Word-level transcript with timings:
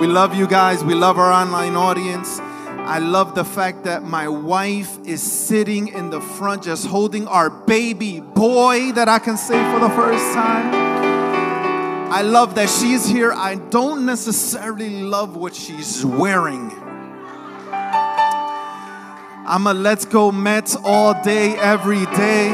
We 0.00 0.06
love 0.06 0.34
you 0.34 0.46
guys. 0.46 0.84
We 0.84 0.94
love 0.94 1.16
our 1.18 1.32
online 1.32 1.74
audience. 1.74 2.38
I 2.38 2.98
love 2.98 3.34
the 3.34 3.46
fact 3.46 3.84
that 3.84 4.02
my 4.02 4.28
wife 4.28 4.98
is 5.06 5.22
sitting 5.22 5.88
in 5.88 6.10
the 6.10 6.20
front 6.20 6.64
just 6.64 6.86
holding 6.86 7.26
our 7.26 7.48
baby 7.48 8.20
boy 8.20 8.92
that 8.92 9.08
I 9.08 9.18
can 9.18 9.38
say 9.38 9.58
for 9.72 9.80
the 9.80 9.88
first 9.88 10.34
time. 10.34 10.74
I 12.12 12.20
love 12.20 12.56
that 12.56 12.68
she's 12.68 13.06
here. 13.06 13.32
I 13.32 13.54
don't 13.54 14.04
necessarily 14.04 15.02
love 15.02 15.34
what 15.34 15.54
she's 15.54 16.04
wearing. 16.04 16.70
I'm 19.48 19.66
a 19.66 19.72
let's 19.72 20.04
go 20.04 20.30
Mets 20.30 20.76
all 20.84 21.14
day, 21.22 21.56
every 21.56 22.04
day. 22.04 22.48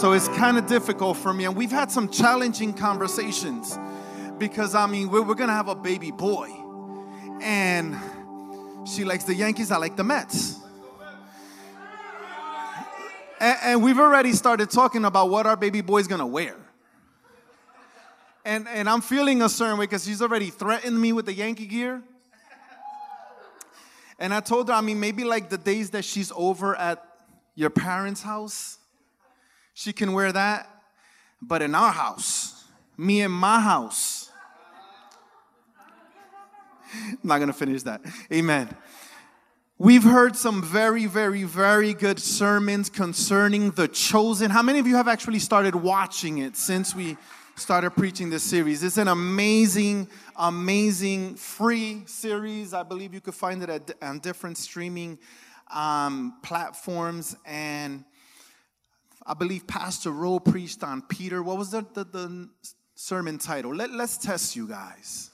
So 0.00 0.12
it's 0.12 0.28
kind 0.28 0.56
of 0.56 0.66
difficult 0.66 1.18
for 1.18 1.34
me. 1.34 1.44
And 1.44 1.54
we've 1.54 1.70
had 1.70 1.90
some 1.90 2.08
challenging 2.08 2.72
conversations 2.72 3.78
because, 4.38 4.74
I 4.74 4.86
mean, 4.86 5.10
we're, 5.10 5.22
we're 5.22 5.34
to 5.34 5.46
have 5.46 5.68
a 5.68 5.74
baby 5.74 6.10
boy. 6.10 6.50
And 7.40 7.96
she 8.86 9.04
likes 9.04 9.24
the 9.24 9.34
Yankees, 9.34 9.70
I 9.70 9.76
like 9.76 9.96
the 9.96 10.04
Mets. 10.04 10.56
And, 13.40 13.58
and 13.62 13.82
we've 13.82 13.98
already 13.98 14.32
started 14.32 14.70
talking 14.70 15.04
about 15.04 15.30
what 15.30 15.46
our 15.46 15.56
baby 15.56 15.80
boy's 15.80 16.06
gonna 16.06 16.26
wear. 16.26 16.56
And, 18.44 18.66
and 18.68 18.88
I'm 18.88 19.00
feeling 19.00 19.42
a 19.42 19.48
certain 19.48 19.78
way 19.78 19.84
because 19.84 20.04
she's 20.04 20.22
already 20.22 20.50
threatened 20.50 20.98
me 21.00 21.12
with 21.12 21.26
the 21.26 21.34
Yankee 21.34 21.66
gear. 21.66 22.02
And 24.18 24.34
I 24.34 24.40
told 24.40 24.68
her, 24.68 24.74
I 24.74 24.80
mean, 24.80 24.98
maybe 24.98 25.22
like 25.22 25.48
the 25.48 25.58
days 25.58 25.90
that 25.90 26.04
she's 26.04 26.32
over 26.34 26.74
at 26.74 27.04
your 27.54 27.70
parents' 27.70 28.22
house, 28.22 28.78
she 29.74 29.92
can 29.92 30.12
wear 30.12 30.32
that. 30.32 30.68
But 31.40 31.62
in 31.62 31.74
our 31.74 31.92
house, 31.92 32.64
me 32.96 33.20
and 33.20 33.32
my 33.32 33.60
house, 33.60 34.17
I'm 36.92 37.18
not 37.22 37.38
going 37.38 37.48
to 37.48 37.52
finish 37.52 37.82
that. 37.84 38.00
Amen. 38.32 38.74
We've 39.80 40.02
heard 40.02 40.34
some 40.34 40.60
very, 40.60 41.06
very, 41.06 41.44
very 41.44 41.94
good 41.94 42.18
sermons 42.18 42.90
concerning 42.90 43.70
the 43.70 43.86
chosen. 43.86 44.50
How 44.50 44.60
many 44.60 44.80
of 44.80 44.88
you 44.88 44.96
have 44.96 45.06
actually 45.06 45.38
started 45.38 45.76
watching 45.76 46.38
it 46.38 46.56
since 46.56 46.96
we 46.96 47.16
started 47.54 47.92
preaching 47.92 48.28
this 48.28 48.42
series? 48.42 48.82
It's 48.82 48.96
an 48.96 49.06
amazing, 49.06 50.08
amazing 50.34 51.36
free 51.36 52.02
series. 52.06 52.74
I 52.74 52.82
believe 52.82 53.14
you 53.14 53.20
could 53.20 53.36
find 53.36 53.62
it 53.62 53.68
at, 53.68 53.92
on 54.02 54.18
different 54.18 54.58
streaming 54.58 55.16
um, 55.72 56.34
platforms. 56.42 57.36
And 57.46 58.04
I 59.24 59.34
believe 59.34 59.66
Pastor 59.68 60.10
Rowe 60.10 60.40
preached 60.40 60.82
on 60.82 61.02
Peter. 61.02 61.40
What 61.40 61.56
was 61.56 61.70
the, 61.70 61.86
the, 61.94 62.02
the 62.02 62.48
sermon 62.96 63.38
title? 63.38 63.72
Let, 63.72 63.92
let's 63.92 64.18
test 64.18 64.56
you 64.56 64.66
guys. 64.66 65.30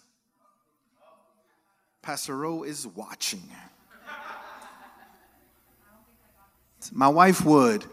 Pastor 2.04 2.66
is 2.66 2.86
watching. 2.86 3.42
My 6.92 7.08
wife 7.08 7.46
would. 7.46 7.86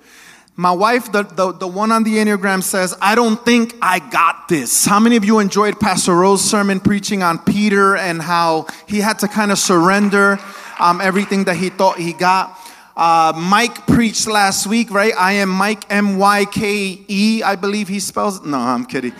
My 0.57 0.73
wife, 0.73 1.13
the, 1.13 1.23
the, 1.23 1.53
the 1.53 1.67
one 1.67 1.93
on 1.93 2.03
the 2.03 2.15
Enneagram 2.15 2.61
says, 2.61 2.93
I 3.01 3.15
don't 3.15 3.43
think 3.45 3.73
I 3.81 3.99
got 3.99 4.49
this. 4.49 4.85
How 4.85 4.99
many 4.99 5.15
of 5.15 5.23
you 5.23 5.39
enjoyed 5.39 5.79
Pastor 5.79 6.13
Rowe's 6.13 6.43
sermon 6.43 6.81
preaching 6.81 7.23
on 7.23 7.39
Peter 7.39 7.95
and 7.95 8.21
how 8.21 8.67
he 8.85 8.99
had 8.99 9.17
to 9.19 9.29
kind 9.29 9.49
of 9.49 9.57
surrender 9.57 10.39
um, 10.77 10.99
everything 10.99 11.45
that 11.45 11.55
he 11.55 11.69
thought 11.69 11.97
he 11.97 12.11
got? 12.11 12.59
Uh, 12.97 13.31
Mike 13.37 13.87
preached 13.87 14.27
last 14.27 14.67
week, 14.67 14.91
right? 14.91 15.13
I 15.17 15.31
am 15.33 15.47
Mike, 15.47 15.85
M 15.89 16.17
Y 16.17 16.43
K 16.51 17.05
E, 17.07 17.43
I 17.43 17.55
believe 17.55 17.87
he 17.87 18.01
spells. 18.01 18.43
No, 18.43 18.57
I'm 18.57 18.85
kidding. 18.85 19.13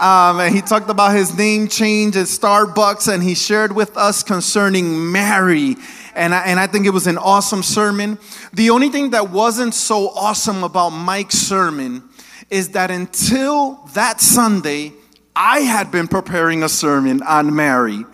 Um, 0.00 0.40
and 0.40 0.54
he 0.54 0.62
talked 0.62 0.88
about 0.88 1.14
his 1.14 1.36
name 1.36 1.68
change 1.68 2.16
at 2.16 2.26
Starbucks, 2.26 3.12
and 3.12 3.22
he 3.22 3.34
shared 3.34 3.72
with 3.72 3.98
us 3.98 4.22
concerning 4.22 5.12
Mary. 5.12 5.76
And 6.14 6.34
I, 6.34 6.46
and 6.46 6.58
I 6.58 6.66
think 6.66 6.86
it 6.86 6.90
was 6.90 7.06
an 7.06 7.18
awesome 7.18 7.62
sermon. 7.62 8.18
The 8.54 8.70
only 8.70 8.88
thing 8.88 9.10
that 9.10 9.28
wasn't 9.30 9.74
so 9.74 10.08
awesome 10.08 10.64
about 10.64 10.90
Mike's 10.90 11.36
sermon 11.36 12.02
is 12.48 12.70
that 12.70 12.90
until 12.90 13.74
that 13.92 14.22
Sunday, 14.22 14.94
I 15.36 15.60
had 15.60 15.90
been 15.90 16.08
preparing 16.08 16.62
a 16.62 16.68
sermon 16.70 17.22
on 17.22 17.54
Mary. 17.54 18.06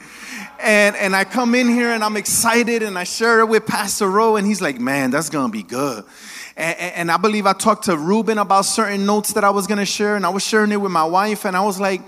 And, 0.58 0.96
and 0.96 1.14
I 1.14 1.22
come 1.22 1.54
in 1.54 1.68
here 1.68 1.90
and 1.90 2.02
I'm 2.02 2.16
excited 2.16 2.82
and 2.82 2.98
I 2.98 3.04
share 3.04 3.40
it 3.40 3.46
with 3.46 3.64
Pastor 3.64 4.10
Rowe, 4.10 4.34
and 4.34 4.44
he's 4.44 4.60
like, 4.60 4.80
Man, 4.80 5.12
that's 5.12 5.30
gonna 5.30 5.52
be 5.52 5.62
good. 5.62 6.04
And, 6.56 6.78
and 6.78 7.10
I 7.10 7.16
believe 7.16 7.46
I 7.46 7.52
talked 7.52 7.84
to 7.84 7.96
Ruben 7.96 8.38
about 8.38 8.62
certain 8.62 9.04
notes 9.04 9.34
that 9.34 9.44
I 9.44 9.50
was 9.50 9.66
going 9.66 9.78
to 9.78 9.86
share, 9.86 10.16
and 10.16 10.24
I 10.24 10.30
was 10.30 10.42
sharing 10.42 10.72
it 10.72 10.80
with 10.80 10.92
my 10.92 11.04
wife, 11.04 11.44
and 11.44 11.56
I 11.56 11.60
was 11.62 11.78
like, 11.78 12.00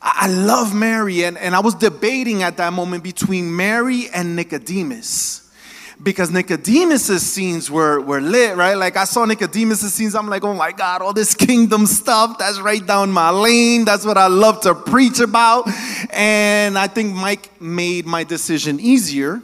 I 0.00 0.28
love 0.28 0.74
Mary. 0.74 1.24
And, 1.24 1.36
and 1.36 1.54
I 1.54 1.60
was 1.60 1.74
debating 1.74 2.42
at 2.42 2.56
that 2.58 2.72
moment 2.72 3.02
between 3.02 3.54
Mary 3.54 4.08
and 4.12 4.36
Nicodemus 4.36 5.48
because 6.00 6.30
Nicodemus's 6.30 7.22
scenes 7.22 7.70
were, 7.70 8.00
were 8.00 8.20
lit, 8.20 8.56
right? 8.56 8.74
Like 8.74 8.96
I 8.96 9.04
saw 9.04 9.24
Nicodemus's 9.24 9.92
scenes, 9.92 10.14
I'm 10.14 10.28
like, 10.28 10.44
oh 10.44 10.54
my 10.54 10.70
God, 10.70 11.02
all 11.02 11.12
this 11.12 11.34
kingdom 11.34 11.86
stuff, 11.86 12.38
that's 12.38 12.60
right 12.60 12.84
down 12.84 13.10
my 13.10 13.30
lane. 13.30 13.84
That's 13.84 14.06
what 14.06 14.16
I 14.16 14.28
love 14.28 14.60
to 14.60 14.74
preach 14.74 15.18
about. 15.18 15.68
And 16.10 16.78
I 16.78 16.86
think 16.86 17.14
Mike 17.14 17.60
made 17.60 18.06
my 18.06 18.24
decision 18.24 18.78
easier 18.78 19.42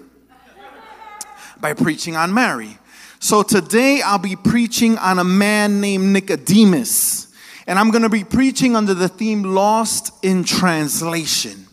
by 1.60 1.72
preaching 1.72 2.14
on 2.14 2.32
Mary. 2.32 2.78
So 3.24 3.42
today 3.42 4.02
I'll 4.02 4.18
be 4.18 4.36
preaching 4.36 4.98
on 4.98 5.18
a 5.18 5.24
man 5.24 5.80
named 5.80 6.12
Nicodemus. 6.12 7.32
And 7.66 7.78
I'm 7.78 7.90
going 7.90 8.02
to 8.02 8.10
be 8.10 8.22
preaching 8.22 8.76
under 8.76 8.92
the 8.92 9.08
theme 9.08 9.42
Lost 9.42 10.12
in 10.22 10.44
Translation. 10.44 11.64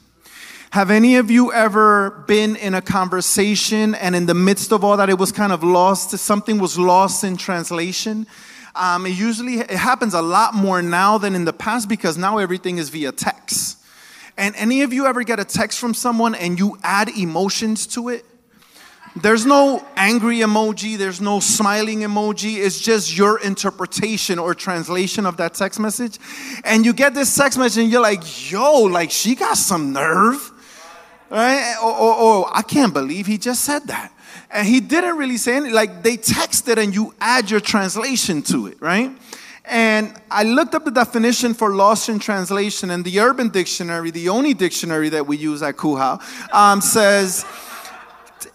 Have 0.69 0.90
any 0.90 1.17
of 1.17 1.29
you 1.29 1.51
ever 1.51 2.23
been 2.25 2.56
in 2.56 2.73
a 2.73 2.81
conversation 2.81 3.95
and 3.95 4.16
in 4.16 4.28
the 4.28 4.34
midst 4.34 4.72
of 4.72 4.85
all 4.85 4.95
that 4.95 5.09
it 5.09 5.19
was 5.19 5.34
kind 5.34 5.51
of 5.51 5.61
lost, 5.61 6.17
something 6.17 6.57
was 6.57 6.79
lost 6.79 7.25
in 7.25 7.35
translation? 7.35 8.28
Um, 8.73 9.06
it 9.06 9.09
usually 9.09 9.56
it 9.56 9.72
happens 9.72 10.13
a 10.13 10.22
lot 10.22 10.53
more 10.53 10.81
now 10.81 11.17
than 11.17 11.35
in 11.35 11.44
the 11.44 11.51
past 11.51 11.90
because 11.90 12.17
now 12.17 12.38
everything 12.38 12.78
is 12.78 12.88
via 12.88 13.11
text. 13.11 13.78
And 14.38 14.56
any 14.56 14.84
of 14.84 14.94
you 14.94 15.06
ever 15.06 15.22
get 15.23 15.38
a 15.38 15.44
text 15.44 15.79
from 15.79 15.95
someone 15.95 16.34
and 16.34 16.57
you 16.57 16.78
add 16.81 17.09
emotions 17.09 17.88
to 17.88 18.07
it? 18.07 18.23
There's 19.16 19.45
no 19.45 19.85
angry 19.97 20.38
emoji, 20.38 20.97
there's 20.97 21.19
no 21.19 21.41
smiling 21.41 21.99
emoji. 21.99 22.57
It's 22.57 22.79
just 22.79 23.16
your 23.16 23.39
interpretation 23.39 24.39
or 24.39 24.55
translation 24.55 25.25
of 25.25 25.35
that 25.38 25.53
text 25.53 25.79
message. 25.79 26.17
And 26.63 26.85
you 26.85 26.94
get 26.94 27.13
this 27.13 27.35
text 27.35 27.59
message 27.59 27.83
and 27.83 27.91
you're 27.91 28.01
like, 28.01 28.51
yo, 28.51 28.83
like 28.83 29.11
she 29.11 29.35
got 29.35 29.57
some 29.57 29.91
nerve. 29.91 30.51
Right? 31.29 31.75
Or, 31.81 31.91
or, 31.91 32.16
or 32.16 32.49
I 32.53 32.61
can't 32.61 32.94
believe 32.94 33.25
he 33.25 33.38
just 33.38 33.63
said 33.63 33.88
that. 33.88 34.13
And 34.49 34.67
he 34.67 34.79
didn't 34.79 35.17
really 35.17 35.38
say 35.38 35.55
anything. 35.55 35.73
Like 35.73 36.03
they 36.03 36.17
texted 36.17 36.78
and 36.78 36.93
you 36.93 37.13
add 37.19 37.49
your 37.49 37.61
translation 37.61 38.41
to 38.43 38.67
it, 38.67 38.81
right? 38.81 39.11
And 39.66 40.13
I 40.29 40.43
looked 40.43 40.73
up 40.75 40.85
the 40.85 40.91
definition 40.91 41.53
for 41.53 41.73
lost 41.73 42.09
in 42.09 42.19
translation, 42.19 42.89
and 42.89 43.05
the 43.05 43.19
Urban 43.19 43.49
Dictionary, 43.49 44.11
the 44.11 44.28
only 44.28 44.53
dictionary 44.53 45.09
that 45.09 45.28
we 45.28 45.38
use 45.38 45.61
at 45.61 45.78
Kuha, 45.78 46.19
um, 46.53 46.81
says 46.81 47.45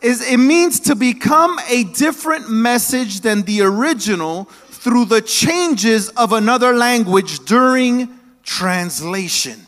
is 0.00 0.26
it 0.26 0.38
means 0.38 0.80
to 0.80 0.94
become 0.94 1.58
a 1.68 1.84
different 1.84 2.50
message 2.50 3.20
than 3.20 3.42
the 3.42 3.62
original 3.62 4.44
through 4.68 5.06
the 5.06 5.20
changes 5.20 6.10
of 6.10 6.32
another 6.32 6.72
language 6.74 7.40
during 7.40 8.08
translation 8.42 9.66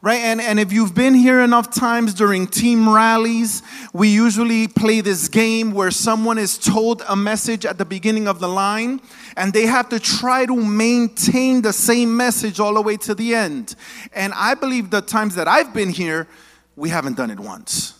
right? 0.00 0.20
And, 0.20 0.40
and 0.40 0.60
if 0.60 0.72
you've 0.72 0.94
been 0.94 1.14
here 1.14 1.40
enough 1.40 1.72
times 1.72 2.14
during 2.14 2.46
team 2.46 2.88
rallies, 2.88 3.62
we 3.92 4.08
usually 4.08 4.68
play 4.68 5.00
this 5.00 5.28
game 5.28 5.72
where 5.72 5.90
someone 5.90 6.38
is 6.38 6.56
told 6.56 7.02
a 7.08 7.16
message 7.16 7.66
at 7.66 7.78
the 7.78 7.84
beginning 7.84 8.28
of 8.28 8.38
the 8.38 8.48
line 8.48 9.00
and 9.36 9.52
they 9.52 9.66
have 9.66 9.88
to 9.88 9.98
try 9.98 10.46
to 10.46 10.54
maintain 10.54 11.62
the 11.62 11.72
same 11.72 12.16
message 12.16 12.60
all 12.60 12.74
the 12.74 12.82
way 12.82 12.96
to 12.98 13.14
the 13.14 13.34
end. 13.34 13.74
And 14.12 14.32
I 14.34 14.54
believe 14.54 14.90
the 14.90 15.00
times 15.00 15.34
that 15.34 15.48
I've 15.48 15.74
been 15.74 15.90
here, 15.90 16.28
we 16.76 16.90
haven't 16.90 17.16
done 17.16 17.30
it 17.30 17.40
once. 17.40 17.97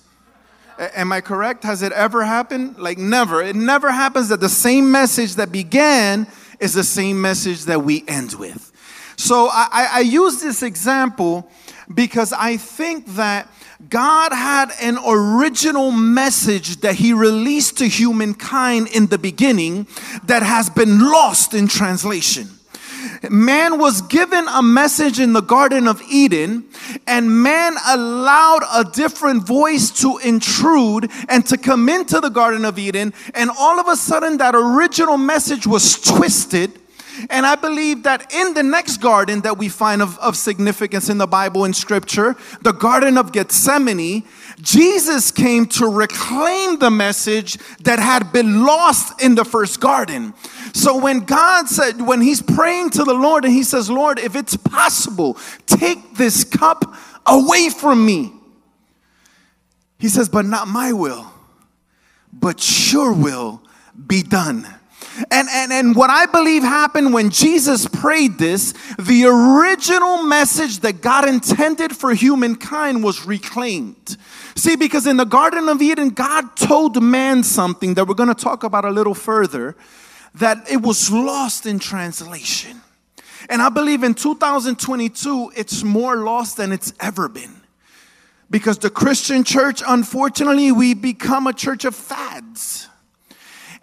Am 0.79 1.11
I 1.13 1.21
correct? 1.21 1.65
Has 1.65 1.83
it 1.83 1.93
ever 1.93 2.25
happened? 2.25 2.79
Like, 2.79 2.99
never. 2.99 3.43
It 3.43 3.57
never 3.57 3.91
happens 3.91 4.29
that 4.29 4.41
the 4.41 4.49
same 4.49 4.93
message 4.93 5.35
that 5.35 5.51
began 5.51 6.27
is 6.61 6.73
the 6.73 6.85
same 6.85 7.21
message 7.21 7.65
that 7.65 7.83
we 7.83 8.05
end 8.07 8.35
with. 8.35 8.73
So 9.17 9.49
I, 9.51 9.89
I 9.93 10.01
use 10.01 10.41
this 10.41 10.63
example 10.63 11.51
because 11.93 12.33
I 12.33 12.57
think 12.57 13.07
that 13.15 13.49
God 13.89 14.33
had 14.33 14.71
an 14.81 14.99
original 15.05 15.91
message 15.91 16.79
that 16.79 16.95
He 16.95 17.13
released 17.13 17.79
to 17.79 17.89
humankind 17.89 18.89
in 18.89 19.07
the 19.07 19.19
beginning 19.19 19.87
that 20.25 20.43
has 20.43 20.71
been 20.71 21.01
lost 21.01 21.55
in 21.55 21.67
translation. 21.67 22.49
Man 23.31 23.79
was 23.79 24.03
given 24.03 24.47
a 24.49 24.63
message 24.63 25.21
in 25.21 25.33
the 25.33 25.41
Garden 25.41 25.89
of 25.89 26.03
Eden, 26.11 26.65
and 27.07 27.43
man 27.43 27.75
allowed 27.87 28.63
a 28.73 28.85
different 28.85 29.47
voice 29.47 29.91
to 30.01 30.19
intrude 30.19 31.11
and 31.29 31.47
to 31.47 31.57
come 31.57 31.89
into 31.89 32.21
the 32.21 32.31
Garden 32.31 32.65
of 32.65 32.79
Eden, 32.79 33.13
and 33.35 33.51
all 33.59 33.81
of 33.81 33.89
a 33.89 33.97
sudden, 33.97 34.39
that 34.39 34.55
original 34.55 35.19
message 35.19 35.67
was 35.67 36.01
twisted 36.01 36.79
And 37.31 37.47
I 37.47 37.55
believe 37.57 38.05
that 38.05 38.33
in 38.33 38.55
the 38.55 38.63
next 38.63 38.99
garden 38.99 39.41
that 39.41 39.59
we 39.59 39.69
find 39.69 40.03
of, 40.03 40.19
of 40.19 40.37
significance 40.37 41.09
in 41.09 41.19
the 41.19 41.27
Bible 41.27 41.65
and 41.65 41.75
scripture, 41.75 42.37
the 42.63 42.73
Garden 42.73 43.19
of 43.19 43.33
Gethsemane, 43.33 44.25
Jesus 44.61 45.31
came 45.31 45.67
to 45.67 45.87
reclaim 45.87 46.79
the 46.79 46.91
message 46.91 47.59
that 47.81 47.99
had 47.99 48.33
been 48.33 48.65
lost 48.65 49.23
in 49.23 49.35
the 49.35 49.45
first 49.45 49.81
garden. 49.81 50.35
So 50.75 50.99
when 51.01 51.21
God 51.21 51.69
said, 51.69 52.01
when 52.01 52.21
he's 52.21 52.43
praying 52.43 52.91
to 52.91 53.05
the 53.05 53.15
Lord 53.15 53.45
and 53.45 53.53
he 53.53 53.63
says, 53.63 53.91
Lord, 53.91 54.19
if 54.19 54.35
it's 54.37 54.57
possible, 54.57 55.39
take 55.67 56.17
this 56.17 56.45
cup 56.45 56.95
away 57.27 57.69
from 57.71 58.05
me. 58.05 58.33
He 59.99 60.09
says, 60.09 60.29
but 60.29 60.45
not 60.45 60.69
my 60.69 60.93
will, 60.93 61.33
but 62.33 62.93
your 62.93 63.13
will 63.13 63.63
be 64.07 64.23
done. 64.23 64.67
And, 65.31 65.49
and, 65.51 65.73
and 65.73 65.97
what 65.97 66.11
I 66.11 66.27
believe 66.27 66.63
happened 66.63 67.13
when 67.13 67.31
Jesus 67.31 67.87
prayed 67.87 68.39
this, 68.39 68.73
the 68.99 69.25
original 69.27 70.23
message 70.23 70.81
that 70.81 71.01
God 71.01 71.29
intended 71.29 71.97
for 71.97 72.15
humankind 72.15 73.03
was 73.03 73.27
reclaimed. 73.27 74.17
See, 74.55 74.77
because 74.77 75.07
in 75.07 75.17
the 75.17 75.25
Garden 75.25 75.69
of 75.69 75.83
Eden, 75.83 76.11
God 76.11 76.57
told 76.57 77.03
man 77.03 77.43
something 77.43 77.95
that 77.95 78.07
we're 78.07 78.15
going 78.15 78.29
to 78.29 78.35
talk 78.35 78.65
about 78.65 78.85
a 78.85 78.91
little 78.91 79.15
further, 79.15 79.77
that 80.35 80.71
it 80.71 80.83
was 80.83 81.11
lost 81.11 81.67
in 81.67 81.79
translation. 81.79 82.81
And 83.49 83.63
I 83.63 83.69
believe 83.69 84.03
in 84.03 84.15
2022, 84.15 85.53
it's 85.57 85.83
more 85.83 86.19
lost 86.19 86.57
than 86.57 86.73
it's 86.73 86.93
ever 87.01 87.29
been. 87.29 87.61
Because 88.51 88.79
the 88.79 88.91
Christian 88.91 89.45
church, 89.45 89.83
unfortunately, 89.87 90.73
we 90.73 90.95
become 90.95 91.47
a 91.47 91.53
church 91.53 91.85
of 91.85 91.95
fads. 91.95 92.89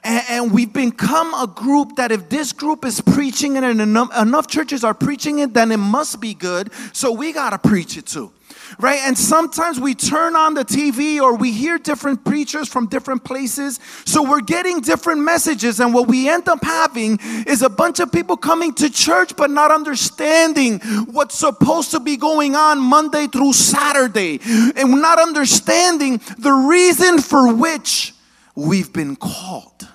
And, 0.06 0.52
we've 0.52 0.72
become 0.72 1.34
a 1.34 1.48
group 1.48 1.96
that 1.96 2.12
if 2.12 2.30
this 2.30 2.54
group 2.54 2.86
is 2.86 3.02
preaching 3.02 3.56
it 3.56 3.64
and 3.64 3.82
enough, 3.82 4.48
churches 4.48 4.84
are 4.84 4.94
preaching 4.94 5.40
it, 5.40 5.54
then 5.54 5.72
it 5.72 5.78
must 5.78 6.22
be 6.22 6.36
good. 6.36 6.72
So 6.94 7.12
we 7.12 7.34
got 7.34 7.50
to 7.50 7.58
preach 7.58 7.98
it 7.98 8.06
too 8.06 8.32
right? 8.80 9.00
And 9.04 9.18
sometimes 9.18 9.80
we 9.80 9.96
turn 9.96 10.36
on 10.36 10.54
the 10.54 10.66
TV 10.66 11.20
or 11.22 11.36
we 11.36 11.52
hear 11.52 11.78
different 11.78 12.24
preachers 12.24 12.68
from 12.68 12.88
different 12.88 13.24
places. 13.24 13.80
So 14.06 14.24
we're 14.24 14.42
getting 14.42 14.82
different 14.82 15.22
messages. 15.22 15.80
And 15.80 15.94
what 15.94 16.08
we 16.08 16.30
end 16.30 16.48
up 16.48 16.64
having 16.64 17.20
is 17.48 17.62
a 17.62 17.70
bunch 17.70 18.00
of 18.00 18.12
people 18.12 18.38
coming 18.38 18.74
to 18.76 18.90
church 18.90 19.36
but 19.36 19.50
not 19.50 19.72
understanding 19.72 20.80
what's 21.12 21.36
supposed 21.36 21.92
to 21.92 22.00
be 22.00 22.18
going 22.18 22.56
on 22.56 22.80
Monday 22.80 23.28
through 23.28 23.54
Saturday 23.54 24.40
and 24.44 25.02
not 25.02 25.20
understanding 25.20 26.22
the 26.38 26.52
reason 26.52 27.20
for 27.20 27.54
which 27.54 28.14
we've 28.56 28.92
been 28.92 29.16
called. 29.16 29.88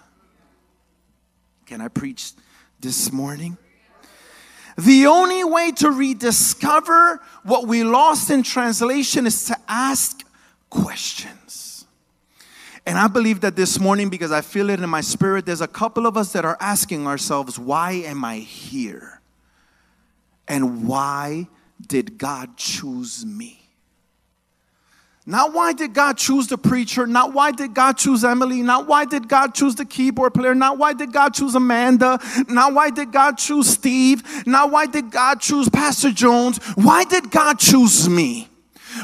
Can 1.70 1.81
I 1.81 1.87
preach 1.87 2.32
this 2.81 3.12
morning? 3.12 3.56
The 4.76 5.06
only 5.06 5.44
way 5.44 5.70
to 5.76 5.93
rediscover 5.93 7.22
what 7.44 7.69
we 7.69 7.84
lost 7.84 8.28
in 8.28 8.43
translation 8.43 9.25
is 9.25 9.44
to 9.44 9.56
ask 9.69 10.20
questions. 10.69 11.87
And 12.84 12.99
I 12.99 13.06
believe 13.06 13.43
that 13.43 13.55
this 13.55 13.78
morning, 13.78 14.11
because 14.11 14.32
I 14.32 14.40
feel 14.40 14.69
it 14.69 14.81
in 14.81 14.90
my 14.90 15.00
spirit, 15.00 15.46
there's 15.46 15.61
a 15.61 15.69
couple 15.69 16.08
of 16.08 16.17
us 16.17 16.32
that 16.32 16.44
are 16.44 16.56
asking 16.58 17.06
ourselves, 17.06 17.56
why 17.56 17.93
am 17.93 18.25
I 18.25 18.38
here? 18.38 19.20
And 20.49 20.88
why 20.88 21.46
did 21.87 22.19
God 22.19 22.56
choose 22.56 23.25
me? 23.25 23.60
Not 25.31 25.55
why 25.55 25.73
did 25.73 25.94
God 25.94 26.19
choose 26.19 26.49
the 26.49 26.59
preacher, 26.59 27.06
not 27.06 27.32
why 27.32 27.53
did 27.53 27.73
God 27.73 27.97
choose 27.97 28.25
Emily, 28.25 28.62
not 28.62 28.88
why 28.88 29.05
did 29.05 29.29
God 29.29 29.55
choose 29.55 29.77
the 29.77 29.85
keyboard 29.85 30.35
player, 30.35 30.56
not 30.56 30.77
why 30.77 30.93
did 30.93 31.12
God 31.12 31.35
choose 31.35 31.55
Amanda, 31.55 32.19
not 32.49 32.75
why 32.75 32.91
did 32.91 33.12
God 33.12 33.38
choose 33.38 33.69
Steve, 33.69 34.44
not 34.44 34.73
why 34.73 34.87
did 34.87 35.12
God 35.12 35.41
choose 35.41 35.69
Pastor 35.69 36.11
Jones, 36.11 36.59
why 36.75 37.05
did 37.05 37.31
God 37.31 37.61
choose 37.61 38.09
me? 38.09 38.49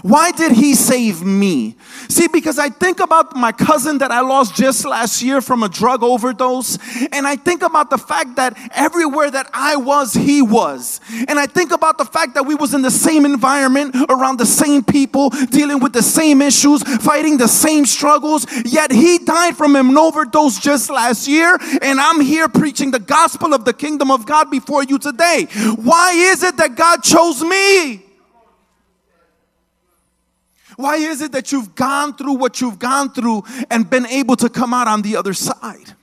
Why 0.02 0.32
did 0.32 0.50
he 0.50 0.74
save 0.74 1.22
me? 1.22 1.76
See, 2.08 2.28
because 2.28 2.58
I 2.58 2.68
think 2.68 3.00
about 3.00 3.34
my 3.36 3.52
cousin 3.52 3.98
that 3.98 4.10
I 4.10 4.20
lost 4.20 4.54
just 4.54 4.84
last 4.84 5.22
year 5.22 5.40
from 5.40 5.62
a 5.62 5.68
drug 5.68 6.02
overdose, 6.02 6.78
and 7.12 7.26
I 7.26 7.36
think 7.36 7.62
about 7.62 7.90
the 7.90 7.98
fact 7.98 8.36
that 8.36 8.56
everywhere 8.74 9.30
that 9.30 9.50
I 9.52 9.76
was, 9.76 10.14
he 10.14 10.42
was. 10.42 11.00
And 11.28 11.38
I 11.38 11.46
think 11.46 11.72
about 11.72 11.98
the 11.98 12.04
fact 12.04 12.34
that 12.34 12.46
we 12.46 12.54
was 12.54 12.74
in 12.74 12.82
the 12.82 12.90
same 12.90 13.24
environment, 13.24 13.96
around 14.08 14.38
the 14.38 14.46
same 14.46 14.84
people, 14.84 15.30
dealing 15.50 15.80
with 15.80 15.92
the 15.92 16.02
same 16.02 16.42
issues, 16.42 16.82
fighting 16.82 17.38
the 17.38 17.48
same 17.48 17.86
struggles, 17.86 18.46
yet 18.64 18.92
he 18.92 19.18
died 19.18 19.56
from 19.56 19.76
an 19.76 19.96
overdose 19.96 20.60
just 20.60 20.90
last 20.90 21.26
year, 21.26 21.58
and 21.82 22.00
I'm 22.00 22.20
here 22.20 22.48
preaching 22.48 22.90
the 22.90 23.00
gospel 23.00 23.54
of 23.54 23.64
the 23.64 23.72
kingdom 23.72 24.10
of 24.10 24.26
God 24.26 24.50
before 24.50 24.84
you 24.84 24.98
today. 24.98 25.46
Why 25.76 26.12
is 26.12 26.42
it 26.42 26.56
that 26.58 26.76
God 26.76 27.02
chose 27.02 27.42
me? 27.42 28.05
Why 30.76 30.96
is 30.96 31.22
it 31.22 31.32
that 31.32 31.52
you've 31.52 31.74
gone 31.74 32.14
through 32.16 32.34
what 32.34 32.60
you've 32.60 32.78
gone 32.78 33.12
through 33.12 33.42
and 33.70 33.88
been 33.88 34.06
able 34.06 34.36
to 34.36 34.48
come 34.48 34.72
out 34.72 34.88
on 34.88 35.02
the 35.02 35.16
other 35.16 35.34
side? 35.34 35.95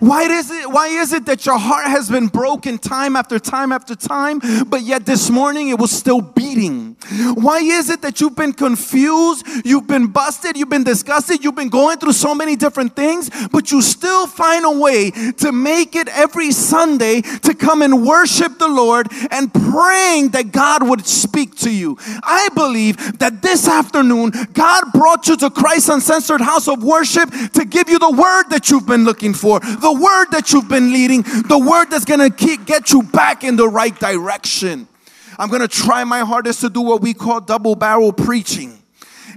Why 0.00 0.22
is 0.22 0.50
it 0.50 0.70
why 0.70 0.88
is 0.88 1.12
it 1.12 1.26
that 1.26 1.46
your 1.46 1.58
heart 1.58 1.86
has 1.86 2.10
been 2.10 2.28
broken 2.28 2.78
time 2.78 3.16
after 3.16 3.38
time 3.38 3.72
after 3.72 3.94
time, 3.94 4.40
but 4.66 4.82
yet 4.82 5.06
this 5.06 5.30
morning 5.30 5.68
it 5.68 5.78
was 5.78 5.90
still 5.90 6.20
beating? 6.20 6.96
Why 7.34 7.58
is 7.58 7.90
it 7.90 8.02
that 8.02 8.20
you've 8.20 8.36
been 8.36 8.52
confused, 8.52 9.46
you've 9.64 9.86
been 9.86 10.08
busted, 10.08 10.56
you've 10.56 10.68
been 10.68 10.84
disgusted, 10.84 11.44
you've 11.44 11.54
been 11.54 11.68
going 11.68 11.98
through 11.98 12.12
so 12.12 12.34
many 12.34 12.56
different 12.56 12.96
things, 12.96 13.30
but 13.48 13.70
you 13.70 13.80
still 13.82 14.26
find 14.26 14.64
a 14.64 14.70
way 14.70 15.10
to 15.10 15.52
make 15.52 15.94
it 15.94 16.08
every 16.08 16.50
Sunday 16.50 17.20
to 17.20 17.54
come 17.54 17.82
and 17.82 18.04
worship 18.04 18.58
the 18.58 18.68
Lord 18.68 19.08
and 19.30 19.52
praying 19.52 20.30
that 20.30 20.52
God 20.52 20.88
would 20.88 21.06
speak 21.06 21.56
to 21.58 21.70
you? 21.70 21.96
I 22.22 22.48
believe 22.54 23.18
that 23.18 23.42
this 23.42 23.68
afternoon 23.68 24.32
God 24.52 24.92
brought 24.92 25.28
you 25.28 25.36
to 25.38 25.50
Christ 25.50 25.88
Uncensored 25.88 26.40
House 26.40 26.68
of 26.68 26.82
Worship 26.82 27.30
to 27.52 27.64
give 27.64 27.88
you 27.88 27.98
the 27.98 28.10
word 28.10 28.44
that 28.50 28.70
you've 28.70 28.86
been 28.86 29.04
looking 29.04 29.34
for 29.34 29.60
the 29.80 29.92
word 29.92 30.26
that 30.32 30.52
you've 30.52 30.68
been 30.68 30.92
leading, 30.92 31.22
the 31.22 31.58
word 31.58 31.86
that's 31.86 32.04
gonna 32.04 32.30
get 32.30 32.92
you 32.92 33.02
back 33.02 33.44
in 33.44 33.56
the 33.56 33.68
right 33.68 33.98
direction. 33.98 34.88
I'm 35.38 35.50
gonna 35.50 35.68
try 35.68 36.04
my 36.04 36.20
hardest 36.20 36.60
to 36.62 36.70
do 36.70 36.80
what 36.80 37.02
we 37.02 37.14
call 37.14 37.40
double 37.40 37.74
barrel 37.74 38.12
preaching. 38.12 38.82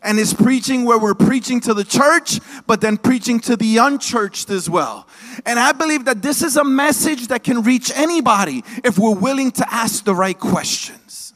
And 0.02 0.18
it's 0.18 0.34
preaching 0.34 0.86
where 0.86 0.98
we're 0.98 1.14
preaching 1.14 1.60
to 1.62 1.74
the 1.74 1.84
church, 1.84 2.40
but 2.68 2.80
then 2.80 2.98
preaching 2.98 3.40
to 3.42 3.58
the 3.58 3.78
unchurched 3.78 4.50
as 4.50 4.70
well. 4.70 5.08
And 5.46 5.60
I 5.60 5.74
believe 5.74 6.06
that 6.06 6.22
this 6.22 6.42
is 6.42 6.56
a 6.56 6.64
message 6.64 7.28
that 7.28 7.44
can 7.44 7.64
reach 7.64 7.92
anybody 7.94 8.64
if 8.84 8.98
we're 8.98 9.16
willing 9.16 9.52
to 9.52 9.74
ask 9.74 10.06
the 10.06 10.16
right 10.16 10.40
questions. 10.40 11.34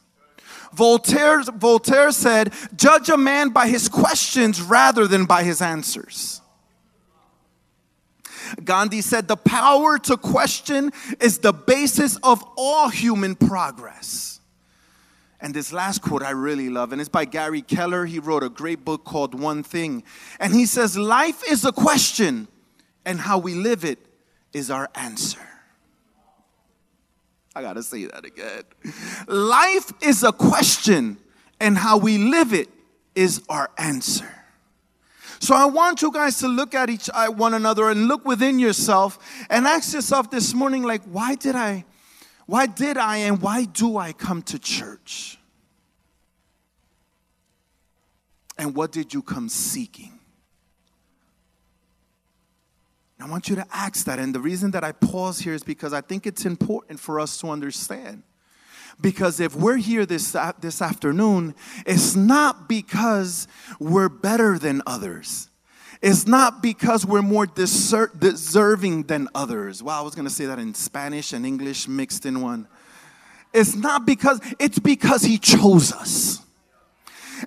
Voltaire, 0.74 1.44
Voltaire 1.44 2.12
said, 2.12 2.54
Judge 2.76 3.10
a 3.10 3.18
man 3.18 3.50
by 3.50 3.68
his 3.68 3.90
questions 3.90 4.62
rather 4.62 5.08
than 5.08 5.26
by 5.26 5.44
his 5.44 5.62
answers. 5.62 6.42
Gandhi 8.64 9.02
said, 9.02 9.28
The 9.28 9.38
power 9.38 9.98
to 10.00 10.18
question 10.18 10.92
is 11.20 11.40
the 11.40 11.54
basis 11.54 12.18
of 12.18 12.44
all 12.58 12.90
human 12.90 13.36
progress. 13.36 14.40
And 15.40 15.54
this 15.54 15.74
last 15.74 16.02
quote 16.02 16.24
I 16.24 16.32
really 16.32 16.70
love, 16.70 16.94
and 16.94 17.02
it's 17.02 17.10
by 17.10 17.26
Gary 17.26 17.62
Keller. 17.62 18.06
He 18.06 18.20
wrote 18.20 18.44
a 18.44 18.50
great 18.50 18.86
book 18.86 19.04
called 19.04 19.38
One 19.38 19.62
Thing. 19.62 20.04
And 20.40 20.54
he 20.54 20.66
says, 20.66 20.98
Life 20.98 21.44
is 21.50 21.66
a 21.66 21.72
question, 21.72 22.48
and 23.06 23.20
how 23.20 23.38
we 23.38 23.54
live 23.54 23.84
it 23.84 24.00
is 24.54 24.72
our 24.72 24.90
answer. 24.96 25.42
I 27.56 27.62
gotta 27.62 27.84
say 27.84 28.06
that 28.06 28.26
again. 28.26 28.64
Life 29.28 29.92
is 30.02 30.24
a 30.24 30.32
question, 30.32 31.18
and 31.60 31.78
how 31.78 31.98
we 31.98 32.18
live 32.18 32.54
it 32.54 32.70
is 33.16 33.44
our 33.50 33.70
answer. 33.78 34.43
So 35.44 35.54
I 35.54 35.66
want 35.66 36.02
you 36.02 36.10
guys 36.10 36.38
to 36.38 36.48
look 36.48 36.74
at 36.74 36.90
each 36.90 37.10
uh, 37.14 37.28
one 37.28 37.54
another 37.54 37.90
and 37.90 38.08
look 38.08 38.24
within 38.24 38.60
yourself 38.60 39.20
and 39.50 39.68
ask 39.68 39.94
yourself 39.94 40.32
this 40.32 40.54
morning 40.54 40.84
like 40.84 41.04
why 41.04 41.36
did 41.36 41.54
I 41.54 41.84
why 42.46 42.66
did 42.66 42.96
I 42.96 43.18
and 43.18 43.42
why 43.42 43.66
do 43.66 43.98
I 43.98 44.14
come 44.14 44.42
to 44.44 44.58
church? 44.58 45.38
And 48.58 48.74
what 48.74 48.94
did 48.94 49.14
you 49.14 49.22
come 49.22 49.50
seeking? 49.50 50.18
I 53.20 53.28
want 53.28 53.50
you 53.50 53.58
to 53.58 53.68
ask 53.74 54.06
that. 54.06 54.20
And 54.20 54.34
the 54.34 54.40
reason 54.40 54.72
that 54.72 54.86
I 54.86 54.94
pause 54.94 55.40
here 55.40 55.54
is 55.54 55.64
because 55.64 55.92
I 55.92 56.00
think 56.00 56.26
it's 56.26 56.46
important 56.46 57.02
for 57.02 57.20
us 57.20 57.38
to 57.40 57.50
understand. 57.50 58.24
Because 59.02 59.40
if 59.40 59.56
we're 59.56 59.78
here 59.78 60.06
this, 60.06 60.36
this 60.60 60.82
afternoon, 60.82 61.56
it's 61.86 62.16
not 62.16 62.70
because 62.70 63.48
we're 63.80 64.10
better 64.10 64.58
than 64.58 64.82
others. 64.86 65.50
It's 66.02 66.28
not 66.28 66.62
because 66.62 67.06
we're 67.06 67.22
more 67.22 67.48
deser- 67.48 68.18
deserving 68.20 69.04
than 69.04 69.30
others. 69.34 69.82
Well, 69.82 69.98
I 69.98 70.02
was 70.02 70.16
going 70.16 70.28
to 70.28 70.34
say 70.34 70.46
that 70.46 70.60
in 70.60 70.74
Spanish 70.74 71.32
and 71.32 71.46
English 71.46 71.88
mixed 71.88 72.26
in 72.26 72.42
one. 72.42 72.68
It's 73.54 73.76
not 73.76 74.06
because, 74.06 74.42
it's 74.60 74.80
because 74.80 75.24
He 75.24 75.38
chose 75.38 75.94
us. 75.94 76.43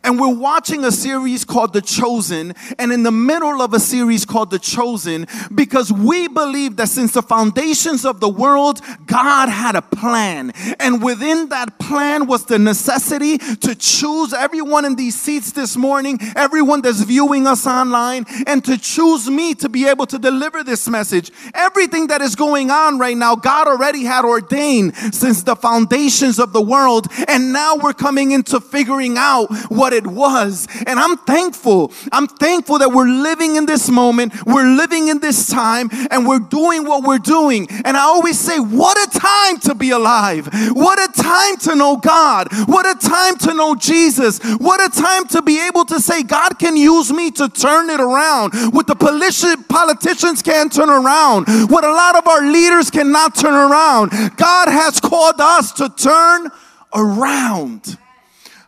And 0.02 0.20
we're 0.20 0.34
watching 0.34 0.84
a 0.84 0.92
series 0.92 1.44
called 1.44 1.72
The 1.72 1.82
Chosen, 1.82 2.54
and 2.78 2.92
in 2.92 3.02
the 3.02 3.10
middle 3.10 3.62
of 3.62 3.74
a 3.74 3.80
series 3.80 4.24
called 4.24 4.50
The 4.50 4.58
Chosen, 4.58 5.26
because 5.54 5.92
we 5.92 6.28
believe 6.28 6.76
that 6.76 6.88
since 6.88 7.12
the 7.12 7.22
foundations 7.22 8.04
of 8.04 8.20
the 8.20 8.28
world, 8.28 8.80
God 9.06 9.48
had 9.48 9.76
a 9.76 9.82
plan. 9.82 10.52
And 10.80 11.02
within 11.02 11.48
that 11.48 11.78
plan 11.78 12.26
was 12.26 12.46
the 12.46 12.58
necessity 12.58 13.38
to 13.38 13.74
choose 13.74 14.32
everyone 14.32 14.84
in 14.84 14.96
these 14.96 15.18
seats 15.20 15.52
this 15.52 15.76
morning, 15.76 16.18
everyone 16.34 16.82
that's 16.82 17.02
viewing 17.02 17.46
us 17.46 17.66
online, 17.66 18.24
and 18.46 18.64
to 18.64 18.78
choose 18.78 19.28
me 19.28 19.54
to 19.54 19.68
be 19.68 19.86
able 19.86 20.06
to 20.06 20.18
deliver 20.18 20.62
this 20.62 20.88
message. 20.88 21.30
Everything 21.54 22.08
that 22.08 22.20
is 22.20 22.34
going 22.34 22.70
on 22.70 22.98
right 22.98 23.16
now, 23.16 23.36
God 23.36 23.68
already 23.68 24.04
had 24.04 24.24
ordained 24.24 24.94
since 24.96 25.42
the 25.42 25.56
foundations 25.56 26.38
of 26.38 26.52
the 26.52 26.62
world, 26.62 27.06
and 27.28 27.52
now 27.52 27.76
we're 27.76 27.92
coming 27.92 28.30
into 28.32 28.60
figuring 28.60 29.16
out 29.16 29.46
what 29.68 29.85
it 29.92 30.06
was. 30.06 30.66
And 30.86 30.98
I'm 30.98 31.16
thankful. 31.18 31.92
I'm 32.12 32.26
thankful 32.26 32.78
that 32.78 32.92
we're 32.92 33.08
living 33.08 33.56
in 33.56 33.66
this 33.66 33.88
moment, 33.90 34.32
we're 34.44 34.68
living 34.76 35.08
in 35.08 35.20
this 35.20 35.46
time, 35.46 35.88
and 36.10 36.26
we're 36.26 36.38
doing 36.38 36.84
what 36.84 37.04
we're 37.04 37.18
doing. 37.18 37.68
And 37.84 37.96
I 37.96 38.00
always 38.00 38.38
say, 38.38 38.58
what 38.58 38.96
a 38.96 39.18
time 39.18 39.58
to 39.60 39.74
be 39.74 39.90
alive! 39.90 40.48
What 40.72 40.98
a 40.98 41.12
time 41.22 41.56
to 41.58 41.74
know 41.74 41.96
God! 41.96 42.48
What 42.66 42.86
a 42.86 42.98
time 42.98 43.36
to 43.38 43.54
know 43.54 43.74
Jesus! 43.74 44.40
What 44.58 44.80
a 44.80 44.88
time 45.00 45.26
to 45.28 45.42
be 45.42 45.66
able 45.66 45.84
to 45.86 46.00
say, 46.00 46.22
God 46.22 46.58
can 46.58 46.76
use 46.76 47.12
me 47.12 47.30
to 47.32 47.48
turn 47.48 47.90
it 47.90 48.00
around. 48.00 48.52
What 48.72 48.86
the 48.86 48.96
politicians 48.96 50.42
can't 50.42 50.72
turn 50.72 50.90
around, 50.90 51.46
what 51.70 51.84
a 51.84 51.92
lot 51.92 52.16
of 52.16 52.26
our 52.26 52.42
leaders 52.50 52.90
cannot 52.90 53.34
turn 53.34 53.54
around. 53.54 54.10
God 54.36 54.68
has 54.68 55.00
called 55.00 55.40
us 55.40 55.72
to 55.72 55.88
turn 55.88 56.50
around. 56.94 57.98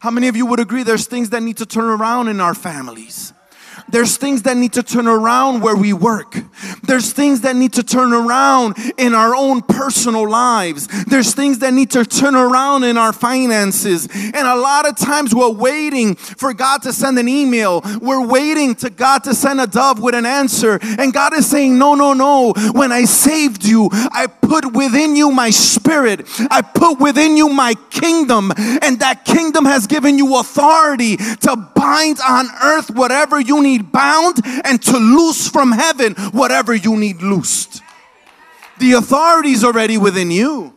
How 0.00 0.10
many 0.10 0.28
of 0.28 0.36
you 0.36 0.46
would 0.46 0.60
agree 0.60 0.84
there's 0.84 1.06
things 1.06 1.30
that 1.30 1.42
need 1.42 1.56
to 1.56 1.66
turn 1.66 1.86
around 1.86 2.28
in 2.28 2.40
our 2.40 2.54
families? 2.54 3.32
There's 3.90 4.16
things 4.16 4.42
that 4.42 4.56
need 4.56 4.74
to 4.74 4.82
turn 4.82 5.06
around 5.06 5.62
where 5.62 5.76
we 5.76 5.92
work. 5.92 6.36
There's 6.82 7.12
things 7.12 7.42
that 7.42 7.56
need 7.56 7.72
to 7.74 7.82
turn 7.82 8.12
around 8.12 8.76
in 8.96 9.14
our 9.14 9.34
own 9.34 9.62
personal 9.62 10.28
lives. 10.28 10.86
There's 11.04 11.34
things 11.34 11.60
that 11.60 11.72
need 11.72 11.90
to 11.92 12.04
turn 12.04 12.34
around 12.34 12.84
in 12.84 12.96
our 12.96 13.12
finances. 13.12 14.08
And 14.12 14.46
a 14.46 14.56
lot 14.56 14.88
of 14.88 14.96
times 14.96 15.34
we're 15.34 15.50
waiting 15.50 16.14
for 16.14 16.52
God 16.52 16.82
to 16.82 16.92
send 16.92 17.18
an 17.18 17.28
email. 17.28 17.82
We're 18.00 18.26
waiting 18.26 18.74
to 18.76 18.90
God 18.90 19.24
to 19.24 19.34
send 19.34 19.60
a 19.60 19.66
dove 19.66 20.00
with 20.00 20.14
an 20.14 20.26
answer. 20.26 20.78
And 20.82 21.12
God 21.12 21.34
is 21.34 21.48
saying, 21.48 21.78
no, 21.78 21.94
no, 21.94 22.12
no. 22.12 22.52
When 22.72 22.92
I 22.92 23.04
saved 23.04 23.64
you, 23.64 23.88
I 23.92 24.26
put 24.26 24.72
within 24.72 25.16
you 25.16 25.30
my 25.30 25.50
spirit. 25.50 26.26
I 26.50 26.62
put 26.62 27.00
within 27.00 27.36
you 27.36 27.48
my 27.48 27.74
kingdom. 27.90 28.52
And 28.56 29.00
that 29.00 29.24
kingdom 29.24 29.64
has 29.64 29.86
given 29.86 30.18
you 30.18 30.38
authority 30.38 31.16
to 31.16 31.56
bind 31.74 32.18
on 32.26 32.46
earth 32.62 32.90
whatever 32.90 33.40
you 33.40 33.62
need 33.62 33.77
need 33.78 33.92
bound 33.92 34.40
and 34.64 34.80
to 34.82 34.96
loose 34.98 35.48
from 35.48 35.72
heaven 35.72 36.14
whatever 36.32 36.74
you 36.74 36.96
need 36.96 37.22
loosed. 37.22 37.82
The 38.78 38.92
authority 38.92 39.50
is 39.50 39.64
already 39.64 39.98
within 39.98 40.30
you. 40.30 40.74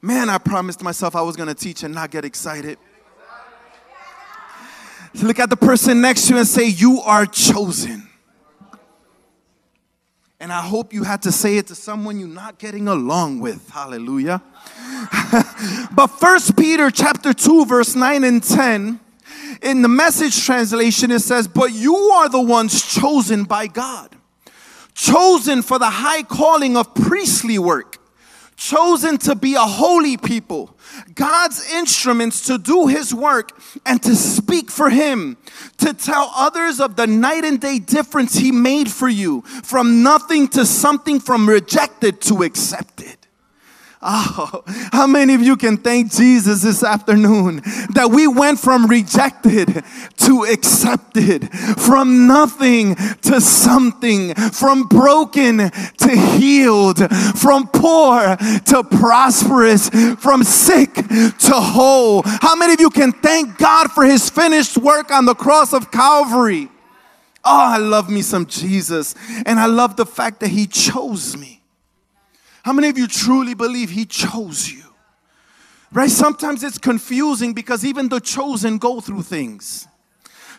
Man, 0.00 0.28
I 0.28 0.38
promised 0.38 0.82
myself 0.82 1.16
I 1.16 1.22
was 1.22 1.36
going 1.36 1.48
to 1.48 1.54
teach 1.54 1.82
and 1.82 1.94
not 1.94 2.10
get 2.10 2.24
excited. 2.24 2.78
Look 5.14 5.38
at 5.38 5.50
the 5.50 5.56
person 5.56 6.00
next 6.00 6.26
to 6.26 6.34
you 6.34 6.38
and 6.38 6.46
say, 6.46 6.66
You 6.66 7.00
are 7.00 7.26
chosen. 7.26 8.08
And 10.40 10.52
I 10.52 10.62
hope 10.62 10.92
you 10.92 11.02
had 11.02 11.22
to 11.22 11.32
say 11.32 11.56
it 11.56 11.66
to 11.66 11.74
someone 11.74 12.20
you're 12.20 12.28
not 12.28 12.58
getting 12.60 12.86
along 12.86 13.40
with. 13.40 13.68
Hallelujah. 13.70 14.40
but 15.92 16.06
First 16.06 16.56
Peter 16.56 16.92
chapter 16.92 17.32
2 17.32 17.66
verse 17.66 17.96
9 17.96 18.22
and 18.22 18.42
10 18.42 19.00
in 19.62 19.82
the 19.82 19.88
message 19.88 20.44
translation, 20.44 21.10
it 21.10 21.20
says, 21.20 21.48
But 21.48 21.72
you 21.72 21.94
are 21.94 22.28
the 22.28 22.40
ones 22.40 22.82
chosen 22.82 23.44
by 23.44 23.66
God, 23.66 24.14
chosen 24.94 25.62
for 25.62 25.78
the 25.78 25.90
high 25.90 26.22
calling 26.22 26.76
of 26.76 26.94
priestly 26.94 27.58
work, 27.58 27.98
chosen 28.56 29.18
to 29.18 29.34
be 29.34 29.54
a 29.54 29.60
holy 29.60 30.16
people, 30.16 30.76
God's 31.14 31.70
instruments 31.72 32.46
to 32.46 32.58
do 32.58 32.86
His 32.86 33.14
work 33.14 33.60
and 33.84 34.02
to 34.02 34.16
speak 34.16 34.70
for 34.70 34.90
Him, 34.90 35.36
to 35.78 35.92
tell 35.92 36.32
others 36.34 36.80
of 36.80 36.96
the 36.96 37.06
night 37.06 37.44
and 37.44 37.60
day 37.60 37.78
difference 37.78 38.34
He 38.34 38.52
made 38.52 38.90
for 38.90 39.08
you, 39.08 39.42
from 39.42 40.02
nothing 40.02 40.48
to 40.48 40.64
something, 40.64 41.20
from 41.20 41.48
rejected 41.48 42.20
to 42.22 42.42
accepted. 42.42 43.17
Oh, 44.00 44.62
how 44.92 45.08
many 45.08 45.34
of 45.34 45.42
you 45.42 45.56
can 45.56 45.76
thank 45.76 46.12
Jesus 46.12 46.62
this 46.62 46.84
afternoon 46.84 47.62
that 47.94 48.10
we 48.12 48.28
went 48.28 48.60
from 48.60 48.86
rejected 48.86 49.82
to 50.18 50.44
accepted, 50.44 51.50
from 51.52 52.28
nothing 52.28 52.94
to 53.22 53.40
something, 53.40 54.34
from 54.34 54.84
broken 54.84 55.58
to 55.58 56.10
healed, 56.38 56.98
from 57.40 57.66
poor 57.66 58.36
to 58.66 58.84
prosperous, 58.88 59.88
from 60.20 60.44
sick 60.44 60.94
to 60.94 61.52
whole? 61.54 62.22
How 62.24 62.54
many 62.54 62.74
of 62.74 62.80
you 62.80 62.90
can 62.90 63.10
thank 63.10 63.58
God 63.58 63.90
for 63.90 64.04
his 64.04 64.30
finished 64.30 64.78
work 64.78 65.10
on 65.10 65.24
the 65.24 65.34
cross 65.34 65.72
of 65.72 65.90
Calvary? 65.90 66.68
Oh, 67.44 67.74
I 67.74 67.78
love 67.78 68.08
me 68.10 68.22
some 68.22 68.46
Jesus, 68.46 69.16
and 69.44 69.58
I 69.58 69.66
love 69.66 69.96
the 69.96 70.06
fact 70.06 70.38
that 70.40 70.48
he 70.48 70.68
chose 70.68 71.36
me. 71.36 71.57
How 72.64 72.72
many 72.72 72.88
of 72.88 72.98
you 72.98 73.06
truly 73.06 73.54
believe 73.54 73.90
He 73.90 74.04
chose 74.04 74.70
you? 74.70 74.84
Right? 75.92 76.10
Sometimes 76.10 76.62
it's 76.62 76.78
confusing 76.78 77.54
because 77.54 77.84
even 77.84 78.08
the 78.08 78.20
chosen 78.20 78.78
go 78.78 79.00
through 79.00 79.22
things. 79.22 79.86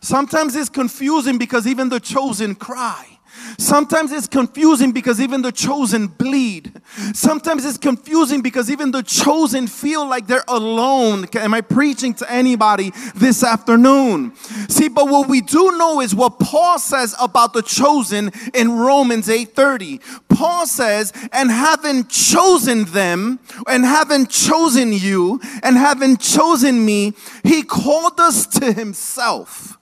Sometimes 0.01 0.55
it's 0.55 0.69
confusing 0.69 1.37
because 1.37 1.67
even 1.67 1.89
the 1.89 1.99
chosen 1.99 2.55
cry. 2.55 3.18
Sometimes 3.57 4.11
it's 4.11 4.27
confusing 4.27 4.91
because 4.91 5.19
even 5.19 5.41
the 5.41 5.51
chosen 5.51 6.07
bleed. 6.07 6.81
Sometimes 7.13 7.65
it's 7.65 7.77
confusing 7.77 8.41
because 8.41 8.69
even 8.69 8.91
the 8.91 9.03
chosen 9.03 9.67
feel 9.67 10.07
like 10.07 10.27
they're 10.27 10.43
alone. 10.47 11.25
Am 11.35 11.53
I 11.53 11.61
preaching 11.61 12.13
to 12.15 12.31
anybody 12.31 12.91
this 13.15 13.43
afternoon? 13.43 14.35
See, 14.67 14.87
but 14.87 15.07
what 15.07 15.27
we 15.27 15.41
do 15.41 15.77
know 15.77 16.01
is 16.01 16.15
what 16.15 16.39
Paul 16.39 16.79
says 16.79 17.15
about 17.19 17.53
the 17.53 17.61
chosen 17.61 18.31
in 18.53 18.71
Romans 18.71 19.29
8:30. 19.29 19.99
Paul 20.29 20.67
says, 20.67 21.11
"And 21.31 21.51
having 21.51 22.05
chosen 22.07 22.85
them, 22.85 23.39
and 23.67 23.85
having 23.85 24.27
chosen 24.27 24.93
you, 24.93 25.41
and 25.63 25.77
having 25.77 26.17
chosen 26.17 26.85
me, 26.85 27.13
he 27.43 27.63
called 27.63 28.19
us 28.19 28.45
to 28.47 28.71
himself." 28.71 29.78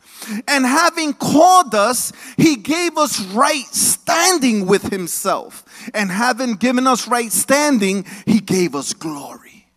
And 0.48 0.66
having 0.66 1.14
called 1.14 1.74
us, 1.76 2.12
he 2.38 2.56
gave 2.56 2.98
us 2.98 3.20
right 3.28 3.66
standing 3.66 4.66
with 4.66 4.90
himself. 4.92 5.64
And 5.94 6.12
having 6.12 6.56
given 6.56 6.88
us 6.88 7.08
right 7.08 7.32
standing, 7.32 8.06
he 8.26 8.40
gave 8.40 8.76
us 8.76 8.94
glory. 8.94 9.68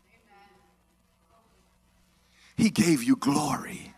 He 2.57 2.71
gave 2.71 3.03
you 3.03 3.17
glory. 3.17 3.95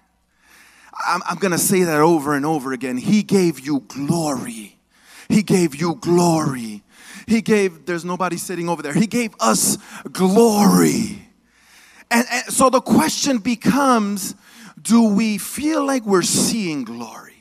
I'm, 1.06 1.20
I'm 1.28 1.38
going 1.38 1.52
to 1.52 1.58
say 1.58 1.82
that 1.84 2.00
over 2.00 2.34
and 2.34 2.46
over 2.46 2.72
again. 2.72 2.96
He 2.96 3.22
gave 3.22 3.60
you 3.60 3.80
glory. 3.88 4.78
He 5.28 5.42
gave 5.42 5.74
you 5.74 5.96
glory. 5.96 6.82
He 7.26 7.40
gave, 7.40 7.86
there's 7.86 8.04
nobody 8.04 8.36
sitting 8.36 8.68
over 8.68 8.82
there. 8.82 8.92
He 8.92 9.06
gave 9.06 9.34
us 9.40 9.78
glory. 10.12 11.28
And, 12.10 12.26
and 12.30 12.44
so 12.52 12.68
the 12.70 12.80
question 12.80 13.38
becomes 13.38 14.34
do 14.82 15.14
we 15.14 15.38
feel 15.38 15.86
like 15.86 16.04
we're 16.04 16.22
seeing 16.22 16.84
glory? 16.84 17.32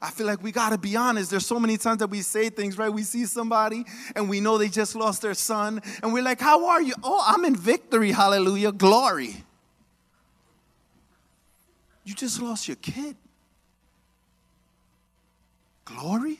I 0.00 0.10
feel 0.10 0.26
like 0.26 0.42
we 0.42 0.52
got 0.52 0.70
to 0.70 0.78
be 0.78 0.94
honest. 0.94 1.30
There's 1.30 1.46
so 1.46 1.58
many 1.58 1.76
times 1.78 1.98
that 1.98 2.08
we 2.08 2.22
say 2.22 2.48
things, 2.48 2.78
right? 2.78 2.90
We 2.92 3.02
see 3.02 3.24
somebody 3.26 3.84
and 4.14 4.28
we 4.28 4.40
know 4.40 4.58
they 4.58 4.68
just 4.68 4.94
lost 4.94 5.22
their 5.22 5.34
son, 5.34 5.80
and 6.02 6.12
we're 6.12 6.22
like, 6.22 6.40
How 6.40 6.66
are 6.66 6.82
you? 6.82 6.94
Oh, 7.02 7.22
I'm 7.26 7.44
in 7.44 7.56
victory. 7.56 8.12
Hallelujah. 8.12 8.72
Glory. 8.72 9.44
You 12.04 12.14
just 12.14 12.40
lost 12.40 12.68
your 12.68 12.76
kid. 12.76 13.16
Glory? 15.84 16.38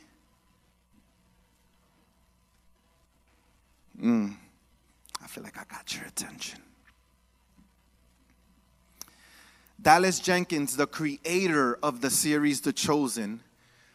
Mm. 4.01 4.37
I 5.23 5.27
feel 5.27 5.43
like 5.43 5.59
I 5.59 5.65
got 5.69 5.93
your 5.97 6.05
attention. 6.05 6.61
Dallas 9.81 10.19
Jenkins, 10.19 10.77
the 10.77 10.87
creator 10.87 11.79
of 11.83 12.01
the 12.01 12.11
series 12.11 12.61
The 12.61 12.73
Chosen, 12.73 13.41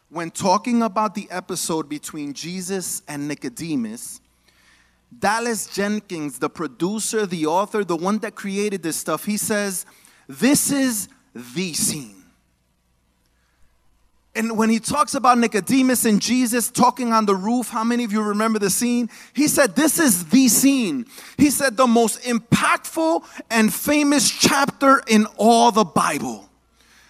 when 0.10 0.30
talking 0.30 0.84
about 0.84 1.16
the 1.16 1.28
episode 1.32 1.90
between 1.90 2.34
Jesus 2.34 3.02
and 3.08 3.28
Nicodemus, 3.28 4.22
Dallas 5.18 5.68
Jenkins, 5.68 6.40
the 6.40 6.50
producer, 6.50 7.26
the 7.26 7.46
author, 7.46 7.84
the 7.84 7.96
one 7.96 8.20
that 8.20 8.36
created 8.36 8.84
this 8.84 8.98
stuff, 8.98 9.26
he 9.26 9.38
says, 9.38 9.86
This 10.28 10.72
is 10.72 11.10
the 11.34 11.74
scene. 11.74 12.21
And 14.34 14.58
when 14.58 14.70
he 14.70 14.80
talks 14.80 15.14
about 15.14 15.38
Nicodemus 15.38 16.06
and 16.06 16.22
Jesus 16.22 16.72
talking 16.72 17.12
on 17.12 17.26
the 17.26 17.36
roof, 17.36 17.68
how 17.68 17.84
many 17.84 18.06
of 18.06 18.14
you 18.14 18.22
remember 18.22 18.60
the 18.60 18.70
scene? 18.70 19.10
He 19.34 19.48
said, 19.48 19.76
This 19.76 20.00
is 20.00 20.26
the 20.30 20.48
scene. 20.48 21.06
He 21.38 21.50
said, 21.50 21.76
the 21.76 21.88
most 21.88 22.22
impactful 22.24 23.26
and 23.50 23.74
famous 23.74 24.32
chapter 24.32 25.04
in 25.08 25.26
all 25.36 25.72
the 25.72 25.84
Bible. 25.84 26.50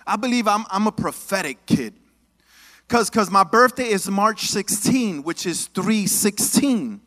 I 0.07 0.15
believe 0.15 0.47
I'm, 0.47 0.65
I'm 0.71 0.87
a 0.87 0.91
prophetic 0.91 1.63
kid. 1.67 1.93
Because 2.87 3.29
my 3.29 3.43
birthday 3.43 3.87
is 3.87 4.09
March 4.09 4.47
16, 4.47 5.23
which 5.23 5.45
is 5.45 5.67
316. 5.67 6.99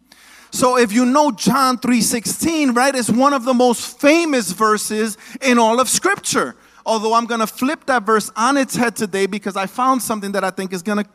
So 0.52 0.78
if 0.78 0.92
you 0.92 1.04
know 1.04 1.32
John 1.32 1.78
3:16, 1.78 2.76
right, 2.76 2.94
it's 2.94 3.10
one 3.10 3.34
of 3.34 3.44
the 3.44 3.52
most 3.52 4.00
famous 4.00 4.52
verses 4.52 5.18
in 5.42 5.58
all 5.58 5.80
of 5.80 5.88
scripture. 5.88 6.54
Although 6.86 7.14
I'm 7.14 7.26
going 7.26 7.40
to 7.40 7.46
flip 7.46 7.86
that 7.86 8.04
verse 8.04 8.30
on 8.36 8.56
its 8.56 8.76
head 8.76 8.96
today 8.96 9.26
because 9.26 9.56
I 9.56 9.66
found 9.66 10.02
something 10.02 10.32
that 10.32 10.44
I 10.44 10.50
think 10.50 10.72
is 10.72 10.82
going 10.82 11.02
to 11.04 11.10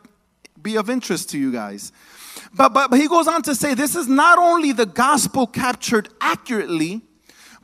be 0.60 0.76
of 0.76 0.90
interest 0.90 1.30
to 1.30 1.38
you 1.38 1.52
guys. 1.52 1.92
But, 2.54 2.70
but, 2.70 2.90
but 2.90 2.98
he 2.98 3.08
goes 3.08 3.28
on 3.28 3.42
to 3.42 3.54
say 3.54 3.74
this 3.74 3.94
is 3.94 4.08
not 4.08 4.38
only 4.38 4.72
the 4.72 4.86
gospel 4.86 5.46
captured 5.46 6.08
accurately, 6.20 7.02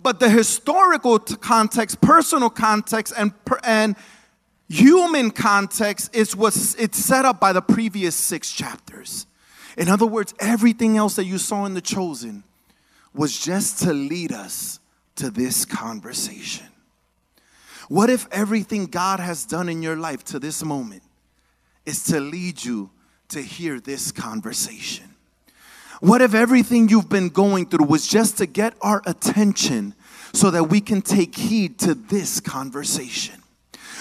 but 0.02 0.20
the 0.20 0.28
historical 0.28 1.18
context, 1.18 2.00
personal 2.00 2.50
context, 2.50 3.12
and, 3.16 3.32
and 3.64 3.96
human 4.68 5.30
context 5.30 6.14
is 6.14 6.36
what's 6.36 6.74
it's 6.76 6.98
set 6.98 7.24
up 7.24 7.40
by 7.40 7.52
the 7.52 7.62
previous 7.62 8.14
six 8.14 8.52
chapters. 8.52 9.26
In 9.76 9.88
other 9.88 10.06
words, 10.06 10.32
everything 10.38 10.96
else 10.96 11.16
that 11.16 11.24
you 11.24 11.38
saw 11.38 11.64
in 11.64 11.74
The 11.74 11.80
Chosen 11.80 12.44
was 13.12 13.38
just 13.38 13.82
to 13.82 13.92
lead 13.92 14.32
us 14.32 14.78
to 15.16 15.30
this 15.30 15.64
conversation. 15.64 16.66
What 17.88 18.10
if 18.10 18.26
everything 18.32 18.86
God 18.86 19.20
has 19.20 19.44
done 19.44 19.68
in 19.68 19.82
your 19.82 19.96
life 19.96 20.24
to 20.24 20.38
this 20.38 20.64
moment 20.64 21.02
is 21.84 22.04
to 22.04 22.20
lead 22.20 22.64
you 22.64 22.90
to 23.28 23.40
hear 23.40 23.80
this 23.80 24.10
conversation? 24.10 25.14
What 26.00 26.20
if 26.20 26.34
everything 26.34 26.88
you've 26.88 27.08
been 27.08 27.28
going 27.28 27.66
through 27.66 27.86
was 27.86 28.06
just 28.06 28.38
to 28.38 28.46
get 28.46 28.74
our 28.82 29.02
attention 29.06 29.94
so 30.34 30.50
that 30.50 30.64
we 30.64 30.80
can 30.80 31.00
take 31.00 31.36
heed 31.36 31.78
to 31.80 31.94
this 31.94 32.40
conversation? 32.40 33.35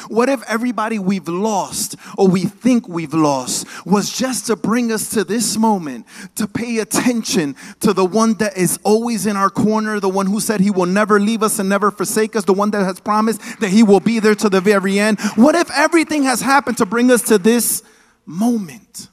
What 0.08 0.30
if 0.30 0.42
everybody 0.44 1.00
we've 1.00 1.28
lost 1.28 1.96
or 2.18 2.28
we 2.28 2.46
think 2.46 2.88
we've 2.88 3.14
lost 3.14 3.68
was 3.86 4.16
just 4.16 4.48
to 4.48 4.56
bring 4.56 4.92
us 4.92 5.10
to 5.12 5.24
this 5.24 5.58
moment 5.58 6.06
to 6.36 6.48
pay 6.48 6.80
attention 6.80 7.56
to 7.82 7.94
the 7.94 8.06
one 8.06 8.36
that 8.36 8.58
is 8.58 8.80
always 8.84 9.26
in 9.26 9.36
our 9.36 9.50
corner, 9.50 10.00
the 10.00 10.10
one 10.10 10.28
who 10.28 10.40
said 10.40 10.60
he 10.60 10.72
will 10.72 10.86
never 10.86 11.20
leave 11.20 11.44
us 11.44 11.60
and 11.60 11.70
never 11.70 11.92
forsake 11.92 12.36
us, 12.36 12.46
the 12.46 12.54
one 12.54 12.72
that 12.72 12.84
has 12.84 13.00
promised 13.00 13.60
that 13.60 13.70
he 13.70 13.84
will 13.84 14.00
be 14.00 14.20
there 14.20 14.36
to 14.36 14.50
the 14.50 14.62
very 14.62 15.00
end? 15.00 15.20
What 15.36 15.56
if 15.56 15.70
everything 15.72 16.24
has 16.24 16.42
happened 16.42 16.78
to 16.78 16.86
bring 16.86 17.12
us 17.12 17.22
to 17.24 17.38
this 17.38 17.84
moment? 18.26 19.10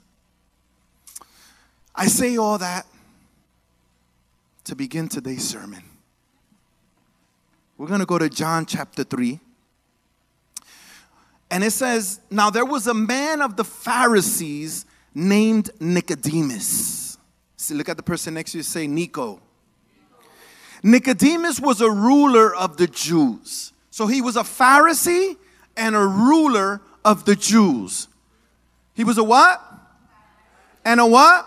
I 1.94 2.06
say 2.06 2.37
all 2.37 2.58
that 2.58 2.87
to 4.64 4.75
begin 4.75 5.08
today's 5.08 5.46
sermon. 5.46 5.82
We're 7.76 7.88
going 7.88 8.00
to 8.00 8.06
go 8.06 8.18
to 8.18 8.28
John 8.28 8.64
chapter 8.64 9.04
3. 9.04 9.40
And 11.52 11.62
it 11.62 11.73
says, 11.73 12.18
Now 12.30 12.49
there 12.49 12.64
was 12.64 12.87
a 12.87 12.94
man 12.94 13.42
of 13.42 13.56
the 13.56 13.64
Pharisees 13.64 14.87
named 15.14 15.71
Nicodemus. 15.78 17.18
See, 17.59 17.75
look 17.75 17.90
at 17.90 17.99
the 17.99 18.02
person 18.02 18.32
next 18.35 18.52
to 18.52 18.59
you, 18.59 18.62
say 18.62 18.87
Nico. 18.87 19.38
Nicodemus 20.82 21.61
was 21.61 21.82
a 21.82 21.90
ruler 21.90 22.56
of 22.56 22.78
the 22.78 22.87
Jews. 22.87 23.75
So 23.90 24.06
he 24.06 24.23
was 24.23 24.37
a 24.37 24.40
Pharisee 24.40 25.37
and 25.76 25.94
a 25.94 26.06
ruler 26.06 26.80
of 27.04 27.26
the 27.26 27.37
Jews. 27.37 28.09
He 28.94 29.04
was 29.04 29.18
a 29.18 29.23
what? 29.23 29.62
And 30.87 31.00
a 31.00 31.06
what? 31.06 31.47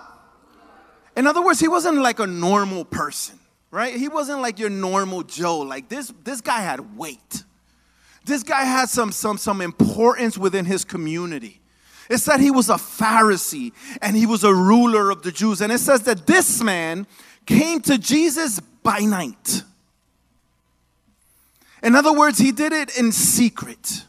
In 1.17 1.25
other 1.25 1.43
words, 1.43 1.59
he 1.59 1.67
wasn't 1.67 1.97
like 1.97 2.19
a 2.19 2.27
normal 2.27 2.85
person, 2.85 3.39
right? 3.71 3.95
He 3.95 4.07
wasn't 4.07 4.41
like 4.41 4.59
your 4.59 4.69
normal 4.69 5.23
Joe. 5.23 5.61
Like 5.61 5.89
this, 5.89 6.13
this 6.23 6.41
guy 6.41 6.59
had 6.59 6.95
weight. 6.95 7.43
This 8.25 8.41
guy 8.41 8.63
had 8.63 8.89
some, 8.89 9.11
some, 9.11 9.37
some 9.37 9.61
importance 9.61 10.37
within 10.37 10.65
his 10.65 10.83
community. 10.83 11.61
It 12.09 12.17
said 12.17 12.39
he 12.39 12.51
was 12.51 12.69
a 12.69 12.75
Pharisee 12.75 13.71
and 14.01 14.15
he 14.15 14.25
was 14.25 14.43
a 14.43 14.53
ruler 14.53 15.11
of 15.11 15.21
the 15.21 15.31
Jews. 15.31 15.61
And 15.61 15.71
it 15.71 15.79
says 15.79 16.01
that 16.03 16.25
this 16.25 16.61
man 16.61 17.07
came 17.45 17.81
to 17.81 17.97
Jesus 17.97 18.59
by 18.59 18.99
night. 18.99 19.63
In 21.83 21.95
other 21.95 22.13
words, 22.13 22.39
he 22.39 22.51
did 22.51 22.73
it 22.73 22.97
in 22.97 23.11
secret. 23.11 24.05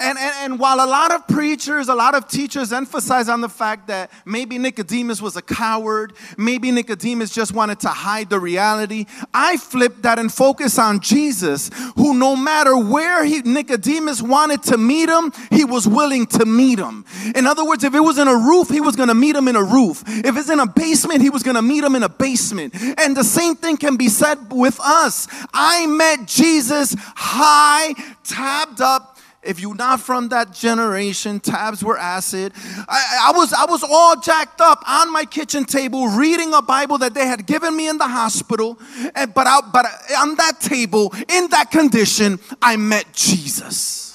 And, 0.00 0.16
and, 0.16 0.34
and 0.42 0.60
while 0.60 0.76
a 0.76 0.86
lot 0.86 1.12
of 1.12 1.26
preachers, 1.26 1.88
a 1.88 1.94
lot 1.94 2.14
of 2.14 2.28
teachers 2.28 2.72
emphasize 2.72 3.28
on 3.28 3.40
the 3.40 3.48
fact 3.48 3.88
that 3.88 4.12
maybe 4.24 4.56
Nicodemus 4.56 5.20
was 5.20 5.36
a 5.36 5.42
coward, 5.42 6.12
maybe 6.36 6.70
Nicodemus 6.70 7.34
just 7.34 7.52
wanted 7.52 7.80
to 7.80 7.88
hide 7.88 8.30
the 8.30 8.38
reality, 8.38 9.06
I 9.34 9.56
flip 9.56 10.02
that 10.02 10.20
and 10.20 10.32
focus 10.32 10.78
on 10.78 11.00
Jesus, 11.00 11.70
who 11.96 12.14
no 12.14 12.36
matter 12.36 12.78
where 12.78 13.24
he, 13.24 13.40
Nicodemus 13.42 14.22
wanted 14.22 14.62
to 14.64 14.78
meet 14.78 15.08
him, 15.08 15.32
he 15.50 15.64
was 15.64 15.88
willing 15.88 16.26
to 16.26 16.46
meet 16.46 16.78
him. 16.78 17.04
In 17.34 17.48
other 17.48 17.64
words, 17.64 17.82
if 17.82 17.92
it 17.92 18.00
was 18.00 18.18
in 18.18 18.28
a 18.28 18.36
roof, 18.36 18.68
he 18.68 18.80
was 18.80 18.94
going 18.94 19.08
to 19.08 19.16
meet 19.16 19.34
him 19.34 19.48
in 19.48 19.56
a 19.56 19.64
roof. 19.64 20.04
If 20.06 20.36
it's 20.36 20.48
in 20.48 20.60
a 20.60 20.66
basement, 20.66 21.22
he 21.22 21.30
was 21.30 21.42
going 21.42 21.56
to 21.56 21.62
meet 21.62 21.82
him 21.82 21.96
in 21.96 22.04
a 22.04 22.08
basement. 22.08 22.72
And 22.98 23.16
the 23.16 23.24
same 23.24 23.56
thing 23.56 23.76
can 23.76 23.96
be 23.96 24.08
said 24.08 24.52
with 24.52 24.78
us. 24.78 25.26
I 25.52 25.88
met 25.88 26.26
Jesus 26.28 26.94
high, 27.16 27.94
tabbed 28.22 28.80
up, 28.80 29.17
if 29.42 29.60
you're 29.60 29.74
not 29.74 30.00
from 30.00 30.28
that 30.30 30.52
generation, 30.52 31.40
tabs 31.40 31.82
were 31.82 31.96
acid. 31.96 32.52
I, 32.88 33.28
I, 33.28 33.32
was 33.36 33.52
I 33.52 33.66
was 33.66 33.84
all 33.88 34.20
jacked 34.20 34.60
up 34.60 34.82
on 34.88 35.12
my 35.12 35.24
kitchen 35.24 35.64
table 35.64 36.08
reading 36.08 36.52
a 36.54 36.62
Bible 36.62 36.98
that 36.98 37.14
they 37.14 37.26
had 37.26 37.46
given 37.46 37.76
me 37.76 37.88
in 37.88 37.98
the 37.98 38.08
hospital. 38.08 38.78
And, 39.14 39.32
but 39.32 39.46
I, 39.46 39.60
but 39.72 39.86
on 40.18 40.34
that 40.36 40.60
table, 40.60 41.14
in 41.28 41.48
that 41.48 41.70
condition, 41.70 42.40
I 42.60 42.76
met 42.76 43.12
Jesus. 43.12 44.07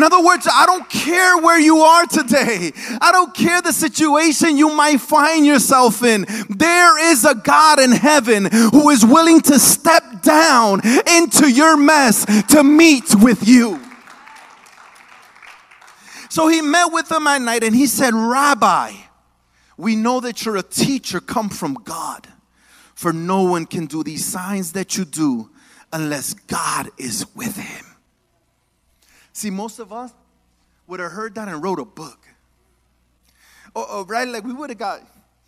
In 0.00 0.04
other 0.04 0.24
words, 0.24 0.48
I 0.50 0.64
don't 0.64 0.88
care 0.88 1.36
where 1.36 1.60
you 1.60 1.80
are 1.80 2.06
today. 2.06 2.72
I 3.02 3.12
don't 3.12 3.34
care 3.34 3.60
the 3.60 3.70
situation 3.70 4.56
you 4.56 4.70
might 4.70 4.98
find 4.98 5.44
yourself 5.44 6.02
in. 6.02 6.24
There 6.48 7.12
is 7.12 7.26
a 7.26 7.34
God 7.34 7.78
in 7.78 7.90
heaven 7.90 8.46
who 8.46 8.88
is 8.88 9.04
willing 9.04 9.42
to 9.42 9.58
step 9.58 10.22
down 10.22 10.80
into 11.06 11.52
your 11.52 11.76
mess 11.76 12.24
to 12.46 12.64
meet 12.64 13.14
with 13.14 13.46
you. 13.46 13.78
So 16.30 16.48
he 16.48 16.62
met 16.62 16.94
with 16.94 17.10
them 17.10 17.26
at 17.26 17.42
night 17.42 17.62
and 17.62 17.76
he 17.76 17.84
said, 17.84 18.14
Rabbi, 18.14 18.92
we 19.76 19.96
know 19.96 20.20
that 20.20 20.46
you're 20.46 20.56
a 20.56 20.62
teacher 20.62 21.20
come 21.20 21.50
from 21.50 21.74
God, 21.74 22.26
for 22.94 23.12
no 23.12 23.42
one 23.42 23.66
can 23.66 23.84
do 23.84 24.02
these 24.02 24.24
signs 24.24 24.72
that 24.72 24.96
you 24.96 25.04
do 25.04 25.50
unless 25.92 26.32
God 26.32 26.88
is 26.96 27.26
with 27.34 27.58
him. 27.58 27.89
See, 29.32 29.50
most 29.50 29.78
of 29.78 29.92
us 29.92 30.12
would 30.86 31.00
have 31.00 31.12
heard 31.12 31.34
that 31.36 31.48
and 31.48 31.62
wrote 31.62 31.78
a 31.78 31.84
book. 31.84 32.26
Or, 33.74 33.88
or 33.88 34.04
right, 34.04 34.26
like 34.26 34.44
we 34.44 34.52
would 34.52 34.70
have 34.70 34.78
got, 34.78 35.02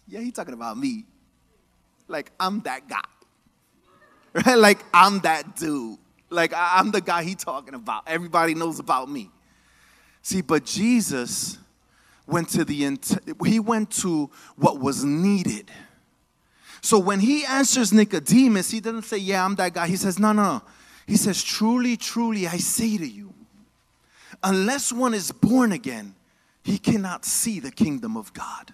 yeah, 0.07 0.21
he 0.21 0.31
talking 0.31 0.55
about 0.55 0.79
me. 0.79 1.05
Like 2.09 2.31
I'm 2.39 2.61
that 2.61 2.89
guy. 2.89 3.01
Right? 4.47 4.57
Like 4.57 4.79
I'm 4.95 5.19
that 5.21 5.57
dude. 5.57 5.99
Like 6.31 6.55
I'm 6.57 6.91
the 6.91 7.03
guy 7.03 7.23
he 7.23 7.35
talking 7.35 7.75
about. 7.75 8.05
Everybody 8.07 8.55
knows 8.55 8.79
about 8.79 9.11
me. 9.11 9.31
See, 10.23 10.41
but 10.41 10.65
Jesus 10.65 11.59
went 12.27 12.49
to 12.51 12.65
the 12.65 12.99
he 13.45 13.61
went 13.61 13.91
to 13.91 14.31
what 14.57 14.81
was 14.81 15.05
needed. 15.05 15.71
So 16.81 16.99
when 16.99 17.21
he 17.21 17.45
answers 17.45 17.93
Nicodemus, 17.93 18.71
he 18.71 18.81
doesn't 18.81 19.03
say, 19.03 19.19
"Yeah, 19.19 19.45
I'm 19.45 19.55
that 19.57 19.75
guy." 19.75 19.87
He 19.87 19.97
says, 19.97 20.19
"No, 20.19 20.33
no." 20.33 20.63
He 21.07 21.17
says, 21.17 21.43
"Truly, 21.43 21.97
truly, 21.97 22.47
I 22.47 22.57
say 22.57 22.97
to 22.97 23.07
you, 23.07 23.35
unless 24.43 24.93
one 24.93 25.15
is 25.15 25.33
born 25.33 25.73
again, 25.73 26.15
he 26.63 26.79
cannot 26.79 27.25
see 27.25 27.61
the 27.61 27.71
kingdom 27.71 28.17
of 28.17 28.33
God. 28.33 28.73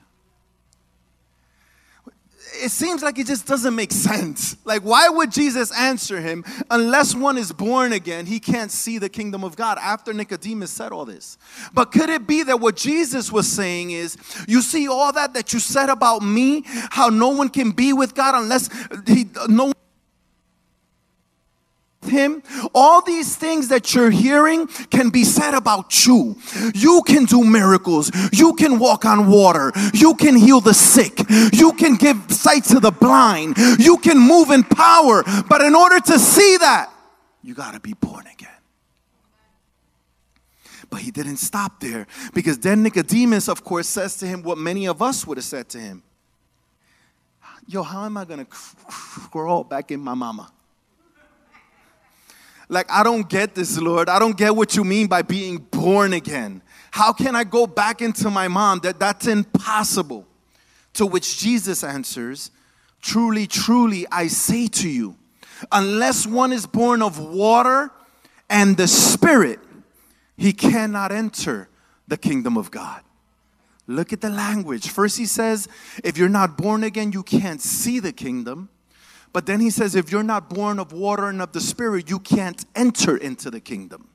It 2.62 2.70
seems 2.70 3.02
like 3.02 3.18
it 3.18 3.26
just 3.26 3.46
doesn't 3.46 3.74
make 3.74 3.92
sense. 3.92 4.56
Like, 4.64 4.82
why 4.82 5.08
would 5.08 5.30
Jesus 5.30 5.70
answer 5.76 6.18
him, 6.20 6.44
unless 6.70 7.14
one 7.14 7.36
is 7.36 7.52
born 7.52 7.92
again, 7.92 8.24
he 8.24 8.40
can't 8.40 8.70
see 8.70 8.96
the 8.96 9.10
kingdom 9.10 9.44
of 9.44 9.54
God 9.54 9.78
after 9.80 10.14
Nicodemus 10.14 10.70
said 10.70 10.90
all 10.90 11.04
this? 11.04 11.36
But 11.74 11.92
could 11.92 12.08
it 12.08 12.26
be 12.26 12.42
that 12.44 12.58
what 12.58 12.74
Jesus 12.76 13.30
was 13.30 13.46
saying 13.46 13.90
is, 13.90 14.16
you 14.48 14.62
see 14.62 14.88
all 14.88 15.12
that 15.12 15.34
that 15.34 15.52
you 15.52 15.60
said 15.60 15.90
about 15.90 16.22
me, 16.22 16.62
how 16.66 17.10
no 17.10 17.28
one 17.28 17.50
can 17.50 17.70
be 17.70 17.92
with 17.92 18.14
God 18.14 18.34
unless 18.34 18.70
he, 19.06 19.26
no 19.48 19.72
him, 22.08 22.42
all 22.74 23.02
these 23.02 23.36
things 23.36 23.68
that 23.68 23.94
you're 23.94 24.10
hearing 24.10 24.66
can 24.90 25.10
be 25.10 25.24
said 25.24 25.54
about 25.54 26.06
you. 26.06 26.36
You 26.74 27.02
can 27.06 27.24
do 27.24 27.44
miracles. 27.44 28.10
You 28.32 28.54
can 28.54 28.78
walk 28.78 29.04
on 29.04 29.30
water. 29.30 29.72
You 29.94 30.14
can 30.14 30.36
heal 30.36 30.60
the 30.60 30.74
sick. 30.74 31.20
You 31.52 31.72
can 31.72 31.96
give 31.96 32.30
sight 32.30 32.64
to 32.64 32.80
the 32.80 32.90
blind. 32.90 33.56
You 33.78 33.98
can 33.98 34.18
move 34.18 34.50
in 34.50 34.64
power. 34.64 35.22
But 35.48 35.60
in 35.62 35.74
order 35.74 36.00
to 36.00 36.18
see 36.18 36.56
that, 36.58 36.92
you 37.42 37.54
got 37.54 37.74
to 37.74 37.80
be 37.80 37.94
born 37.94 38.26
again. 38.26 38.48
But 40.90 41.00
he 41.00 41.10
didn't 41.10 41.36
stop 41.36 41.80
there 41.80 42.06
because 42.32 42.58
then 42.58 42.82
Nicodemus, 42.82 43.48
of 43.48 43.62
course, 43.62 43.88
says 43.88 44.16
to 44.18 44.26
him 44.26 44.42
what 44.42 44.58
many 44.58 44.86
of 44.86 45.02
us 45.02 45.26
would 45.26 45.36
have 45.36 45.44
said 45.44 45.68
to 45.70 45.78
him 45.78 46.02
Yo, 47.66 47.82
how 47.82 48.06
am 48.06 48.16
I 48.16 48.24
going 48.24 48.44
to 48.44 48.46
crawl 48.46 49.62
back 49.62 49.90
in 49.90 50.00
my 50.00 50.14
mama? 50.14 50.50
Like, 52.68 52.90
I 52.90 53.02
don't 53.02 53.28
get 53.28 53.54
this, 53.54 53.78
Lord. 53.78 54.08
I 54.08 54.18
don't 54.18 54.36
get 54.36 54.54
what 54.54 54.76
you 54.76 54.84
mean 54.84 55.06
by 55.06 55.22
being 55.22 55.58
born 55.58 56.12
again. 56.12 56.62
How 56.90 57.12
can 57.12 57.34
I 57.34 57.44
go 57.44 57.66
back 57.66 58.02
into 58.02 58.30
my 58.30 58.48
mom? 58.48 58.80
That 58.80 58.98
that's 58.98 59.26
impossible. 59.26 60.26
To 60.94 61.06
which 61.06 61.38
Jesus 61.38 61.84
answers, 61.84 62.50
Truly, 63.00 63.46
truly, 63.46 64.06
I 64.10 64.26
say 64.26 64.66
to 64.68 64.88
you, 64.88 65.16
unless 65.70 66.26
one 66.26 66.52
is 66.52 66.66
born 66.66 67.02
of 67.02 67.18
water 67.18 67.90
and 68.50 68.76
the 68.76 68.88
Spirit, 68.88 69.60
he 70.36 70.52
cannot 70.52 71.12
enter 71.12 71.68
the 72.06 72.16
kingdom 72.16 72.56
of 72.56 72.70
God. 72.70 73.02
Look 73.86 74.12
at 74.12 74.20
the 74.20 74.30
language. 74.30 74.88
First, 74.88 75.16
he 75.16 75.26
says, 75.26 75.66
if 76.04 76.18
you're 76.18 76.28
not 76.28 76.58
born 76.58 76.84
again, 76.84 77.12
you 77.12 77.22
can't 77.22 77.60
see 77.60 78.00
the 78.00 78.12
kingdom. 78.12 78.68
But 79.32 79.46
then 79.46 79.60
he 79.60 79.70
says, 79.70 79.94
if 79.94 80.10
you're 80.10 80.22
not 80.22 80.50
born 80.50 80.78
of 80.78 80.92
water 80.92 81.28
and 81.28 81.40
of 81.42 81.52
the 81.52 81.60
Spirit, 81.60 82.08
you 82.08 82.18
can't 82.18 82.64
enter 82.74 83.16
into 83.16 83.50
the 83.50 83.60
kingdom. 83.60 84.08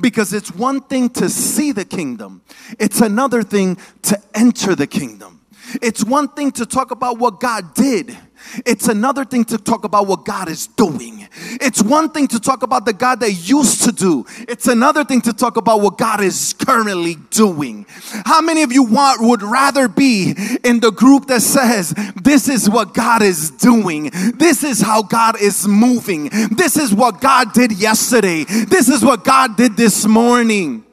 Because 0.00 0.32
it's 0.32 0.52
one 0.52 0.80
thing 0.80 1.08
to 1.10 1.28
see 1.28 1.72
the 1.72 1.84
kingdom, 1.84 2.42
it's 2.78 3.00
another 3.00 3.42
thing 3.42 3.78
to 4.02 4.20
enter 4.34 4.74
the 4.74 4.86
kingdom. 4.86 5.37
It's 5.82 6.04
one 6.04 6.28
thing 6.28 6.52
to 6.52 6.66
talk 6.66 6.90
about 6.90 7.18
what 7.18 7.40
God 7.40 7.74
did. 7.74 8.16
It's 8.64 8.88
another 8.88 9.24
thing 9.24 9.44
to 9.46 9.58
talk 9.58 9.84
about 9.84 10.06
what 10.06 10.24
God 10.24 10.48
is 10.48 10.66
doing. 10.68 11.28
It's 11.60 11.82
one 11.82 12.10
thing 12.10 12.28
to 12.28 12.40
talk 12.40 12.62
about 12.62 12.84
the 12.84 12.92
God 12.92 13.20
that 13.20 13.32
used 13.32 13.82
to 13.84 13.92
do. 13.92 14.24
It's 14.48 14.66
another 14.66 15.04
thing 15.04 15.20
to 15.22 15.32
talk 15.32 15.56
about 15.56 15.80
what 15.80 15.98
God 15.98 16.20
is 16.20 16.54
currently 16.54 17.16
doing. 17.30 17.86
How 18.24 18.40
many 18.40 18.62
of 18.62 18.72
you 18.72 18.84
want 18.84 19.20
would 19.22 19.42
rather 19.42 19.88
be 19.88 20.34
in 20.64 20.80
the 20.80 20.92
group 20.92 21.26
that 21.26 21.42
says 21.42 21.94
this 22.22 22.48
is 22.48 22.70
what 22.70 22.94
God 22.94 23.22
is 23.22 23.50
doing. 23.50 24.10
This 24.34 24.64
is 24.64 24.80
how 24.80 25.02
God 25.02 25.40
is 25.40 25.66
moving. 25.66 26.28
This 26.50 26.76
is 26.76 26.94
what 26.94 27.20
God 27.20 27.52
did 27.52 27.72
yesterday. 27.72 28.44
This 28.44 28.88
is 28.88 29.04
what 29.04 29.24
God 29.24 29.56
did 29.56 29.76
this 29.76 30.06
morning. 30.06 30.84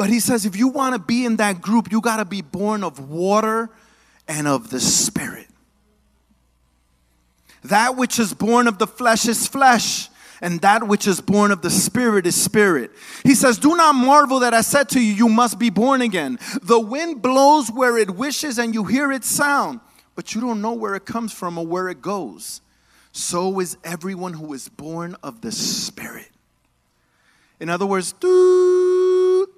But 0.00 0.08
he 0.08 0.18
says 0.18 0.46
if 0.46 0.56
you 0.56 0.68
want 0.68 0.94
to 0.94 0.98
be 0.98 1.26
in 1.26 1.36
that 1.36 1.60
group, 1.60 1.92
you 1.92 2.00
got 2.00 2.16
to 2.16 2.24
be 2.24 2.40
born 2.40 2.84
of 2.84 3.10
water 3.10 3.68
and 4.26 4.48
of 4.48 4.70
the 4.70 4.80
Spirit. 4.80 5.46
That 7.64 7.96
which 7.96 8.18
is 8.18 8.32
born 8.32 8.66
of 8.66 8.78
the 8.78 8.86
flesh 8.86 9.28
is 9.28 9.46
flesh, 9.46 10.08
and 10.40 10.58
that 10.62 10.88
which 10.88 11.06
is 11.06 11.20
born 11.20 11.50
of 11.50 11.60
the 11.60 11.68
Spirit 11.68 12.26
is 12.26 12.42
spirit. 12.42 12.92
He 13.24 13.34
says, 13.34 13.58
Do 13.58 13.76
not 13.76 13.94
marvel 13.94 14.40
that 14.40 14.54
I 14.54 14.62
said 14.62 14.88
to 14.88 15.00
you, 15.00 15.12
You 15.12 15.28
must 15.28 15.58
be 15.58 15.68
born 15.68 16.00
again. 16.00 16.38
The 16.62 16.80
wind 16.80 17.20
blows 17.20 17.70
where 17.70 17.98
it 17.98 18.08
wishes, 18.12 18.58
and 18.58 18.72
you 18.72 18.84
hear 18.84 19.12
its 19.12 19.28
sound, 19.28 19.80
but 20.14 20.34
you 20.34 20.40
don't 20.40 20.62
know 20.62 20.72
where 20.72 20.94
it 20.94 21.04
comes 21.04 21.34
from 21.34 21.58
or 21.58 21.66
where 21.66 21.90
it 21.90 22.00
goes. 22.00 22.62
So 23.12 23.60
is 23.60 23.76
everyone 23.84 24.32
who 24.32 24.54
is 24.54 24.70
born 24.70 25.14
of 25.22 25.42
the 25.42 25.52
Spirit. 25.52 26.30
In 27.60 27.68
other 27.68 27.84
words, 27.84 28.14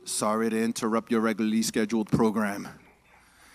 sorry 0.04 0.50
to 0.50 0.62
interrupt 0.62 1.10
your 1.10 1.20
regularly 1.20 1.62
scheduled 1.62 2.10
program. 2.10 2.68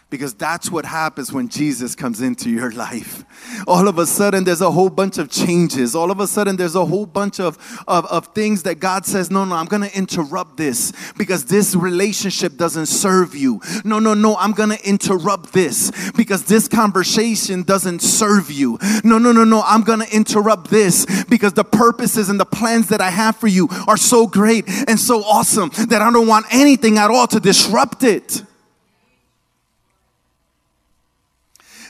Because 0.10 0.34
that's 0.34 0.72
what 0.72 0.86
happens 0.86 1.34
when 1.34 1.50
Jesus 1.50 1.94
comes 1.94 2.22
into 2.22 2.50
your 2.50 2.72
life. 2.72 3.26
All 3.68 3.90
of 3.90 3.98
a 3.98 4.06
sudden, 4.06 4.46
there's 4.46 4.62
a 4.62 4.72
whole 4.72 4.90
bunch 4.90 5.18
of 5.18 5.30
changes. 5.30 5.96
All 5.96 6.12
of 6.12 6.22
a 6.22 6.28
sudden, 6.28 6.56
there's 6.56 6.76
a 6.76 6.86
whole 6.86 7.06
bunch 7.06 7.42
of, 7.42 7.58
of, 7.90 8.06
of 8.06 8.28
things 8.28 8.64
that 8.64 8.80
God 8.80 9.06
says, 9.06 9.30
No, 9.30 9.44
no, 9.44 9.56
I'm 9.56 9.66
gonna 9.66 9.90
interrupt 9.94 10.56
this 10.56 10.94
because 11.18 11.44
this 11.44 11.76
relationship 11.76 12.56
doesn't 12.56 12.86
serve 12.86 13.36
you. 13.36 13.60
No, 13.84 14.00
no, 14.00 14.14
no, 14.14 14.38
I'm 14.38 14.54
gonna 14.54 14.78
interrupt 14.82 15.52
this 15.52 15.92
because 16.12 16.46
this 16.46 16.70
conversation 16.70 17.64
doesn't 17.64 18.02
serve 18.02 18.50
you. 18.50 18.80
No, 19.04 19.18
no, 19.18 19.34
no, 19.34 19.44
no, 19.44 19.62
I'm 19.66 19.82
gonna 19.82 20.08
interrupt 20.10 20.70
this 20.70 21.06
because 21.26 21.52
the 21.52 21.66
purposes 21.66 22.30
and 22.30 22.40
the 22.40 22.46
plans 22.46 22.88
that 22.90 23.02
I 23.02 23.10
have 23.10 23.36
for 23.36 23.48
you 23.48 23.68
are 23.88 23.98
so 23.98 24.26
great 24.26 24.70
and 24.88 24.98
so 24.98 25.22
awesome 25.24 25.70
that 25.90 26.02
I 26.02 26.10
don't 26.12 26.28
want 26.28 26.46
anything 26.50 26.98
at 26.98 27.12
all 27.12 27.28
to 27.28 27.42
disrupt 27.42 28.04
it. 28.04 28.44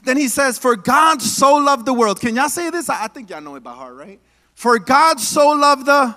Then 0.07 0.15
he 0.15 0.29
says, 0.29 0.57
For 0.57 0.77
God 0.77 1.21
so 1.21 1.55
loved 1.55 1.85
the 1.85 1.93
world. 1.93 2.21
Can 2.21 2.33
y'all 2.33 2.47
say 2.47 2.69
this? 2.69 2.89
I 2.89 3.09
think 3.09 3.29
y'all 3.29 3.41
know 3.41 3.55
it 3.55 3.63
by 3.63 3.73
heart, 3.73 3.93
right? 3.93 4.21
For 4.53 4.79
God 4.79 5.19
so 5.19 5.49
loved 5.49 5.85
the. 5.85 6.15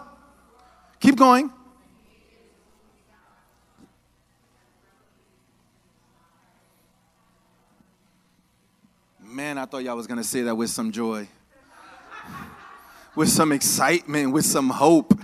Keep 1.01 1.17
going. 1.17 1.53
Man, 9.21 9.59
I 9.59 9.65
thought 9.65 9.83
y'all 9.83 9.97
was 9.97 10.07
going 10.07 10.19
to 10.19 10.25
say 10.25 10.43
that 10.43 10.55
with 10.55 10.71
some 10.71 10.93
joy, 10.93 11.27
with 13.17 13.29
some 13.29 13.51
excitement, 13.51 14.33
with 14.33 14.45
some 14.47 14.71
hope. 14.71 15.19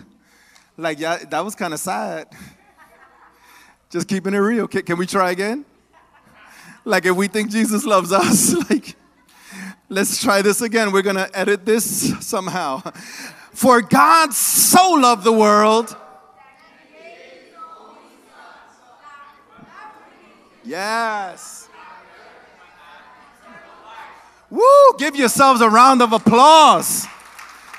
Like, 0.76 0.98
yeah, 0.98 1.18
that 1.18 1.44
was 1.44 1.54
kind 1.54 1.72
of 1.72 1.78
sad. 1.78 2.26
Just 3.90 4.08
keeping 4.08 4.34
it 4.34 4.38
real. 4.38 4.66
Can, 4.66 4.82
can 4.82 4.98
we 4.98 5.06
try 5.06 5.30
again? 5.30 5.64
Like 6.86 7.04
if 7.04 7.16
we 7.16 7.26
think 7.26 7.50
Jesus 7.50 7.84
loves 7.84 8.12
us, 8.12 8.54
like 8.70 8.94
let's 9.88 10.22
try 10.22 10.40
this 10.40 10.62
again. 10.62 10.92
We're 10.92 11.02
going 11.02 11.16
to 11.16 11.28
edit 11.36 11.66
this 11.66 12.16
somehow. 12.24 12.80
For 13.52 13.82
God 13.82 14.32
so 14.32 14.92
loved 14.92 15.24
the 15.24 15.32
world. 15.32 15.96
Yes. 20.64 21.68
Woo! 24.48 24.62
Give 24.96 25.16
yourselves 25.16 25.60
a 25.60 25.68
round 25.68 26.02
of 26.02 26.12
applause. 26.12 27.06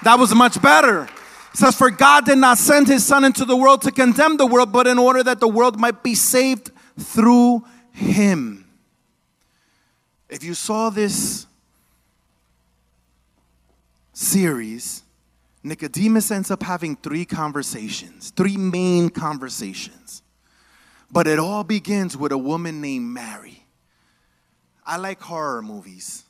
That 0.04 0.20
was 0.20 0.36
much 0.36 0.62
better. 0.62 1.04
It 1.04 1.58
says, 1.58 1.78
For 1.78 1.90
God 1.90 2.26
did 2.26 2.40
not 2.40 2.58
send 2.58 2.90
his 2.90 3.06
Son 3.06 3.24
into 3.24 3.46
the 3.46 3.56
world 3.56 3.84
to 3.84 3.92
condemn 3.92 4.36
the 4.36 4.46
world, 4.46 4.74
but 4.74 4.86
in 4.86 5.00
order 5.00 5.24
that 5.24 5.40
the 5.40 5.48
world 5.48 5.80
might 5.80 6.04
be 6.04 6.14
saved 6.14 6.72
through 6.98 7.64
him. 7.94 8.67
If 10.30 10.44
you 10.44 10.54
saw 10.54 10.90
this 10.90 11.48
series, 14.14 15.04
Nicodemus 15.64 16.32
ends 16.32 16.52
up 16.52 16.64
having 16.64 16.96
three 16.96 17.26
conversations, 17.26 18.32
three 18.36 18.58
main 18.58 19.10
conversations. 19.10 20.22
But 21.10 21.28
it 21.28 21.40
all 21.40 21.64
begins 21.64 22.18
with 22.18 22.32
a 22.32 22.38
woman 22.38 22.82
named 22.82 23.06
Mary. 23.08 23.64
I 24.86 24.98
like 24.98 25.22
horror 25.22 25.62
movies. 25.62 26.24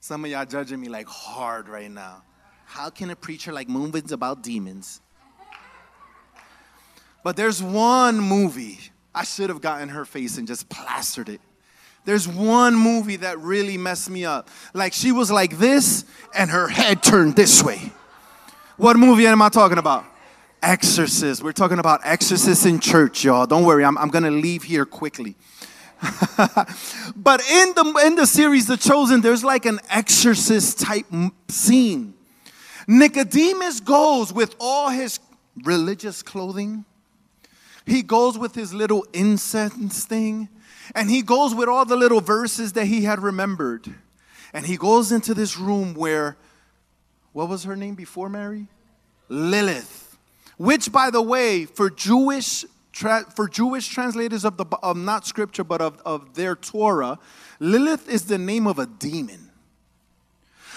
Some 0.00 0.24
of 0.24 0.30
y'all 0.30 0.46
judging 0.46 0.80
me 0.80 0.88
like 0.88 1.06
hard 1.06 1.68
right 1.68 1.90
now. 1.90 2.22
How 2.64 2.90
can 2.90 3.10
a 3.10 3.16
preacher 3.16 3.52
like 3.52 3.68
movies 3.68 4.12
about 4.12 4.42
demons? 4.42 5.00
But 7.22 7.36
there's 7.36 7.62
one 7.62 8.18
movie 8.18 8.78
I 9.14 9.24
should 9.24 9.48
have 9.48 9.60
gotten 9.60 9.88
her 9.90 10.04
face 10.04 10.38
and 10.38 10.46
just 10.46 10.68
plastered 10.68 11.28
it. 11.28 11.40
There's 12.04 12.26
one 12.26 12.74
movie 12.74 13.16
that 13.16 13.38
really 13.40 13.76
messed 13.76 14.08
me 14.08 14.24
up. 14.24 14.48
Like 14.72 14.92
she 14.92 15.12
was 15.12 15.30
like 15.30 15.58
this 15.58 16.04
and 16.34 16.50
her 16.50 16.68
head 16.68 17.02
turned 17.02 17.36
this 17.36 17.62
way. 17.62 17.92
What 18.76 18.96
movie 18.96 19.26
am 19.26 19.42
I 19.42 19.50
talking 19.50 19.78
about? 19.78 20.04
Exorcist. 20.62 21.42
We're 21.42 21.52
talking 21.52 21.78
about 21.78 22.00
Exorcist 22.04 22.66
in 22.66 22.80
church, 22.80 23.24
y'all. 23.24 23.46
Don't 23.46 23.64
worry, 23.64 23.84
I'm, 23.84 23.98
I'm 23.98 24.08
gonna 24.08 24.30
leave 24.30 24.62
here 24.62 24.86
quickly. 24.86 25.36
but 27.16 27.42
in 27.50 27.74
the 27.74 28.02
in 28.06 28.14
the 28.14 28.26
series 28.26 28.66
The 28.66 28.78
Chosen, 28.78 29.20
there's 29.20 29.44
like 29.44 29.66
an 29.66 29.80
exorcist 29.90 30.80
type 30.80 31.04
scene. 31.48 32.14
Nicodemus 32.86 33.80
goes 33.80 34.32
with 34.32 34.54
all 34.58 34.88
his 34.88 35.20
religious 35.62 36.22
clothing 36.22 36.86
he 37.86 38.02
goes 38.02 38.38
with 38.38 38.54
his 38.54 38.72
little 38.72 39.06
incense 39.12 40.04
thing, 40.04 40.48
and 40.94 41.10
he 41.10 41.22
goes 41.22 41.54
with 41.54 41.68
all 41.68 41.84
the 41.84 41.96
little 41.96 42.20
verses 42.20 42.72
that 42.74 42.86
he 42.86 43.04
had 43.04 43.20
remembered. 43.20 43.94
And 44.52 44.66
he 44.66 44.76
goes 44.76 45.12
into 45.12 45.34
this 45.34 45.56
room 45.56 45.94
where, 45.94 46.36
what 47.32 47.48
was 47.48 47.64
her 47.64 47.76
name 47.76 47.94
before 47.94 48.28
Mary? 48.28 48.66
Lilith. 49.28 50.18
Which, 50.56 50.90
by 50.90 51.10
the 51.10 51.22
way, 51.22 51.64
for 51.64 51.88
Jewish 51.88 52.64
tra- 52.92 53.24
for 53.34 53.48
Jewish 53.48 53.88
translators 53.88 54.44
of 54.44 54.56
the 54.56 54.66
of 54.82 54.96
not 54.96 55.26
scripture 55.26 55.64
but 55.64 55.80
of, 55.80 56.00
of 56.04 56.34
their 56.34 56.56
Torah, 56.56 57.18
Lilith 57.58 58.08
is 58.08 58.24
the 58.24 58.38
name 58.38 58.66
of 58.66 58.78
a 58.78 58.86
demon. 58.86 59.50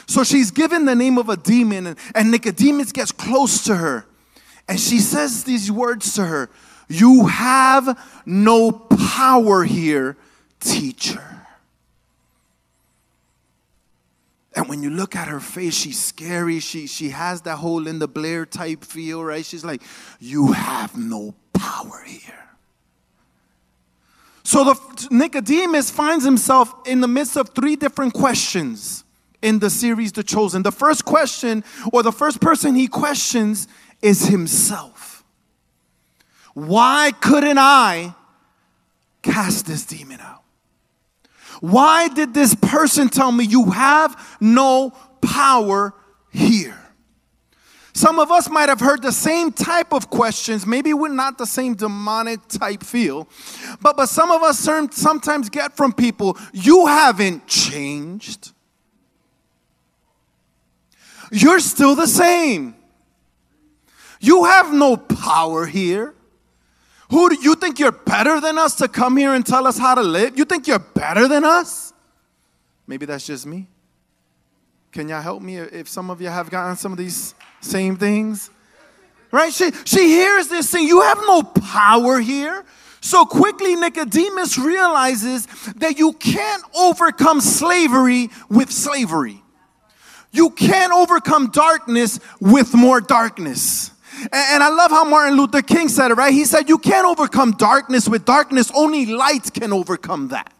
So 0.05 0.23
she's 0.23 0.51
given 0.51 0.85
the 0.85 0.95
name 0.95 1.17
of 1.17 1.29
a 1.29 1.37
demon, 1.37 1.87
and, 1.87 1.99
and 2.13 2.29
Nicodemus 2.29 2.91
gets 2.91 3.11
close 3.11 3.63
to 3.65 3.75
her, 3.75 4.05
and 4.67 4.79
she 4.79 4.99
says 4.99 5.43
these 5.43 5.71
words 5.71 6.13
to 6.15 6.25
her 6.25 6.49
you 6.87 7.27
have 7.27 7.99
no 8.25 8.71
power 8.71 9.63
here, 9.63 10.17
teacher. 10.59 11.23
And 14.55 14.69
when 14.69 14.83
you 14.83 14.89
look 14.89 15.15
at 15.15 15.27
her 15.27 15.39
face, 15.39 15.73
she's 15.73 15.99
scary. 15.99 16.59
She, 16.59 16.85
she 16.87 17.09
has 17.09 17.41
that 17.41 17.57
whole 17.57 17.81
Linda 17.81 18.07
Blair 18.07 18.45
type 18.45 18.83
feel, 18.83 19.23
right? 19.23 19.43
She's 19.43 19.65
like, 19.65 19.81
You 20.19 20.51
have 20.51 20.95
no 20.95 21.33
power 21.53 22.03
here. 22.05 22.43
So 24.43 24.63
the 24.63 25.07
Nicodemus 25.09 25.89
finds 25.89 26.23
himself 26.25 26.73
in 26.85 27.01
the 27.01 27.07
midst 27.07 27.37
of 27.37 27.49
three 27.49 27.75
different 27.75 28.13
questions 28.13 29.03
in 29.41 29.59
the 29.59 29.69
series 29.69 30.11
The 30.11 30.23
Chosen. 30.23 30.63
The 30.63 30.71
first 30.71 31.05
question, 31.05 31.63
or 31.91 32.03
the 32.03 32.11
first 32.11 32.41
person 32.41 32.75
he 32.75 32.87
questions, 32.87 33.67
is 34.01 34.27
himself. 34.27 35.12
Why 36.53 37.11
couldn't 37.19 37.57
I 37.57 38.15
cast 39.21 39.65
this 39.65 39.85
demon 39.85 40.19
out? 40.19 40.43
Why 41.61 42.09
did 42.09 42.33
this 42.33 42.55
person 42.55 43.09
tell 43.09 43.31
me 43.31 43.45
you 43.45 43.71
have 43.71 44.37
no 44.39 44.91
power 45.21 45.93
here? 46.31 46.77
Some 47.95 48.17
of 48.17 48.31
us 48.31 48.49
might 48.49 48.69
have 48.69 48.79
heard 48.79 49.03
the 49.03 49.11
same 49.11 49.51
type 49.51 49.93
of 49.93 50.09
questions. 50.09 50.65
Maybe 50.65 50.93
we're 50.93 51.09
not 51.09 51.37
the 51.37 51.45
same 51.45 51.75
demonic 51.75 52.47
type 52.47 52.83
feel, 52.83 53.29
but, 53.81 53.95
but 53.95 54.07
some 54.07 54.31
of 54.31 54.41
us 54.41 54.57
sometimes 54.59 55.49
get 55.49 55.77
from 55.77 55.93
people, 55.93 56.37
you 56.51 56.87
haven't 56.87 57.47
changed. 57.47 58.51
You're 61.31 61.59
still 61.59 61.95
the 61.95 62.07
same. 62.07 62.75
You 64.19 64.45
have 64.45 64.73
no 64.73 64.97
power 64.97 65.65
here. 65.65 66.15
Who 67.13 67.29
do 67.29 67.35
you 67.35 67.53
think 67.53 67.77
you're 67.77 67.91
better 67.91 68.41
than 68.41 68.57
us 68.57 68.73
to 68.77 68.87
come 68.87 69.17
here 69.17 69.35
and 69.35 69.45
tell 69.45 69.67
us 69.67 69.77
how 69.77 69.93
to 69.93 70.01
live? 70.01 70.35
You 70.35 70.45
think 70.45 70.65
you're 70.65 70.79
better 70.79 71.27
than 71.27 71.43
us? 71.43 71.93
Maybe 72.87 73.05
that's 73.05 73.27
just 73.27 73.45
me. 73.45 73.67
Can 74.91 75.07
y'all 75.07 75.21
help 75.21 75.43
me 75.43 75.57
if 75.57 75.87
some 75.87 76.09
of 76.09 76.21
you 76.21 76.29
have 76.29 76.49
gotten 76.49 76.75
some 76.75 76.91
of 76.91 76.97
these 76.97 77.35
same 77.61 77.97
things? 77.97 78.49
Right? 79.29 79.53
She, 79.53 79.69
she 79.85 80.07
hears 80.07 80.47
this 80.47 80.71
thing. 80.71 80.87
You 80.87 81.01
have 81.01 81.19
no 81.19 81.43
power 81.43 82.19
here. 82.19 82.65
So 82.99 83.25
quickly, 83.25 83.75
Nicodemus 83.75 84.57
realizes 84.57 85.45
that 85.75 85.99
you 85.99 86.13
can't 86.13 86.63
overcome 86.75 87.41
slavery 87.41 88.31
with 88.49 88.71
slavery. 88.71 89.39
You 90.31 90.49
can't 90.49 90.91
overcome 90.91 91.51
darkness 91.51 92.19
with 92.41 92.73
more 92.73 93.01
darkness. 93.01 93.91
And 94.31 94.63
I 94.63 94.69
love 94.69 94.91
how 94.91 95.03
Martin 95.03 95.37
Luther 95.37 95.61
King 95.61 95.89
said 95.89 96.11
it, 96.11 96.15
right? 96.15 96.33
He 96.33 96.45
said, 96.45 96.69
You 96.69 96.77
can't 96.77 97.05
overcome 97.05 97.51
darkness 97.51 98.07
with 98.07 98.25
darkness, 98.25 98.71
only 98.75 99.05
light 99.05 99.53
can 99.53 99.73
overcome 99.73 100.29
that. 100.29 100.53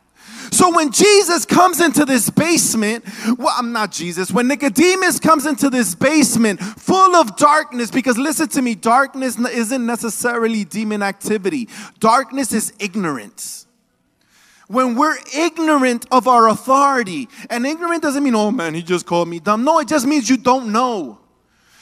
So 0.52 0.71
when 0.71 0.91
Jesus 0.91 1.45
comes 1.45 1.82
into 1.82 2.06
this 2.06 2.30
basement, 2.30 3.06
well, 3.39 3.56
I'm 3.58 3.71
not 3.71 3.91
Jesus, 3.91 4.32
when 4.32 4.47
Nicodemus 4.47 5.19
comes 5.19 5.47
into 5.47 5.69
this 5.69 5.95
basement 5.95 6.60
full 6.60 7.15
of 7.15 7.38
darkness, 7.38 7.89
because 7.89 8.19
listen 8.19 8.47
to 8.49 8.62
me, 8.62 8.76
darkness 8.76 9.39
isn't 9.39 9.84
necessarily 9.84 10.63
demon 10.63 11.02
activity, 11.02 11.69
darkness 11.99 12.54
is 12.54 12.71
ignorance. 12.80 13.65
When 14.67 14.95
we're 14.95 15.17
ignorant 15.36 16.06
of 16.12 16.28
our 16.28 16.47
authority, 16.49 17.30
and 17.49 17.65
ignorant 17.65 18.04
doesn't 18.04 18.23
mean, 18.23 18.36
oh 18.36 18.52
man, 18.52 18.76
he 18.76 18.84
just 18.84 19.08
called 19.08 19.28
me 19.28 19.39
dumb. 19.39 19.63
No, 19.63 19.80
it 19.80 19.88
just 19.88 20.06
means 20.06 20.30
you 20.30 20.38
don't 20.38 20.71
know. 20.71 21.19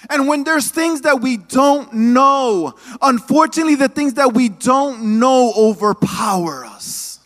And 0.09 0.27
when 0.27 0.43
there's 0.43 0.71
things 0.71 1.01
that 1.01 1.21
we 1.21 1.37
don't 1.37 1.93
know, 1.93 2.73
unfortunately, 3.01 3.75
the 3.75 3.87
things 3.87 4.15
that 4.15 4.33
we 4.33 4.49
don't 4.49 5.19
know 5.19 5.53
overpower 5.55 6.65
us. 6.65 7.19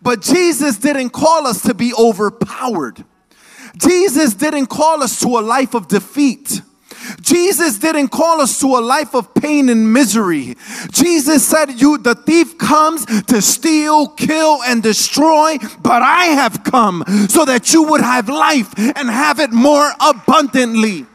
But 0.00 0.20
Jesus 0.20 0.76
didn't 0.76 1.10
call 1.10 1.46
us 1.46 1.62
to 1.62 1.74
be 1.74 1.92
overpowered. 1.94 3.04
Jesus 3.76 4.34
didn't 4.34 4.66
call 4.66 5.02
us 5.02 5.18
to 5.20 5.28
a 5.38 5.40
life 5.40 5.74
of 5.74 5.88
defeat. 5.88 6.60
Jesus 7.20 7.78
didn't 7.78 8.08
call 8.08 8.40
us 8.40 8.60
to 8.60 8.66
a 8.66 8.80
life 8.80 9.14
of 9.14 9.34
pain 9.34 9.68
and 9.68 9.92
misery. 9.92 10.56
Jesus 10.90 11.46
said, 11.46 11.80
You, 11.80 11.98
the 11.98 12.14
thief 12.14 12.56
comes 12.58 13.04
to 13.24 13.42
steal, 13.42 14.08
kill, 14.08 14.62
and 14.62 14.82
destroy, 14.82 15.58
but 15.82 16.02
I 16.02 16.26
have 16.26 16.64
come 16.64 17.04
so 17.28 17.44
that 17.44 17.72
you 17.72 17.84
would 17.84 18.00
have 18.00 18.28
life 18.28 18.72
and 18.76 19.08
have 19.08 19.40
it 19.40 19.52
more 19.52 19.90
abundantly. 20.00 21.06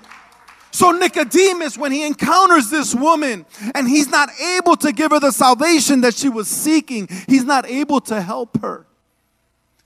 So, 0.71 0.91
Nicodemus, 0.91 1.77
when 1.77 1.91
he 1.91 2.05
encounters 2.05 2.69
this 2.69 2.93
woman 2.93 3.45
and 3.73 3.87
he's 3.87 4.09
not 4.09 4.29
able 4.57 4.75
to 4.77 4.91
give 4.91 5.11
her 5.11 5.19
the 5.19 5.31
salvation 5.31 6.01
that 6.01 6.15
she 6.15 6.29
was 6.29 6.47
seeking, 6.47 7.07
he's 7.27 7.43
not 7.43 7.67
able 7.67 8.01
to 8.01 8.21
help 8.21 8.61
her. 8.61 8.85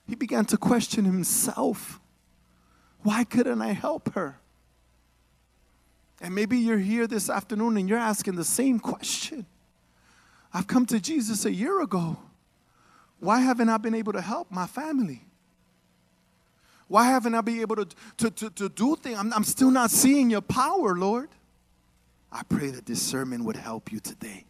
He 0.07 0.15
began 0.15 0.45
to 0.45 0.57
question 0.57 1.05
himself 1.05 1.99
why 3.03 3.25
couldn't 3.25 3.61
I 3.61 3.73
help 3.73 4.13
her? 4.13 4.39
And 6.21 6.33
maybe 6.33 6.57
you're 6.57 6.77
here 6.77 7.05
this 7.05 7.29
afternoon 7.29 7.75
and 7.75 7.89
you're 7.89 7.99
asking 7.99 8.35
the 8.35 8.45
same 8.45 8.79
question. 8.79 9.45
I've 10.53 10.67
come 10.67 10.85
to 10.85 11.01
Jesus 11.01 11.43
a 11.43 11.51
year 11.51 11.81
ago. 11.81 12.17
Why 13.19 13.41
haven't 13.41 13.67
I 13.67 13.77
been 13.77 13.93
able 13.93 14.13
to 14.13 14.21
help 14.21 14.49
my 14.51 14.67
family? 14.67 15.25
Why 16.93 17.05
haven't 17.05 17.33
I 17.33 17.41
been 17.41 17.59
able 17.59 17.77
to, 17.77 17.87
to, 18.17 18.29
to, 18.29 18.49
to 18.51 18.69
do 18.69 18.95
things? 18.95 19.17
I'm, 19.17 19.33
I'm 19.33 19.43
still 19.43 19.71
not 19.71 19.89
seeing 19.89 20.29
your 20.29 20.41
power, 20.41 20.95
Lord. 20.95 21.27
I 22.31 22.43
pray 22.43 22.69
that 22.69 22.85
this 22.85 23.01
sermon 23.01 23.45
would 23.45 23.55
help 23.55 23.91
you 23.91 23.99
today. 23.99 24.45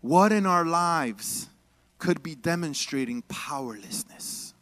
What 0.00 0.30
in 0.30 0.46
our 0.46 0.64
lives 0.64 1.48
could 1.98 2.22
be 2.22 2.36
demonstrating 2.36 3.22
powerlessness? 3.22 4.54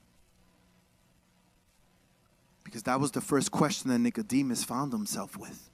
Because 2.65 2.83
that 2.85 2.99
was 2.99 3.11
the 3.11 3.21
first 3.21 3.51
question 3.51 3.91
that 3.91 3.99
Nicodemus 3.99 4.65
found 4.65 4.95
himself 4.95 5.37
with. 5.37 5.69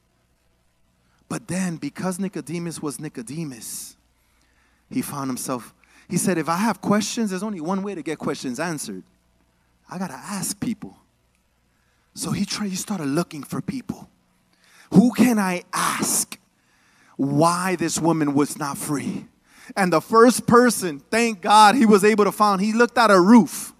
But 1.28 1.46
then, 1.46 1.76
because 1.76 2.18
Nicodemus 2.18 2.82
was 2.82 2.98
Nicodemus, 2.98 3.96
he 4.90 5.00
found 5.00 5.30
himself, 5.30 5.72
he 6.10 6.16
said, 6.16 6.38
If 6.38 6.48
I 6.48 6.56
have 6.56 6.80
questions, 6.80 7.30
there's 7.30 7.44
only 7.44 7.60
one 7.60 7.84
way 7.84 7.94
to 7.94 8.02
get 8.02 8.18
questions 8.18 8.58
answered 8.58 9.04
I 9.88 9.98
got 9.98 10.08
to 10.08 10.14
ask 10.14 10.58
people. 10.58 10.96
So 12.14 12.30
he 12.30 12.44
tried, 12.44 12.70
he 12.70 12.76
started 12.76 13.06
looking 13.06 13.42
for 13.42 13.60
people. 13.60 14.08
Who 14.92 15.12
can 15.12 15.38
I 15.38 15.64
ask 15.72 16.38
why 17.16 17.76
this 17.76 17.98
woman 17.98 18.34
was 18.34 18.58
not 18.58 18.78
free? 18.78 19.26
And 19.76 19.92
the 19.92 20.00
first 20.00 20.46
person, 20.46 21.00
thank 21.10 21.42
God, 21.42 21.74
he 21.74 21.86
was 21.86 22.04
able 22.04 22.24
to 22.24 22.32
find, 22.32 22.60
he 22.60 22.72
looked 22.72 22.96
at 22.98 23.10
a 23.10 23.20
roof 23.20 23.72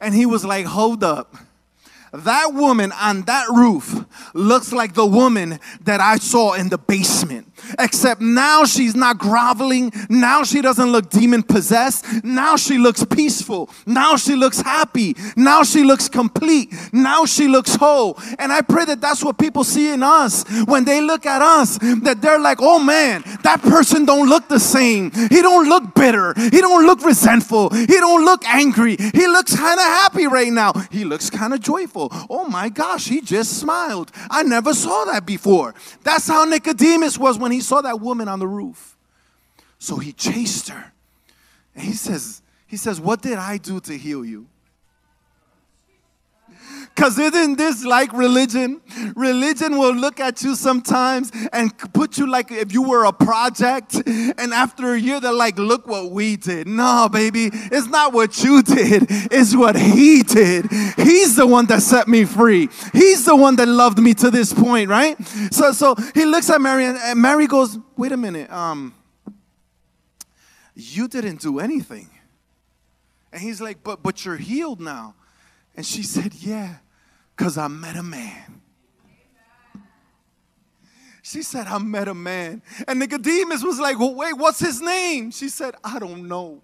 and 0.00 0.14
he 0.14 0.26
was 0.26 0.44
like, 0.44 0.66
hold 0.66 1.04
up. 1.04 1.36
That 2.12 2.54
woman 2.54 2.90
on 2.92 3.22
that 3.22 3.48
roof 3.48 4.06
looks 4.32 4.72
like 4.72 4.94
the 4.94 5.04
woman 5.04 5.60
that 5.82 6.00
I 6.00 6.16
saw 6.16 6.54
in 6.54 6.70
the 6.70 6.78
basement. 6.78 7.52
Except 7.78 8.20
now 8.20 8.64
she's 8.64 8.94
not 8.94 9.18
groveling. 9.18 9.92
Now 10.08 10.44
she 10.44 10.60
doesn't 10.60 10.90
look 10.90 11.10
demon 11.10 11.42
possessed. 11.42 12.04
Now 12.24 12.56
she 12.56 12.78
looks 12.78 13.04
peaceful. 13.04 13.70
Now 13.86 14.16
she 14.16 14.34
looks 14.34 14.60
happy. 14.60 15.16
Now 15.36 15.62
she 15.62 15.84
looks 15.84 16.08
complete. 16.08 16.72
Now 16.92 17.24
she 17.24 17.48
looks 17.48 17.74
whole. 17.74 18.18
And 18.38 18.52
I 18.52 18.60
pray 18.60 18.84
that 18.86 19.00
that's 19.00 19.24
what 19.24 19.38
people 19.38 19.64
see 19.64 19.92
in 19.92 20.02
us 20.02 20.44
when 20.66 20.84
they 20.84 21.00
look 21.00 21.26
at 21.26 21.42
us. 21.42 21.78
That 21.78 22.18
they're 22.20 22.40
like, 22.40 22.58
oh 22.60 22.78
man, 22.78 23.22
that 23.42 23.60
person 23.62 24.04
don't 24.04 24.28
look 24.28 24.48
the 24.48 24.60
same. 24.60 25.10
He 25.10 25.42
don't 25.42 25.68
look 25.68 25.94
bitter. 25.94 26.34
He 26.34 26.60
don't 26.60 26.86
look 26.86 27.04
resentful. 27.04 27.70
He 27.70 27.86
don't 27.86 28.24
look 28.24 28.44
angry. 28.46 28.96
He 28.96 29.26
looks 29.26 29.56
kind 29.56 29.78
of 29.78 29.86
happy 29.86 30.26
right 30.26 30.52
now. 30.52 30.72
He 30.90 31.04
looks 31.04 31.30
kind 31.30 31.52
of 31.52 31.60
joyful. 31.60 32.08
Oh 32.30 32.48
my 32.48 32.68
gosh, 32.68 33.08
he 33.08 33.20
just 33.20 33.58
smiled. 33.58 34.12
I 34.30 34.42
never 34.42 34.74
saw 34.74 35.04
that 35.06 35.26
before. 35.26 35.74
That's 36.02 36.26
how 36.26 36.44
Nicodemus 36.44 37.18
was 37.18 37.38
when 37.38 37.52
he 37.52 37.57
saw 37.60 37.80
that 37.80 38.00
woman 38.00 38.28
on 38.28 38.38
the 38.38 38.46
roof. 38.48 38.96
So 39.78 39.96
he 39.96 40.12
chased 40.12 40.68
her. 40.68 40.92
And 41.74 41.84
he 41.84 41.92
says, 41.92 42.42
he 42.66 42.76
says, 42.76 43.00
"What 43.00 43.22
did 43.22 43.38
I 43.38 43.58
do 43.58 43.80
to 43.80 43.96
heal 43.96 44.24
you?" 44.24 44.46
Because 46.98 47.16
isn't 47.16 47.58
this 47.58 47.84
like 47.84 48.12
religion? 48.12 48.80
Religion 49.14 49.78
will 49.78 49.94
look 49.94 50.18
at 50.18 50.42
you 50.42 50.56
sometimes 50.56 51.30
and 51.52 51.72
put 51.92 52.18
you 52.18 52.28
like 52.28 52.50
if 52.50 52.72
you 52.72 52.82
were 52.82 53.04
a 53.04 53.12
project. 53.12 53.94
And 54.04 54.52
after 54.52 54.94
a 54.94 54.98
year, 54.98 55.20
they're 55.20 55.32
like, 55.32 55.56
look 55.60 55.86
what 55.86 56.10
we 56.10 56.34
did. 56.34 56.66
No, 56.66 57.08
baby, 57.08 57.50
it's 57.52 57.86
not 57.86 58.12
what 58.12 58.42
you 58.42 58.64
did, 58.64 59.06
it's 59.30 59.54
what 59.54 59.76
he 59.76 60.24
did. 60.24 60.66
He's 60.96 61.36
the 61.36 61.46
one 61.46 61.66
that 61.66 61.82
set 61.82 62.08
me 62.08 62.24
free. 62.24 62.68
He's 62.92 63.24
the 63.24 63.36
one 63.36 63.54
that 63.56 63.68
loved 63.68 64.00
me 64.00 64.12
to 64.14 64.28
this 64.32 64.52
point, 64.52 64.90
right? 64.90 65.16
So, 65.52 65.70
so 65.70 65.94
he 66.16 66.24
looks 66.24 66.50
at 66.50 66.60
Mary 66.60 66.84
and 66.84 67.22
Mary 67.22 67.46
goes, 67.46 67.78
wait 67.96 68.10
a 68.10 68.16
minute, 68.16 68.50
um, 68.50 68.92
you 70.74 71.06
didn't 71.06 71.42
do 71.42 71.60
anything. 71.60 72.10
And 73.32 73.40
he's 73.40 73.60
like, 73.60 73.84
but 73.84 74.02
but 74.02 74.24
you're 74.24 74.36
healed 74.36 74.80
now. 74.80 75.14
And 75.76 75.86
she 75.86 76.02
said, 76.02 76.34
Yeah. 76.34 76.78
Because 77.38 77.56
I 77.56 77.68
met 77.68 77.94
a 77.94 78.02
man. 78.02 78.60
She 81.22 81.42
said, 81.42 81.68
I 81.68 81.78
met 81.78 82.08
a 82.08 82.14
man. 82.14 82.62
And 82.88 82.98
Nicodemus 82.98 83.62
was 83.62 83.78
like, 83.78 83.96
well, 83.98 84.14
wait, 84.14 84.36
what's 84.36 84.58
his 84.58 84.82
name? 84.82 85.30
She 85.30 85.48
said, 85.48 85.76
I 85.84 86.00
don't 86.00 86.26
know. 86.26 86.62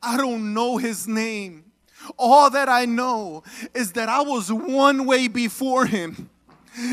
I 0.00 0.16
don't 0.16 0.54
know 0.54 0.76
his 0.76 1.08
name. 1.08 1.64
All 2.16 2.50
that 2.50 2.68
I 2.68 2.84
know 2.84 3.42
is 3.74 3.92
that 3.92 4.08
I 4.08 4.20
was 4.20 4.52
one 4.52 5.06
way 5.06 5.26
before 5.26 5.86
him 5.86 6.30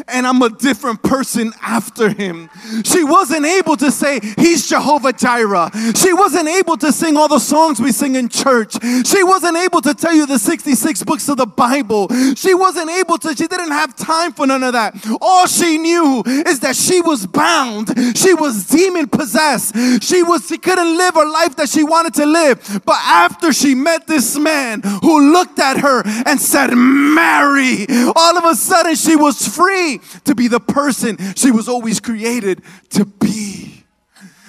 and 0.08 0.28
I'm 0.28 0.42
a 0.42 0.50
different 0.50 1.02
person 1.04 1.54
after 1.62 2.10
him. 2.10 2.50
She 2.84 3.04
wasn't 3.04 3.46
able 3.46 3.76
to 3.78 3.92
say, 3.92 4.20
He's 4.38 4.68
Jehovah 4.70 5.14
Jireh. 5.14 5.72
She 5.96 6.14
wasn't 6.14 6.48
able 6.48 6.78
to 6.78 6.92
sing 6.92 7.18
all 7.18 7.28
the 7.28 7.40
songs 7.40 7.80
we 7.80 7.92
sing 7.92 8.16
in 8.16 8.30
church. 8.30 8.76
She 9.06 9.24
wasn't 9.24 9.58
able 9.58 9.82
to 9.82 9.94
tell 9.94 10.14
you 10.14 10.26
the 10.26 10.40
66 10.40 11.04
books 11.04 11.30
of 11.30 11.38
the 11.38 11.46
Bible. 11.46 12.08
She 12.36 12.54
wasn't 12.54 12.90
able 12.92 13.18
to, 13.20 13.30
she 13.36 13.48
didn't 13.48 13.72
have 13.72 13.96
time 13.96 14.34
for 14.34 14.46
none 14.46 14.64
of 14.64 14.74
that. 14.74 14.96
All 15.20 15.48
she 15.48 15.78
knew 15.78 16.24
is 16.26 16.60
that 16.60 16.76
she 16.76 17.02
was 17.02 17.26
bound. 17.26 17.94
She 18.18 18.34
was 18.34 18.68
demon 18.68 19.08
possessed. 19.08 19.76
She 20.04 20.24
was, 20.24 20.48
she 20.48 20.58
couldn't 20.58 20.98
live 20.98 21.16
her 21.16 21.30
life 21.30 21.56
that 21.56 21.70
she 21.70 21.84
wanted 21.84 22.14
to 22.16 22.26
live. 22.26 22.82
But 22.86 22.98
after 23.02 23.54
she 23.54 23.76
met 23.76 24.08
this 24.08 24.38
man 24.38 24.82
who 25.02 25.32
looked 25.32 25.60
at 25.60 25.80
her 25.80 26.04
and 26.26 26.40
said, 26.40 26.74
Mary, 26.76 27.86
all 28.16 28.38
of 28.38 28.46
a 28.46 28.56
sudden 28.56 28.96
she 28.96 29.16
was 29.16 29.48
free 29.48 29.71
free 29.72 30.02
to 30.26 30.36
be 30.36 30.48
the 30.48 30.60
person 30.60 31.18
she 31.36 31.52
was 31.52 31.68
always 31.68 32.00
created 32.00 32.62
to 32.90 33.06
be. 33.06 33.84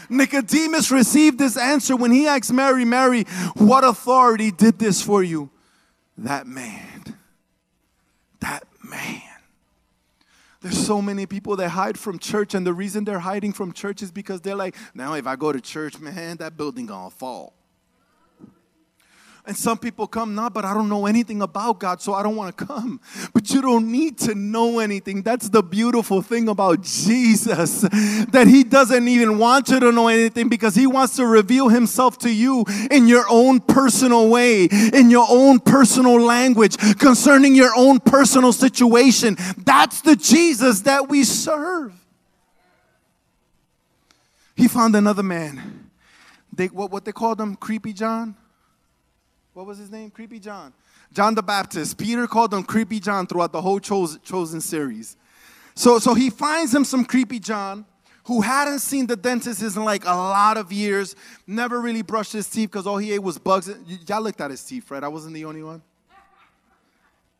Nicodemus 0.08 0.90
received 0.90 1.38
this 1.38 1.56
answer 1.56 1.96
when 1.96 2.10
he 2.10 2.26
asked 2.26 2.52
Mary, 2.52 2.84
Mary, 2.84 3.24
what 3.54 3.82
authority 3.82 4.50
did 4.50 4.78
this 4.78 5.02
for 5.02 5.22
you? 5.22 5.50
That 6.18 6.46
man. 6.46 7.16
That 8.40 8.64
man. 8.84 9.22
There's 10.60 10.86
so 10.86 11.00
many 11.00 11.26
people 11.26 11.56
that 11.56 11.70
hide 11.70 11.98
from 11.98 12.18
church, 12.18 12.54
and 12.54 12.64
the 12.64 12.74
reason 12.74 13.04
they're 13.04 13.18
hiding 13.18 13.52
from 13.52 13.72
church 13.72 14.02
is 14.02 14.12
because 14.12 14.42
they're 14.42 14.54
like, 14.54 14.76
now 14.94 15.14
if 15.14 15.26
I 15.26 15.34
go 15.34 15.50
to 15.50 15.60
church, 15.60 15.98
man, 15.98 16.36
that 16.36 16.56
building 16.56 16.86
gonna 16.86 17.10
fall. 17.10 17.54
And 19.44 19.56
some 19.56 19.76
people 19.76 20.06
come, 20.06 20.36
not, 20.36 20.54
but 20.54 20.64
I 20.64 20.72
don't 20.72 20.88
know 20.88 21.06
anything 21.06 21.42
about 21.42 21.80
God, 21.80 22.00
so 22.00 22.14
I 22.14 22.22
don't 22.22 22.36
want 22.36 22.56
to 22.56 22.64
come. 22.64 23.00
But 23.34 23.50
you 23.50 23.60
don't 23.60 23.90
need 23.90 24.16
to 24.18 24.36
know 24.36 24.78
anything. 24.78 25.22
That's 25.22 25.48
the 25.48 25.64
beautiful 25.64 26.22
thing 26.22 26.48
about 26.48 26.82
Jesus, 26.82 27.80
that 27.80 28.44
He 28.46 28.62
doesn't 28.62 29.08
even 29.08 29.38
want 29.38 29.68
you 29.70 29.80
to 29.80 29.90
know 29.90 30.06
anything 30.06 30.48
because 30.48 30.76
He 30.76 30.86
wants 30.86 31.16
to 31.16 31.26
reveal 31.26 31.70
Himself 31.70 32.18
to 32.18 32.30
you 32.30 32.64
in 32.88 33.08
your 33.08 33.24
own 33.28 33.58
personal 33.58 34.28
way, 34.28 34.66
in 34.66 35.10
your 35.10 35.26
own 35.28 35.58
personal 35.58 36.20
language, 36.20 36.76
concerning 37.00 37.56
your 37.56 37.72
own 37.76 37.98
personal 37.98 38.52
situation. 38.52 39.36
That's 39.58 40.02
the 40.02 40.14
Jesus 40.14 40.82
that 40.82 41.08
we 41.08 41.24
serve. 41.24 41.92
He 44.54 44.68
found 44.68 44.94
another 44.94 45.24
man. 45.24 45.90
They, 46.52 46.66
what, 46.66 46.92
what 46.92 47.04
they 47.04 47.12
called 47.12 47.40
him? 47.40 47.56
Creepy 47.56 47.92
John? 47.92 48.36
What 49.54 49.66
was 49.66 49.78
his 49.78 49.90
name? 49.90 50.10
Creepy 50.10 50.38
John. 50.38 50.72
John 51.12 51.34
the 51.34 51.42
Baptist. 51.42 51.98
Peter 51.98 52.26
called 52.26 52.54
him 52.54 52.62
Creepy 52.62 53.00
John 53.00 53.26
throughout 53.26 53.52
the 53.52 53.60
whole 53.60 53.80
chosen 53.80 54.60
series. 54.60 55.16
So, 55.74 55.98
so 55.98 56.14
he 56.14 56.30
finds 56.30 56.74
him 56.74 56.84
some 56.84 57.04
Creepy 57.04 57.38
John 57.38 57.84
who 58.24 58.40
hadn't 58.40 58.78
seen 58.78 59.06
the 59.06 59.16
dentist 59.16 59.62
in 59.62 59.84
like 59.84 60.04
a 60.04 60.08
lot 60.08 60.56
of 60.56 60.72
years, 60.72 61.16
never 61.46 61.80
really 61.80 62.02
brushed 62.02 62.32
his 62.32 62.48
teeth 62.48 62.70
because 62.70 62.86
all 62.86 62.98
he 62.98 63.12
ate 63.12 63.22
was 63.22 63.36
bugs. 63.38 63.68
Y- 63.68 63.98
y'all 64.06 64.22
looked 64.22 64.40
at 64.40 64.50
his 64.50 64.62
teeth, 64.62 64.90
right? 64.90 65.02
I 65.02 65.08
wasn't 65.08 65.34
the 65.34 65.44
only 65.44 65.62
one. 65.62 65.82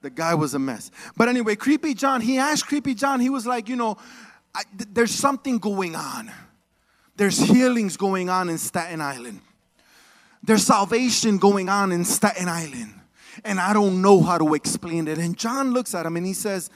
The 0.01 0.11
guy 0.11 0.35
was 0.35 0.55
a 0.55 0.59
mess. 0.59 0.91
But 1.17 1.29
anyway, 1.29 1.55
Creepy 1.55 1.95
John, 1.95 2.21
he 2.21 2.37
asked 2.37 2.67
Creepy 2.67 2.95
John, 2.95 3.21
he 3.21 3.31
was 3.31 3.47
like, 3.47 3.69
you 3.69 3.77
know, 3.77 3.97
I, 4.53 4.63
th- 4.77 4.91
there's 4.93 5.13
something 5.13 5.59
going 5.59 5.95
on. 5.95 6.31
There's 7.17 7.39
healings 7.39 7.97
going 7.97 8.29
on 8.29 8.49
in 8.49 8.59
Staten 8.59 9.01
Island. 9.01 9.41
There's 10.43 10.67
salvation 10.67 11.39
going 11.39 11.69
on 11.69 11.93
in 11.93 12.05
Staten 12.05 12.49
Island. 12.49 12.95
And 13.45 13.61
I 13.61 13.73
don't 13.73 14.03
know 14.03 14.23
how 14.23 14.39
to 14.39 14.55
explain 14.55 15.09
it. 15.09 15.19
And 15.19 15.37
John 15.37 15.73
looks 15.73 15.95
at 15.95 16.05
him 16.05 16.17
and 16.17 16.27
he 16.27 16.35
says, 16.35 16.71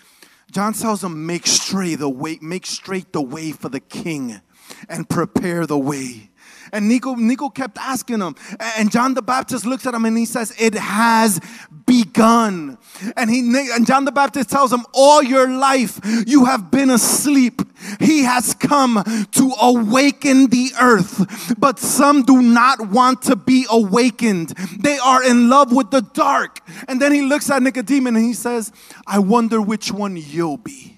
John 0.50 0.72
tells 0.72 1.02
him, 1.02 1.26
make 1.26 1.46
straight 1.46 1.96
the 1.96 2.09
way, 2.09 2.38
make 2.40 2.66
straight 2.66 3.12
the 3.12 3.22
way 3.22 3.52
for 3.52 3.68
the 3.68 3.81
king 3.81 4.40
and 4.88 5.09
prepare 5.09 5.66
the 5.66 5.79
way. 5.79 6.31
And 6.72 6.88
Nico, 6.88 7.14
Nico 7.14 7.48
kept 7.48 7.79
asking 7.79 8.20
him. 8.20 8.35
And 8.76 8.90
John 8.90 9.14
the 9.14 9.22
Baptist 9.22 9.66
looks 9.66 9.87
at 9.87 9.94
him 9.94 10.05
and 10.05 10.16
he 10.16 10.24
says, 10.24 10.55
It 10.59 10.74
has 10.74 11.40
begun. 11.87 12.79
And 13.16 13.31
he 13.31 13.40
and 13.72 13.87
John 13.87 14.05
the 14.05 14.12
Baptist 14.12 14.50
tells 14.50 14.72
him, 14.72 14.85
All 14.92 15.22
your 15.22 15.48
life 15.48 16.00
you 16.26 16.44
have 16.44 16.70
been 16.70 16.90
asleep. 16.90 17.62
He 18.00 18.22
has 18.24 18.55
come 18.55 19.02
to 19.33 19.52
awaken 19.61 20.48
the 20.48 20.70
earth. 20.81 21.55
But 21.59 21.79
some 21.79 22.22
do 22.22 22.42
not 22.42 22.88
want 22.88 23.22
to 23.22 23.37
be 23.37 23.66
awakened. 23.70 24.50
They 24.81 24.98
are 24.98 25.22
in 25.22 25.48
love 25.48 25.72
with 25.72 25.90
the 25.90 26.02
dark. 26.02 26.61
And 26.88 27.00
then 27.00 27.12
he 27.12 27.22
looks 27.22 27.50
at 27.50 27.62
Nicodemus 27.62 28.14
and 28.14 28.24
he 28.24 28.35
says, 28.35 28.72
I 29.07 29.18
wonder 29.18 29.61
which 29.61 29.92
one 29.92 30.16
you'll 30.16 30.57
be. 30.57 30.95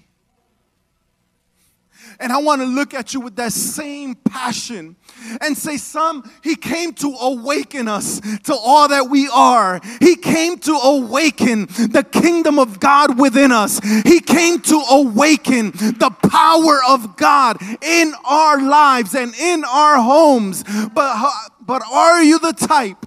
And 2.21 2.33
I 2.33 2.37
want 2.39 2.61
to 2.61 2.67
look 2.67 2.93
at 2.93 3.13
you 3.13 3.21
with 3.21 3.37
that 3.37 3.53
same 3.53 4.13
passion 4.13 4.97
and 5.39 5.57
say, 5.57 5.77
Some, 5.77 6.29
He 6.43 6.55
came 6.55 6.93
to 6.95 7.15
awaken 7.21 7.87
us 7.87 8.19
to 8.43 8.53
all 8.53 8.89
that 8.89 9.09
we 9.09 9.29
are. 9.29 9.79
He 10.01 10.17
came 10.17 10.57
to 10.59 10.73
awaken 10.73 11.67
the 11.67 12.05
kingdom 12.11 12.59
of 12.59 12.79
God 12.81 13.17
within 13.17 13.53
us. 13.53 13.79
He 14.03 14.19
came 14.19 14.59
to 14.61 14.81
awaken 14.91 15.71
the 15.71 16.13
power 16.29 16.81
of 16.89 17.15
God 17.15 17.57
in 17.81 18.13
our 18.25 18.61
lives 18.61 19.15
and 19.15 19.33
in 19.35 19.63
our 19.63 20.01
homes. 20.01 20.63
But, 20.63 21.13
uh, 21.15 21.31
but 21.61 21.81
are 21.89 22.21
you 22.21 22.37
the 22.39 22.51
type 22.53 23.05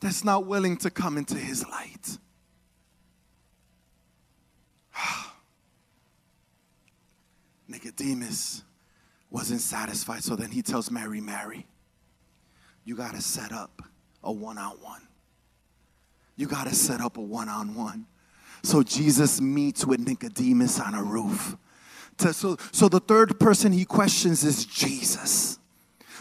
that's 0.00 0.24
not 0.24 0.46
willing 0.46 0.78
to 0.78 0.90
come 0.90 1.18
into 1.18 1.36
His 1.36 1.66
light? 1.68 2.18
Nicodemus 7.96 8.62
wasn't 9.30 9.60
satisfied, 9.60 10.22
so 10.22 10.36
then 10.36 10.50
he 10.50 10.62
tells 10.62 10.90
Mary, 10.90 11.20
Mary, 11.20 11.66
you 12.84 12.96
got 12.96 13.14
to 13.14 13.20
set 13.20 13.52
up 13.52 13.82
a 14.22 14.32
one 14.32 14.58
on 14.58 14.76
one. 14.80 15.02
You 16.36 16.46
got 16.46 16.66
to 16.66 16.74
set 16.74 17.00
up 17.00 17.16
a 17.16 17.20
one 17.20 17.48
on 17.48 17.74
one. 17.74 18.06
So 18.62 18.82
Jesus 18.82 19.40
meets 19.40 19.84
with 19.86 20.00
Nicodemus 20.00 20.80
on 20.80 20.94
a 20.94 21.02
roof. 21.02 21.56
So, 22.18 22.56
so 22.72 22.88
the 22.88 23.00
third 23.00 23.38
person 23.40 23.72
he 23.72 23.84
questions 23.84 24.44
is 24.44 24.64
Jesus. 24.64 25.58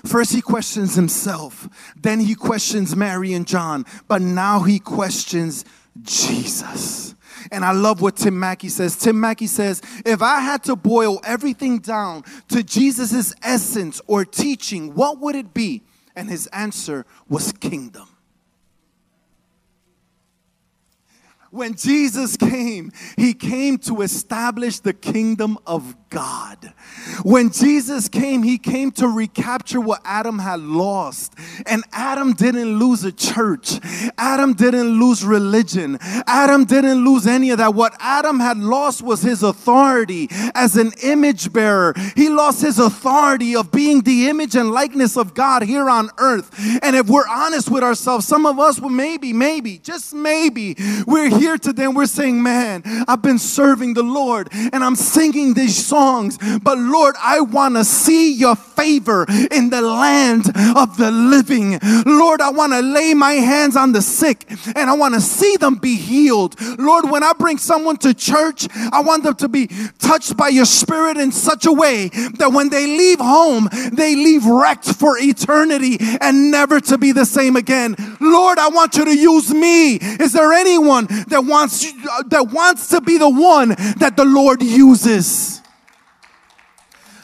First, 0.05 0.33
he 0.33 0.41
questions 0.41 0.95
himself, 0.95 1.69
then, 1.95 2.19
he 2.19 2.35
questions 2.35 2.93
Mary 2.93 3.33
and 3.33 3.47
John, 3.47 3.85
but 4.09 4.21
now 4.21 4.63
he 4.63 4.79
questions 4.79 5.63
Jesus. 6.01 7.12
And 7.51 7.65
I 7.65 7.71
love 7.71 8.01
what 8.01 8.15
Tim 8.15 8.39
Mackie 8.39 8.69
says. 8.69 8.97
Tim 8.97 9.19
Mackie 9.19 9.47
says, 9.47 9.81
if 10.05 10.21
I 10.21 10.39
had 10.39 10.63
to 10.65 10.75
boil 10.75 11.19
everything 11.23 11.79
down 11.79 12.23
to 12.49 12.63
Jesus' 12.63 13.33
essence 13.41 14.01
or 14.07 14.25
teaching, 14.25 14.95
what 14.95 15.19
would 15.19 15.35
it 15.35 15.53
be? 15.53 15.83
And 16.15 16.29
his 16.29 16.47
answer 16.47 17.05
was 17.27 17.51
kingdom. 17.53 18.07
When 21.53 21.75
Jesus 21.75 22.35
came, 22.35 22.91
he 23.15 23.35
came 23.35 23.77
to 23.79 24.01
establish 24.01 24.79
the 24.79 24.91
kingdom 24.91 25.59
of 25.67 25.95
God. 26.09 26.73
When 27.21 27.51
Jesus 27.51 28.09
came, 28.09 28.41
he 28.41 28.57
came 28.57 28.89
to 28.93 29.07
recapture 29.07 29.79
what 29.79 30.01
Adam 30.03 30.39
had 30.39 30.61
lost. 30.61 31.35
And 31.67 31.83
Adam 31.93 32.33
didn't 32.33 32.79
lose 32.79 33.03
a 33.03 33.11
church, 33.11 33.79
Adam 34.17 34.53
didn't 34.53 34.99
lose 34.99 35.23
religion, 35.23 35.99
Adam 36.01 36.65
didn't 36.65 37.05
lose 37.05 37.27
any 37.27 37.51
of 37.51 37.59
that. 37.59 37.75
What 37.75 37.95
Adam 37.99 38.39
had 38.39 38.57
lost 38.57 39.03
was 39.03 39.21
his 39.21 39.43
authority 39.43 40.29
as 40.55 40.75
an 40.75 40.91
image 41.03 41.53
bearer. 41.53 41.93
He 42.15 42.29
lost 42.29 42.63
his 42.63 42.79
authority 42.79 43.55
of 43.55 43.71
being 43.71 44.01
the 44.01 44.27
image 44.27 44.55
and 44.55 44.71
likeness 44.71 45.17
of 45.17 45.35
God 45.35 45.61
here 45.61 45.87
on 45.87 46.09
earth. 46.17 46.49
And 46.81 46.95
if 46.95 47.07
we're 47.07 47.27
honest 47.27 47.69
with 47.69 47.83
ourselves, 47.83 48.27
some 48.27 48.47
of 48.47 48.57
us, 48.57 48.79
well, 48.79 48.89
maybe, 48.89 49.33
maybe, 49.33 49.77
just 49.77 50.15
maybe, 50.15 50.75
we're 51.05 51.29
here 51.29 51.42
here 51.43 51.57
today 51.57 51.83
and 51.83 51.95
we're 51.95 52.05
saying, 52.05 52.41
Man, 52.41 52.81
I've 53.05 53.21
been 53.21 53.37
serving 53.37 53.95
the 53.95 54.03
Lord 54.03 54.47
and 54.53 54.81
I'm 54.81 54.95
singing 54.95 55.53
these 55.53 55.85
songs, 55.85 56.37
but 56.61 56.77
Lord, 56.77 57.15
I 57.21 57.41
want 57.41 57.75
to 57.75 57.83
see 57.83 58.31
your 58.31 58.55
favor 58.55 59.25
in 59.51 59.69
the 59.69 59.81
land 59.81 60.47
of 60.77 60.95
the 60.95 61.11
living. 61.11 61.79
Lord, 62.05 62.39
I 62.39 62.49
want 62.49 62.71
to 62.71 62.79
lay 62.79 63.13
my 63.13 63.33
hands 63.33 63.75
on 63.75 63.91
the 63.91 64.01
sick 64.01 64.45
and 64.73 64.89
I 64.89 64.93
want 64.93 65.15
to 65.15 65.21
see 65.21 65.57
them 65.57 65.75
be 65.75 65.97
healed. 65.97 66.55
Lord, 66.79 67.11
when 67.11 67.23
I 67.23 67.33
bring 67.33 67.57
someone 67.57 67.97
to 67.97 68.13
church, 68.13 68.69
I 68.93 69.01
want 69.01 69.23
them 69.23 69.35
to 69.35 69.49
be 69.49 69.69
touched 69.99 70.37
by 70.37 70.47
your 70.47 70.65
spirit 70.65 71.17
in 71.17 71.33
such 71.33 71.65
a 71.65 71.73
way 71.73 72.07
that 72.37 72.53
when 72.53 72.69
they 72.69 72.87
leave 72.87 73.19
home, 73.19 73.67
they 73.91 74.15
leave 74.15 74.45
wrecked 74.45 74.93
for 74.93 75.17
eternity 75.17 75.97
and 76.21 76.51
never 76.51 76.79
to 76.79 76.97
be 76.97 77.11
the 77.11 77.25
same 77.25 77.57
again. 77.57 77.97
Lord, 78.21 78.59
I 78.59 78.69
want 78.69 78.95
you 78.95 79.03
to 79.03 79.17
use 79.17 79.53
me. 79.53 79.95
Is 79.95 80.31
there 80.31 80.53
anyone 80.53 81.07
that 81.33 81.43
wants 81.43 81.85
uh, 81.85 82.23
that 82.27 82.49
wants 82.51 82.87
to 82.89 83.01
be 83.01 83.17
the 83.17 83.29
one 83.29 83.69
that 83.97 84.13
the 84.15 84.23
Lord 84.23 84.61
uses. 84.61 85.61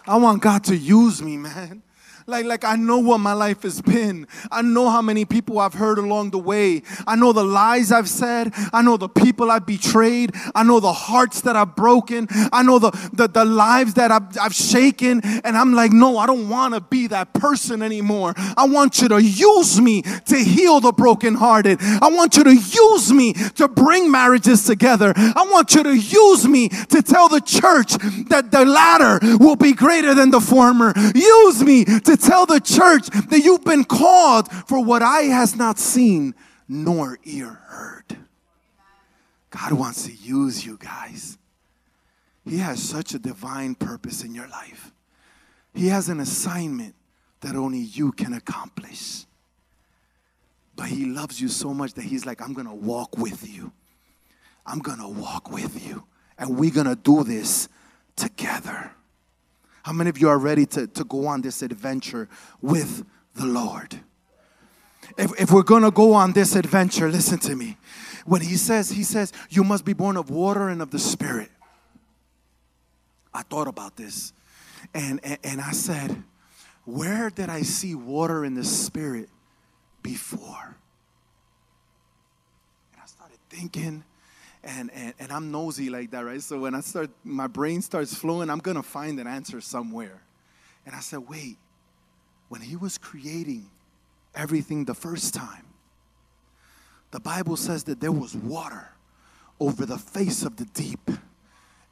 I 0.06 0.18
want 0.18 0.42
God 0.42 0.64
to 0.66 0.76
use 0.76 1.22
me, 1.22 1.38
man. 1.38 1.84
Like, 2.30 2.46
like 2.46 2.64
I 2.64 2.76
know 2.76 3.00
what 3.00 3.18
my 3.18 3.34
life 3.34 3.64
has 3.64 3.82
been. 3.82 4.28
I 4.52 4.62
know 4.62 4.92
how 4.92 5.02
many 5.02 5.26
people 5.26 5.58
I've 5.58 5.74
hurt 5.74 5.98
along 5.98 6.30
the 6.30 6.38
way. 6.38 6.84
I 7.08 7.16
know 7.16 7.34
the 7.34 7.44
lies 7.44 7.92
I've 7.92 8.08
said. 8.08 8.54
I 8.72 8.84
know 8.84 8.98
the 8.98 9.10
people 9.10 9.50
I've 9.50 9.66
betrayed. 9.66 10.36
I 10.54 10.62
know 10.62 10.80
the 10.80 10.94
hearts 10.94 11.42
that 11.42 11.56
I've 11.56 11.76
broken. 11.76 12.28
I 12.54 12.62
know 12.62 12.78
the, 12.78 12.92
the, 13.14 13.28
the 13.28 13.46
lives 13.46 13.96
that 13.96 14.12
I've, 14.12 14.38
I've 14.38 14.54
shaken. 14.54 15.22
And 15.44 15.58
I'm 15.58 15.74
like, 15.74 15.92
no, 15.92 16.20
I 16.20 16.28
don't 16.28 16.50
want 16.50 16.76
to 16.76 16.82
be 16.82 17.08
that 17.08 17.34
person 17.34 17.82
anymore. 17.82 18.36
I 18.38 18.68
want 18.68 19.02
you 19.02 19.08
to 19.08 19.24
use 19.24 19.82
me 19.82 20.04
to 20.04 20.38
heal 20.38 20.80
the 20.82 20.92
brokenhearted. 20.92 21.80
I 21.82 22.10
want 22.12 22.38
you 22.38 22.44
to 22.44 22.56
use 22.56 23.12
me 23.12 23.34
to 23.34 23.68
bring 23.68 24.12
marriages 24.12 24.66
together. 24.66 25.14
I 25.16 25.48
want 25.50 25.74
you 25.74 25.82
to 25.82 25.98
use 25.98 26.48
me 26.48 26.70
to 26.70 27.02
tell 27.02 27.28
the 27.28 27.42
church 27.42 27.94
that 28.28 28.52
the 28.52 28.66
latter 28.66 29.20
will 29.38 29.56
be 29.56 29.74
greater 29.74 30.14
than 30.14 30.30
the 30.30 30.42
former. 30.42 30.94
Use 31.16 31.64
me 31.64 31.86
to 31.86 32.19
tell 32.20 32.46
the 32.46 32.60
church 32.60 33.08
that 33.08 33.42
you've 33.44 33.64
been 33.64 33.84
called 33.84 34.52
for 34.68 34.84
what 34.84 35.02
eye 35.02 35.24
has 35.24 35.56
not 35.56 35.80
seen 35.80 36.36
nor 36.68 37.18
ear 37.24 37.50
heard. 37.50 38.18
God 39.50 39.74
wants 39.74 40.06
to 40.06 40.14
use 40.14 40.66
you 40.66 40.78
guys. 40.78 41.38
He 42.46 42.58
has 42.58 42.82
such 42.82 43.14
a 43.14 43.20
divine 43.20 43.76
purpose 43.76 44.24
in 44.24 44.34
your 44.34 44.48
life. 44.48 44.92
He 45.74 45.88
has 45.88 46.10
an 46.10 46.20
assignment 46.20 46.96
that 47.42 47.56
only 47.56 47.80
you 47.80 48.12
can 48.12 48.34
accomplish. 48.34 49.26
But 50.76 50.88
He 50.88 51.06
loves 51.06 51.42
you 51.42 51.48
so 51.48 51.74
much 51.74 51.94
that 51.94 52.04
He's 52.04 52.26
like, 52.26 52.42
I'm 52.42 52.54
gonna 52.54 52.76
walk 52.76 53.18
with 53.18 53.48
you. 53.48 53.72
I'm 54.66 54.80
gonna 54.80 55.10
walk 55.10 55.52
with 55.52 55.86
you. 55.88 56.06
And 56.38 56.58
we're 56.58 56.72
gonna 56.72 56.96
do 56.96 57.24
this 57.24 57.68
together. 58.16 58.92
How 59.84 59.94
many 59.94 60.10
of 60.10 60.18
you 60.18 60.30
are 60.30 60.38
ready 60.38 60.66
to, 60.68 60.88
to 60.88 61.04
go 61.04 61.28
on 61.28 61.42
this 61.42 61.62
adventure 61.62 62.28
with 62.62 63.06
the 63.36 63.46
Lord? 63.46 64.00
If, 65.18 65.40
if 65.40 65.52
we're 65.52 65.64
gonna 65.64 65.92
go 65.92 66.14
on 66.14 66.34
this 66.34 66.56
adventure, 66.56 67.10
listen 67.10 67.40
to 67.40 67.56
me. 67.56 67.78
When 68.26 68.42
he 68.42 68.58
says, 68.58 68.92
he 68.92 69.04
says, 69.04 69.32
you 69.50 69.64
must 69.64 69.86
be 69.86 69.94
born 69.94 70.18
of 70.18 70.30
water 70.30 70.70
and 70.70 70.82
of 70.82 70.92
the 70.92 71.00
Spirit. 71.00 71.50
I 73.34 73.44
thought 73.44 73.68
about 73.68 73.96
this 73.96 74.34
and, 74.94 75.20
and, 75.24 75.38
and 75.44 75.62
I 75.62 75.72
said, 75.72 76.24
where 76.86 77.30
did 77.30 77.50
I 77.50 77.62
see 77.62 77.96
water 77.96 78.44
in 78.44 78.56
the 78.56 78.64
Spirit 78.64 79.30
before? 80.02 80.78
And 82.94 83.02
I 83.02 83.06
started 83.06 83.38
thinking, 83.50 84.04
and, 84.64 84.92
and, 84.94 85.14
and 85.20 85.32
I'm 85.32 85.52
nosy 85.52 85.90
like 85.90 86.12
that, 86.12 86.26
right? 86.26 86.42
So 86.42 86.60
when 86.60 86.76
I 86.76 86.82
start, 86.82 87.10
my 87.24 87.48
brain 87.48 87.82
starts 87.82 88.14
flowing, 88.14 88.50
I'm 88.50 88.60
gonna 88.60 88.84
find 88.84 89.20
an 89.20 89.28
answer 89.28 89.62
somewhere. 89.62 90.22
And 90.86 90.96
I 90.96 91.00
said, 91.00 91.28
wait, 91.30 91.58
when 92.50 92.62
he 92.62 92.76
was 92.76 92.98
creating 92.98 93.70
everything 94.36 94.86
the 94.86 94.94
first 94.94 95.34
time, 95.34 95.66
the 97.12 97.20
Bible 97.20 97.56
says 97.56 97.84
that 97.86 98.00
there 98.00 98.12
was 98.12 98.36
water 98.36 98.92
over 99.60 99.86
the 99.86 99.98
face 99.98 100.44
of 100.44 100.56
the 100.58 100.66
deep, 100.66 101.10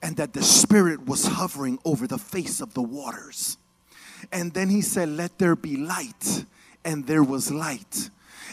and 0.01 0.15
that 0.17 0.33
the 0.33 0.43
Spirit 0.43 1.05
was 1.05 1.25
hovering 1.25 1.79
over 1.83 2.07
the 2.07 2.17
face 2.17 2.61
of 2.61 2.73
the 2.73 2.81
waters. 2.81 3.57
And 4.31 4.53
then 4.53 4.69
he 4.69 4.81
said, 4.81 5.09
Let 5.09 5.37
there 5.37 5.55
be 5.55 5.75
light, 5.75 6.45
and 6.85 7.05
there 7.07 7.23
was 7.23 7.51
light. 7.51 8.09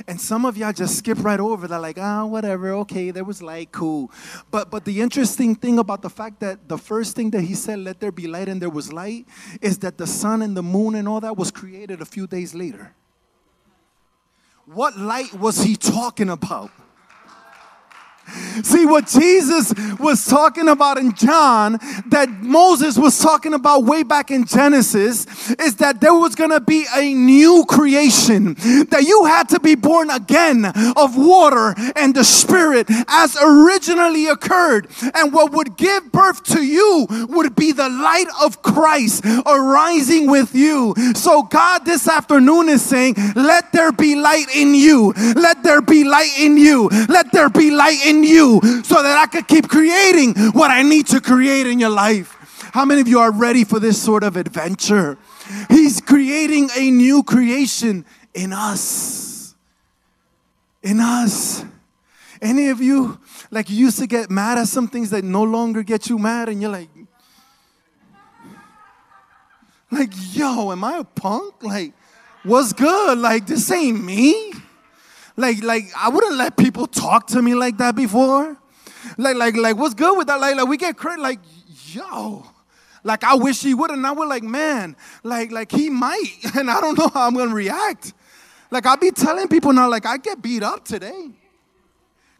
And 0.07 0.21
some 0.21 0.45
of 0.45 0.57
y'all 0.57 0.73
just 0.73 0.99
skip 0.99 1.23
right 1.23 1.41
over 1.41 1.67
that, 1.69 1.79
like, 1.81 1.99
ah, 1.99 2.25
whatever, 2.25 2.73
okay, 2.73 3.11
there 3.11 3.25
was 3.25 3.43
light, 3.43 3.73
cool. 3.73 4.11
But 4.51 4.71
but 4.71 4.85
the 4.85 5.01
interesting 5.01 5.55
thing 5.55 5.79
about 5.79 6.03
the 6.03 6.11
fact 6.11 6.41
that 6.41 6.69
the 6.69 6.79
first 6.79 7.17
thing 7.17 7.31
that 7.31 7.43
he 7.43 7.55
said, 7.55 7.79
let 7.79 8.01
there 8.01 8.13
be 8.13 8.27
light, 8.27 8.49
and 8.49 8.61
there 8.61 8.71
was 8.71 8.93
light, 8.93 9.27
is 9.61 9.79
that 9.79 9.99
the 9.99 10.07
sun 10.07 10.43
and 10.43 10.57
the 10.57 10.63
moon 10.63 10.95
and 10.95 11.09
all 11.09 11.21
that 11.21 11.37
was 11.37 11.51
created 11.51 12.01
a 12.01 12.07
few 12.07 12.27
days 12.27 12.55
later. 12.55 12.95
What 14.67 14.97
light 14.99 15.35
was 15.35 15.63
he 15.63 15.77
talking 15.77 16.31
about? 16.31 16.71
See, 18.63 18.87
what 18.87 19.09
Jesus 19.09 19.75
was 19.99 20.25
talking 20.25 20.69
about 20.69 20.97
in 20.99 21.15
John, 21.15 21.79
that 22.07 22.29
Moses 22.41 22.97
was 22.97 23.19
talking 23.19 23.53
about 23.53 23.85
way 23.85 24.05
back 24.05 24.31
in 24.31 24.45
Genesis, 24.45 25.51
is 25.53 25.77
that 25.77 26.01
there 26.01 26.15
was 26.15 26.35
gonna 26.35 26.61
be 26.61 26.87
a 26.95 27.13
new 27.15 27.65
creation, 27.67 28.55
that 28.91 29.05
you 29.07 29.25
had 29.25 29.49
to 29.49 29.61
be 29.61 29.75
born 29.75 30.11
again 30.11 30.67
of 30.97 31.17
water 31.17 31.75
and 31.97 32.15
the 32.15 32.23
Spirit 32.23 32.87
as 33.09 33.37
originally 33.43 34.27
occurred. 34.27 34.89
And 35.15 35.33
what 35.33 35.53
would 35.53 35.77
give 35.77 36.13
birth 36.13 36.45
to 36.45 36.63
you 36.63 37.07
would 37.31 37.57
be 37.57 37.73
the 37.73 37.89
light 37.89 38.29
of 38.43 38.63
Christ 38.63 39.25
arising 39.47 40.31
with 40.31 40.55
you. 40.55 40.95
So, 41.15 41.43
God 41.43 41.85
this 41.85 42.07
afternoon 42.07 42.69
is 42.69 42.83
saying, 42.83 43.17
Let 43.35 43.73
there 43.73 43.93
be 43.93 44.15
light 44.15 44.47
in 44.55 44.75
you, 44.75 45.13
let 45.35 45.63
there 45.65 45.83
be 45.83 46.05
light 46.05 46.39
in 46.39 46.57
you, 46.57 46.89
let 47.09 47.33
there 47.33 47.49
be 47.49 47.71
light 47.71 48.05
in 48.07 48.23
you 48.23 48.44
so 48.83 49.03
that 49.03 49.19
I 49.19 49.27
could 49.27 49.49
keep 49.49 49.69
creating 49.69 50.35
what 50.53 50.71
I 50.71 50.83
need 50.83 51.07
to 51.09 51.21
create 51.21 51.67
in 51.67 51.81
your 51.81 51.91
life. 51.91 52.37
How 52.73 52.85
many 52.85 53.01
of 53.01 53.09
you 53.09 53.21
are 53.21 53.33
ready 53.33 53.65
for 53.65 53.79
this 53.79 54.01
sort 54.03 54.25
of 54.25 54.37
adventure? 54.37 55.17
He's 55.69 56.01
creating 56.01 56.71
a 56.77 56.91
new 56.91 57.23
creation 57.23 58.05
in 58.35 58.53
us. 58.53 59.55
In 60.83 61.01
us. 61.01 61.65
Any 62.43 62.69
of 62.69 62.81
you, 62.81 63.19
like, 63.51 63.71
you 63.71 63.77
used 63.77 63.99
to 64.01 64.07
get 64.07 64.31
mad 64.31 64.59
at 64.59 64.69
some 64.69 64.89
things 64.89 65.11
that 65.11 65.25
no 65.25 65.43
longer 65.43 65.83
get 65.83 66.09
you 66.09 66.19
mad, 66.19 66.49
and 66.49 66.61
you're 66.61 66.71
like, 66.71 66.89
like, 69.91 70.13
yo, 70.33 70.73
am 70.73 70.83
I 70.85 70.99
a 70.99 71.05
punk? 71.05 71.63
Like, 71.63 71.93
what's 72.43 72.73
good? 72.73 73.19
Like, 73.19 73.47
this 73.47 73.71
ain't 73.71 74.03
me. 74.05 74.53
Like, 75.37 75.62
like 75.62 75.85
I 75.97 76.09
wouldn't 76.09 76.37
let 76.37 76.57
people 76.57 76.87
talk 76.87 77.26
to 77.28 77.43
me 77.43 77.55
like 77.55 77.78
that 77.78 77.97
before. 77.97 78.57
Like, 79.18 79.37
like, 79.37 79.57
like, 79.57 79.76
what's 79.76 79.95
good 79.95 80.16
with 80.16 80.28
that? 80.28 80.41
Like, 80.41 80.57
like 80.57 80.68
we 80.68 80.76
get 80.76 80.97
credit. 80.97 81.20
Like, 81.20 81.41
yo, 81.93 82.47
like 83.03 83.22
I 83.24 83.35
wish 83.35 83.61
he 83.62 83.74
would. 83.74 83.91
And 83.91 84.03
now 84.03 84.14
we're 84.14 84.26
like, 84.26 84.43
man, 84.43 84.97
like, 85.22 85.53
like 85.53 85.70
he 85.70 85.91
might, 85.91 86.37
and 86.55 86.70
I 86.70 86.80
don't 86.80 86.99
know 86.99 87.09
how 87.09 87.26
I'm 87.26 87.35
gonna 87.35 87.55
react. 87.55 88.14
Like 88.70 88.87
I'll 88.87 88.97
be 88.97 89.11
telling 89.11 89.49
people 89.49 89.72
now, 89.72 89.89
like 89.89 90.07
I 90.07 90.16
get 90.16 90.43
beat 90.43 90.62
up 90.62 90.85
today. 90.85 91.30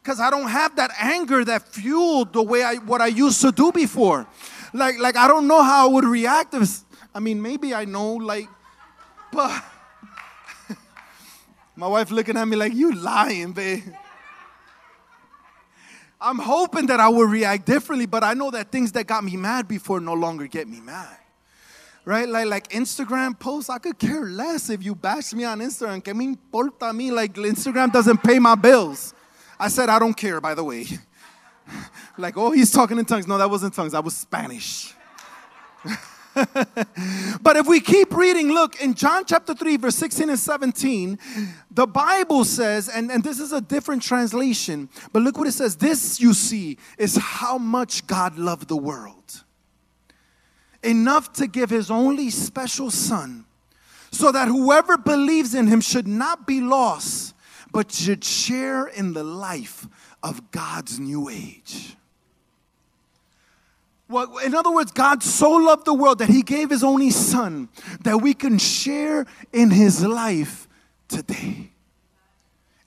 Cause 0.03 0.21
I 0.21 0.29
don't 0.29 0.49
have 0.49 0.77
that 0.77 0.91
anger 1.01 1.47
that 1.47 1.67
fueled 1.67 2.35
the 2.35 2.43
way 2.43 2.63
I 2.63 2.75
what 2.75 3.01
I 3.01 3.07
used 3.07 3.41
to 3.41 3.51
do 3.51 3.73
before. 3.73 4.27
Like, 4.75 4.99
like 4.99 5.17
I 5.17 5.27
don't 5.27 5.49
know 5.49 5.63
how 5.63 5.89
I 5.89 5.93
would 5.93 6.05
react 6.05 6.53
if 6.53 6.81
I 7.15 7.21
mean 7.21 7.41
maybe 7.41 7.75
I 7.75 7.87
know, 7.87 8.15
like, 8.15 8.49
but 9.33 9.65
my 11.77 11.89
wife 11.89 12.11
looking 12.11 12.37
at 12.37 12.47
me 12.47 12.57
like, 12.57 12.73
you 12.75 12.93
lying, 12.93 13.53
babe. 13.53 13.83
I'm 16.21 16.39
hoping 16.39 16.87
that 16.87 17.01
I 17.01 17.09
will 17.09 17.27
react 17.27 17.67
differently, 17.67 18.07
but 18.07 18.25
I 18.25 18.35
know 18.35 18.51
that 18.51 18.71
things 18.71 18.93
that 18.93 19.07
got 19.07 19.25
me 19.25 19.37
mad 19.37 19.69
before 19.69 20.01
no 20.01 20.15
longer 20.15 20.47
get 20.47 20.69
me 20.69 20.81
mad. 20.81 21.19
Right? 22.07 22.29
Like, 22.29 22.47
like 22.47 22.69
Instagram 22.69 23.39
posts, 23.39 23.71
I 23.71 23.79
could 23.79 23.99
care 23.99 24.25
less 24.25 24.71
if 24.71 24.83
you 24.83 24.95
bash 24.95 25.33
me 25.33 25.45
on 25.45 25.61
Instagram. 25.61 26.05
Que 26.05 26.15
me 26.15 26.35
importa 26.35 26.93
mí? 26.93 27.11
Like, 27.11 27.35
Instagram 27.35 27.93
doesn't 27.93 28.23
pay 28.23 28.39
my 28.39 28.55
bills. 28.55 29.15
I 29.59 29.69
said, 29.69 29.89
I 29.89 29.99
don't 29.99 30.15
care, 30.15 30.41
by 30.41 30.55
the 30.55 30.65
way. 30.65 30.87
like, 32.19 32.37
oh, 32.37 32.53
he's 32.53 32.71
talking 32.71 32.99
in 32.99 33.05
tongues. 33.05 33.27
No, 33.27 33.39
that 33.39 33.51
wasn't 33.51 33.75
tongues, 33.75 33.93
that 33.93 34.05
was 34.05 34.17
Spanish. 34.17 34.95
but 37.43 37.57
if 37.57 37.67
we 37.67 37.81
keep 37.81 38.15
reading, 38.15 38.49
look, 38.49 38.81
in 38.81 38.95
John 38.95 39.25
chapter 39.25 39.55
3, 39.55 39.77
verse 39.77 39.95
16 39.97 40.31
and 40.31 40.39
17, 40.39 41.19
the 41.71 41.87
Bible 41.87 42.45
says, 42.45 42.89
and, 42.89 43.11
and 43.11 43.23
this 43.23 43.39
is 43.39 43.53
a 43.53 43.61
different 43.61 44.03
translation, 44.03 44.89
but 45.13 45.23
look 45.23 45.39
what 45.39 45.47
it 45.47 45.53
says. 45.53 45.77
This, 45.77 46.21
you 46.21 46.35
see, 46.35 46.79
is 46.99 47.17
how 47.17 47.59
much 47.59 48.07
God 48.07 48.37
loved 48.37 48.69
the 48.69 48.77
world. 48.77 49.45
Enough 50.83 51.33
to 51.35 51.47
give 51.47 51.71
his 51.71 51.91
only 51.91 52.31
special 52.31 52.91
son, 52.91 53.47
so 54.11 54.33
that 54.33 54.49
whoever 54.49 54.99
believes 54.99 55.55
in 55.55 55.67
him 55.67 55.81
should 55.81 56.07
not 56.07 56.47
be 56.47 56.61
lost, 56.61 57.35
but 57.73 57.93
should 57.93 58.25
share 58.25 58.87
in 58.87 59.13
the 59.13 59.25
life 59.25 59.87
of 60.23 60.51
God's 60.51 60.99
new 60.99 61.29
age. 61.29 61.97
Well, 64.09 64.39
in 64.39 64.55
other 64.55 64.71
words, 64.71 64.93
God 64.93 65.23
so 65.23 65.51
loved 65.51 65.87
the 65.87 65.95
world 65.95 66.19
that 66.19 66.29
he 66.29 66.43
gave 66.43 66.71
his 66.71 66.85
only 66.85 67.11
son 67.11 67.69
that 68.03 68.19
we 68.19 68.35
can 68.35 68.59
share 68.59 69.27
in 69.53 69.71
his 69.71 70.05
life 70.05 70.69
today. 71.09 71.71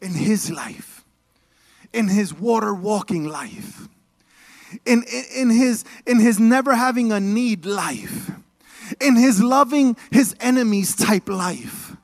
In 0.01 0.11
his 0.11 0.51
life. 0.51 1.03
In 1.91 2.07
his 2.07 2.33
water 2.33 2.73
walking 2.73 3.27
life. 3.27 3.87
In, 4.85 5.03
in, 5.11 5.23
in, 5.35 5.49
his, 5.49 5.85
in 6.05 6.19
his 6.19 6.39
never 6.39 6.75
having 6.75 7.11
a 7.11 7.19
need 7.19 7.65
life. 7.65 8.31
In 9.01 9.15
his 9.15 9.41
loving 9.41 9.97
his 10.11 10.35
enemies 10.39 10.95
type 10.95 11.29
life. 11.29 11.97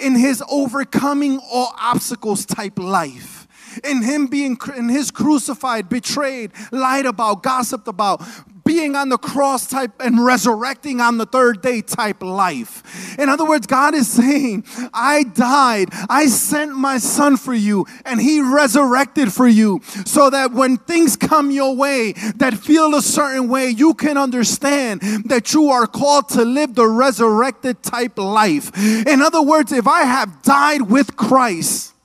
In 0.00 0.16
his 0.16 0.42
overcoming 0.50 1.38
all 1.38 1.72
obstacles 1.78 2.44
type 2.44 2.78
life 2.78 3.46
in 3.84 4.02
him 4.02 4.26
being 4.26 4.56
in 4.74 4.88
his 4.88 5.10
crucified, 5.10 5.88
betrayed, 5.88 6.50
lied 6.72 7.04
about, 7.06 7.42
gossiped 7.42 7.88
about, 7.88 8.22
being 8.76 8.94
on 8.94 9.08
the 9.08 9.16
cross 9.16 9.66
type 9.66 9.90
and 10.00 10.22
resurrecting 10.22 11.00
on 11.00 11.16
the 11.16 11.24
third 11.24 11.62
day 11.62 11.80
type 11.80 12.22
life. 12.22 13.18
In 13.18 13.30
other 13.30 13.46
words, 13.46 13.66
God 13.66 13.94
is 13.94 14.06
saying, 14.06 14.64
I 14.92 15.22
died, 15.22 15.88
I 16.10 16.26
sent 16.26 16.76
my 16.76 16.98
son 16.98 17.38
for 17.38 17.54
you, 17.54 17.86
and 18.04 18.20
he 18.20 18.42
resurrected 18.42 19.32
for 19.32 19.48
you 19.48 19.80
so 20.04 20.28
that 20.28 20.52
when 20.52 20.76
things 20.76 21.16
come 21.16 21.50
your 21.50 21.74
way 21.74 22.12
that 22.36 22.52
feel 22.52 22.94
a 22.94 23.00
certain 23.00 23.48
way, 23.48 23.70
you 23.70 23.94
can 23.94 24.18
understand 24.18 25.00
that 25.24 25.54
you 25.54 25.70
are 25.70 25.86
called 25.86 26.28
to 26.30 26.44
live 26.44 26.74
the 26.74 26.86
resurrected 26.86 27.82
type 27.82 28.18
life. 28.18 28.70
In 29.06 29.22
other 29.22 29.40
words, 29.40 29.72
if 29.72 29.86
I 29.86 30.02
have 30.02 30.42
died 30.42 30.82
with 30.82 31.16
Christ, 31.16 31.95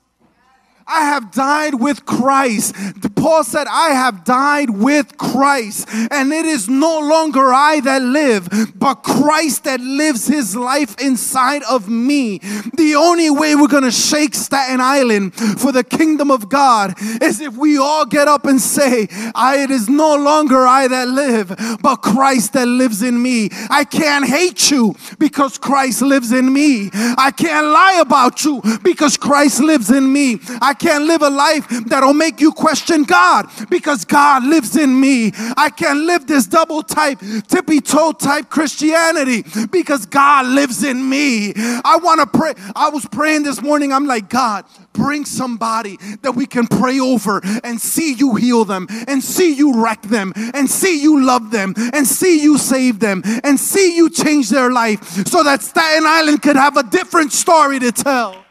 I 0.92 1.04
have 1.06 1.32
died 1.32 1.74
with 1.74 2.04
Christ. 2.04 2.74
Paul 3.16 3.44
said, 3.44 3.66
I 3.68 3.90
have 3.90 4.24
died 4.24 4.70
with 4.70 5.16
Christ, 5.16 5.88
and 6.10 6.32
it 6.32 6.44
is 6.44 6.68
no 6.68 7.00
longer 7.00 7.52
I 7.54 7.80
that 7.80 8.02
live, 8.02 8.48
but 8.74 8.96
Christ 8.96 9.64
that 9.64 9.80
lives 9.80 10.26
his 10.26 10.54
life 10.56 11.00
inside 11.00 11.62
of 11.70 11.88
me. 11.88 12.38
The 12.74 12.94
only 12.96 13.30
way 13.30 13.54
we're 13.54 13.68
going 13.68 13.84
to 13.84 13.90
shake 13.90 14.34
Staten 14.34 14.80
Island 14.80 15.34
for 15.34 15.72
the 15.72 15.84
kingdom 15.84 16.30
of 16.30 16.48
God 16.48 16.94
is 17.22 17.40
if 17.40 17.56
we 17.56 17.78
all 17.78 18.04
get 18.04 18.28
up 18.28 18.44
and 18.44 18.60
say, 18.60 19.08
I, 19.34 19.62
It 19.62 19.70
is 19.70 19.88
no 19.88 20.16
longer 20.16 20.66
I 20.66 20.88
that 20.88 21.08
live, 21.08 21.78
but 21.80 21.96
Christ 21.96 22.54
that 22.54 22.66
lives 22.66 23.00
in 23.00 23.22
me. 23.22 23.48
I 23.70 23.84
can't 23.84 24.26
hate 24.26 24.72
you 24.72 24.96
because 25.20 25.56
Christ 25.56 26.02
lives 26.02 26.32
in 26.32 26.52
me. 26.52 26.90
I 26.92 27.30
can't 27.30 27.68
lie 27.68 27.98
about 28.00 28.44
you 28.44 28.60
because 28.82 29.16
Christ 29.16 29.60
lives 29.60 29.88
in 29.90 30.12
me. 30.12 30.40
I 30.60 30.74
can't 30.82 31.04
live 31.04 31.22
a 31.22 31.30
life 31.30 31.66
that'll 31.86 32.12
make 32.12 32.40
you 32.40 32.50
question 32.50 33.04
God 33.04 33.46
because 33.70 34.04
God 34.04 34.44
lives 34.44 34.76
in 34.76 34.98
me. 35.00 35.32
I 35.56 35.70
can't 35.70 36.00
live 36.00 36.26
this 36.26 36.46
double 36.46 36.82
type, 36.82 37.20
tippy 37.46 37.80
toe 37.80 38.12
type 38.12 38.50
Christianity 38.50 39.44
because 39.70 40.06
God 40.06 40.46
lives 40.46 40.82
in 40.82 41.08
me. 41.08 41.52
I 41.56 41.98
want 42.02 42.20
to 42.20 42.26
pray. 42.26 42.54
I 42.74 42.90
was 42.90 43.06
praying 43.06 43.44
this 43.44 43.62
morning. 43.62 43.92
I'm 43.92 44.06
like, 44.06 44.28
God, 44.28 44.64
bring 44.92 45.24
somebody 45.24 45.98
that 46.22 46.32
we 46.32 46.46
can 46.46 46.66
pray 46.66 46.98
over 46.98 47.40
and 47.62 47.80
see 47.80 48.14
you 48.14 48.34
heal 48.34 48.64
them 48.64 48.88
and 49.06 49.22
see 49.22 49.54
you 49.54 49.82
wreck 49.82 50.02
them 50.02 50.32
and 50.36 50.68
see 50.68 51.00
you 51.00 51.24
love 51.24 51.52
them 51.52 51.74
and 51.92 52.06
see 52.06 52.42
you 52.42 52.58
save 52.58 52.98
them 52.98 53.22
and 53.44 53.58
see 53.58 53.96
you 53.96 54.10
change 54.10 54.50
their 54.50 54.72
life 54.72 55.02
so 55.28 55.44
that 55.44 55.62
Staten 55.62 56.04
Island 56.06 56.42
could 56.42 56.56
have 56.56 56.76
a 56.76 56.82
different 56.82 57.32
story 57.32 57.78
to 57.78 57.92
tell. 57.92 58.41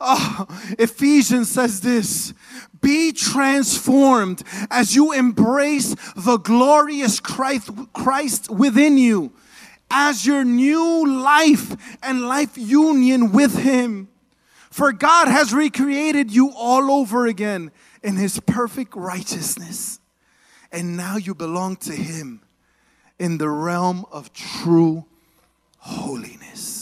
Oh, 0.00 0.46
Ephesians 0.78 1.50
says 1.50 1.80
this 1.80 2.34
be 2.80 3.12
transformed 3.12 4.42
as 4.70 4.94
you 4.94 5.12
embrace 5.12 5.96
the 6.14 6.36
glorious 6.36 7.18
Christ, 7.18 7.70
Christ 7.92 8.50
within 8.50 8.98
you 8.98 9.32
as 9.90 10.26
your 10.26 10.44
new 10.44 11.06
life 11.06 11.96
and 12.02 12.22
life 12.22 12.56
union 12.56 13.32
with 13.32 13.58
Him. 13.58 14.08
For 14.70 14.92
God 14.92 15.28
has 15.28 15.54
recreated 15.54 16.30
you 16.30 16.52
all 16.54 16.90
over 16.90 17.26
again 17.26 17.70
in 18.02 18.16
His 18.16 18.40
perfect 18.40 18.94
righteousness. 18.94 20.00
And 20.70 20.96
now 20.96 21.16
you 21.16 21.34
belong 21.34 21.76
to 21.76 21.92
Him 21.92 22.42
in 23.18 23.38
the 23.38 23.48
realm 23.48 24.04
of 24.12 24.32
true 24.32 25.06
holiness. 25.78 26.75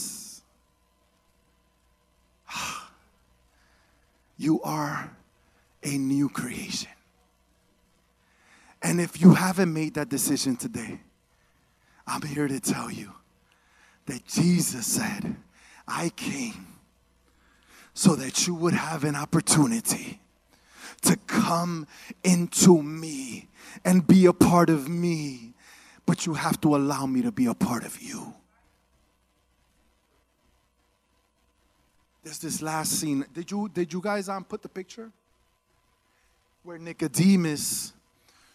You 4.37 4.61
are 4.61 5.11
a 5.83 5.97
new 5.97 6.29
creation. 6.29 6.91
And 8.81 9.01
if 9.01 9.19
you 9.19 9.33
haven't 9.33 9.73
made 9.73 9.95
that 9.95 10.09
decision 10.09 10.55
today, 10.55 10.99
I'm 12.05 12.21
here 12.21 12.47
to 12.47 12.59
tell 12.59 12.91
you 12.91 13.11
that 14.05 14.27
Jesus 14.27 14.85
said, 14.85 15.35
I 15.87 16.09
came 16.09 16.67
so 17.95 18.15
that 18.15 18.45
you 18.45 18.53
would 18.53 18.73
have 18.73 19.03
an 19.03 19.15
opportunity 19.15 20.19
to 21.01 21.17
come 21.27 21.87
into 22.23 22.83
me 22.83 23.47
and 23.83 24.05
be 24.05 24.25
a 24.27 24.33
part 24.33 24.69
of 24.69 24.87
me. 24.87 25.53
But 26.05 26.27
you 26.27 26.35
have 26.35 26.61
to 26.61 26.75
allow 26.75 27.07
me 27.07 27.23
to 27.23 27.31
be 27.31 27.47
a 27.47 27.55
part 27.55 27.83
of 27.83 27.99
you. 27.99 28.34
There's 32.25 32.39
this 32.39 32.59
last 32.59 32.93
scene. 32.99 33.23
Did 33.35 33.51
you 33.51 33.69
did 33.71 33.93
you 33.93 34.01
guys 34.01 34.27
um 34.29 34.43
put 34.43 34.63
the 34.63 34.67
picture? 34.67 35.11
Where 36.63 36.79
Nicodemus 36.79 37.93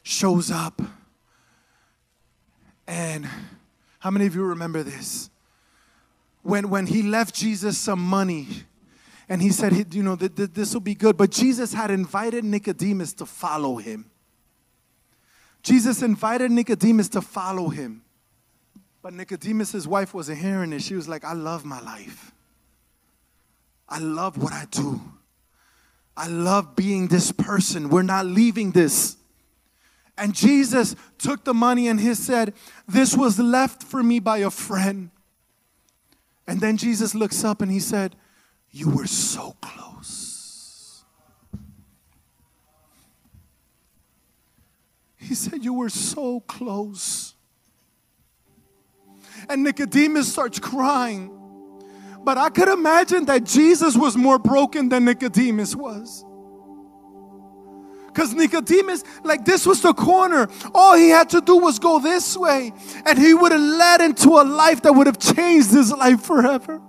shows 0.03 0.51
up. 0.51 0.83
And 2.89 3.29
how 4.01 4.11
many 4.11 4.27
of 4.27 4.35
you 4.35 4.43
remember 4.43 4.83
this? 4.83 5.31
When 6.43 6.69
when 6.69 6.89
he 6.89 7.05
left 7.05 7.33
Jesus 7.33 7.79
some 7.79 8.01
money 8.01 8.49
and 9.29 9.41
he 9.41 9.51
said, 9.51 9.95
you 9.95 10.03
know, 10.03 10.17
this 10.17 10.75
will 10.75 10.81
be 10.81 10.97
good. 10.97 11.17
But 11.17 11.31
Jesus 11.31 11.73
had 11.73 11.93
invited 11.93 12.43
Nicodemus 12.43 13.13
to 13.15 13.27
follow 13.27 13.77
him. 13.77 14.11
Jesus 15.63 16.03
invited 16.03 16.51
Nicodemus 16.51 17.09
to 17.11 17.21
follow 17.21 17.69
him. 17.69 18.03
But 19.01 19.13
Nicodemus' 19.13 19.87
wife 19.87 20.13
wasn't 20.13 20.39
hearing 20.39 20.73
it. 20.73 20.83
She 20.83 20.97
was 20.97 21.09
like, 21.09 21.25
I 21.25 21.35
love 21.35 21.65
my 21.65 21.81
life. 21.81 22.33
I 23.91 23.99
love 23.99 24.41
what 24.41 24.53
I 24.53 24.67
do. 24.71 25.01
I 26.17 26.29
love 26.29 26.77
being 26.77 27.09
this 27.09 27.33
person. 27.33 27.89
We're 27.89 28.03
not 28.03 28.27
leaving 28.27 28.71
this. 28.71 29.17
And 30.17 30.35
Jesus 30.35 30.95
took 31.19 31.45
the 31.45 31.55
money 31.55 31.89
and 31.89 31.99
he 31.99 32.15
said, 32.15 32.53
This 32.87 33.17
was 33.17 33.39
left 33.39 33.83
for 33.83 34.03
me 34.03 34.21
by 34.21 34.39
a 34.39 34.51
friend. 34.51 35.11
And 36.47 36.61
then 36.61 36.77
Jesus 36.77 37.15
looks 37.15 37.43
up 37.43 37.63
and 37.63 37.73
he 37.73 37.81
said, 37.81 38.17
You 38.71 38.91
were 38.91 39.07
so 39.07 39.57
close. 39.63 41.05
He 45.17 45.35
said, 45.35 45.65
You 45.65 45.73
were 45.73 45.89
so 45.89 46.41
close. 46.41 47.35
And 49.49 49.63
Nicodemus 49.63 50.31
starts 50.31 50.59
crying. 50.59 51.40
But 52.23 52.39
I 52.39 52.51
could 52.51 52.69
imagine 52.69 53.25
that 53.27 53.45
Jesus 53.45 53.97
was 53.97 54.17
more 54.17 54.39
broken 54.39 54.89
than 54.89 55.05
Nicodemus 55.05 55.75
was. 55.75 56.25
Because 58.07 58.35
Nicodemus, 58.35 59.05
like 59.23 59.45
this 59.45 59.65
was 59.65 59.81
the 59.83 59.95
corner. 59.95 60.49
All 60.75 60.97
he 60.97 61.11
had 61.11 61.31
to 61.31 61.41
do 61.41 61.57
was 61.57 61.79
go 61.79 62.01
this 62.01 62.37
way, 62.37 62.73
and 63.07 63.19
he 63.19 63.33
would 63.35 63.53
have 63.53 63.61
led 63.61 64.01
into 64.01 64.31
a 64.31 64.43
life 64.43 64.83
that 64.83 64.93
would 64.93 65.07
have 65.07 65.19
changed 65.19 65.71
his 65.71 65.93
life 65.93 66.23
forever. 66.23 66.81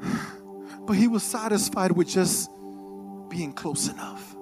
But 0.86 0.96
he 0.96 1.06
was 1.06 1.22
satisfied 1.22 1.92
with 1.92 2.08
just 2.08 2.50
being 3.28 3.52
close 3.52 3.88
enough. 3.88 4.34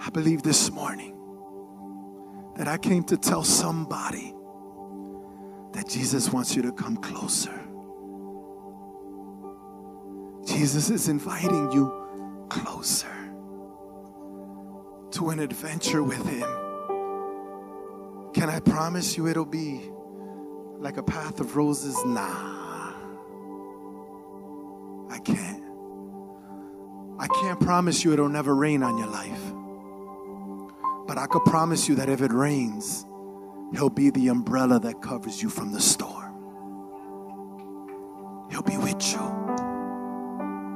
I 0.00 0.10
believe 0.10 0.42
this 0.42 0.70
morning 0.72 1.14
that 2.56 2.66
I 2.66 2.76
came 2.78 3.04
to 3.04 3.16
tell 3.16 3.44
somebody 3.44 4.34
that 5.74 5.88
Jesus 5.88 6.32
wants 6.32 6.54
you 6.54 6.62
to 6.62 6.72
come 6.72 6.96
closer. 6.96 7.52
Jesus 10.46 10.90
is 10.90 11.08
inviting 11.08 11.72
you 11.72 12.46
closer 12.48 13.12
to 15.10 15.30
an 15.30 15.40
adventure 15.40 16.02
with 16.02 16.24
Him. 16.26 16.48
Can 18.34 18.48
I 18.50 18.60
promise 18.60 19.16
you 19.16 19.26
it'll 19.26 19.44
be 19.44 19.80
like 20.78 20.96
a 20.96 21.02
path 21.02 21.40
of 21.40 21.56
roses? 21.56 21.96
Nah. 22.04 22.52
I 25.10 25.18
can't. 25.18 25.62
I 27.18 27.26
can't 27.40 27.60
promise 27.60 28.04
you 28.04 28.12
it'll 28.12 28.28
never 28.28 28.54
rain 28.54 28.82
on 28.82 28.98
your 28.98 29.06
life. 29.08 29.40
But 31.06 31.18
I 31.18 31.26
could 31.26 31.44
promise 31.44 31.88
you 31.88 31.94
that 31.96 32.08
if 32.08 32.20
it 32.20 32.32
rains, 32.32 33.06
He'll 33.72 33.90
be 33.90 34.10
the 34.10 34.28
umbrella 34.28 34.78
that 34.80 35.00
covers 35.00 35.42
you 35.42 35.48
from 35.48 35.72
the 35.72 35.80
storm. 35.80 36.32
He'll 38.50 38.62
be 38.62 38.76
with 38.76 39.12
you. 39.12 39.20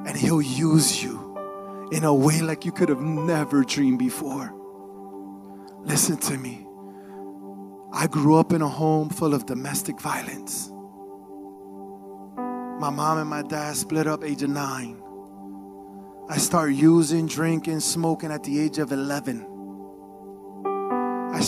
And 0.06 0.16
He'll 0.16 0.42
use 0.42 1.02
you 1.02 1.88
in 1.92 2.04
a 2.04 2.12
way 2.14 2.40
like 2.40 2.64
you 2.64 2.72
could 2.72 2.88
have 2.88 3.00
never 3.00 3.62
dreamed 3.62 3.98
before. 3.98 4.54
Listen 5.80 6.16
to 6.18 6.36
me. 6.36 6.66
I 7.92 8.06
grew 8.06 8.36
up 8.36 8.52
in 8.52 8.62
a 8.62 8.68
home 8.68 9.08
full 9.08 9.32
of 9.32 9.46
domestic 9.46 10.00
violence. 10.00 10.70
My 12.80 12.90
mom 12.90 13.18
and 13.18 13.28
my 13.28 13.42
dad 13.42 13.76
split 13.76 14.06
up 14.06 14.22
age 14.22 14.42
of 14.42 14.50
nine. 14.50 15.02
I 16.28 16.36
started 16.36 16.74
using, 16.74 17.26
drinking, 17.26 17.80
smoking 17.80 18.30
at 18.30 18.44
the 18.44 18.60
age 18.60 18.78
of 18.78 18.92
11. 18.92 19.57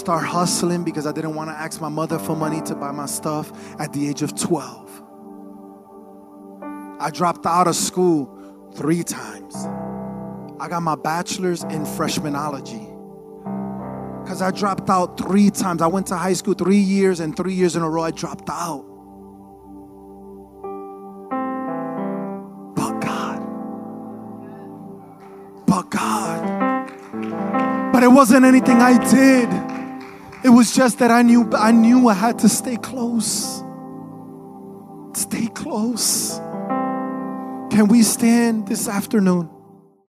Start 0.01 0.25
hustling 0.25 0.83
because 0.83 1.07
I 1.07 1.13
didn't 1.13 1.35
want 1.35 1.51
to 1.51 1.55
ask 1.55 1.79
my 1.79 1.91
mother 1.91 2.19
for 2.19 2.35
money 2.35 2.63
to 2.63 2.75
buy 2.75 2.91
my 2.91 3.05
stuff 3.05 3.53
at 3.79 3.93
the 3.93 4.09
age 4.09 4.23
of 4.23 4.35
12. 4.35 5.03
I 6.99 7.11
dropped 7.13 7.45
out 7.45 7.69
of 7.69 7.77
school 7.77 8.71
three 8.75 9.03
times. 9.03 9.55
I 10.59 10.69
got 10.71 10.83
my 10.83 10.95
bachelor's 10.95 11.65
in 11.65 11.85
freshmanology. 11.85 12.87
Because 14.25 14.41
I 14.41 14.53
dropped 14.53 14.89
out 14.89 15.19
three 15.19 15.51
times. 15.51 15.83
I 15.83 15.87
went 15.87 16.07
to 16.07 16.17
high 16.17 16.33
school 16.33 16.55
three 16.55 16.79
years, 16.79 17.21
and 17.21 17.37
three 17.37 17.53
years 17.53 17.77
in 17.77 17.83
a 17.83 17.91
row, 17.91 18.03
I 18.03 18.11
dropped 18.11 18.49
out. 18.49 18.87
But 22.75 23.01
God. 23.01 23.41
But 25.67 25.91
God. 25.91 27.93
But 27.93 28.03
it 28.03 28.11
wasn't 28.11 28.47
anything 28.47 28.79
I 28.79 28.97
did. 29.11 29.70
It 30.43 30.49
was 30.49 30.75
just 30.75 30.99
that 31.01 31.11
I 31.11 31.21
knew 31.23 31.51
I 31.53 31.71
knew 31.71 32.09
I 32.09 32.15
had 32.15 32.39
to 32.41 32.49
stay 32.49 32.77
close. 32.77 33.63
Stay 35.13 35.49
close. 35.49 36.39
Can 37.71 37.89
we 37.89 38.03
stand 38.03 38.67
this 38.67 38.89
afternoon? 38.89 39.51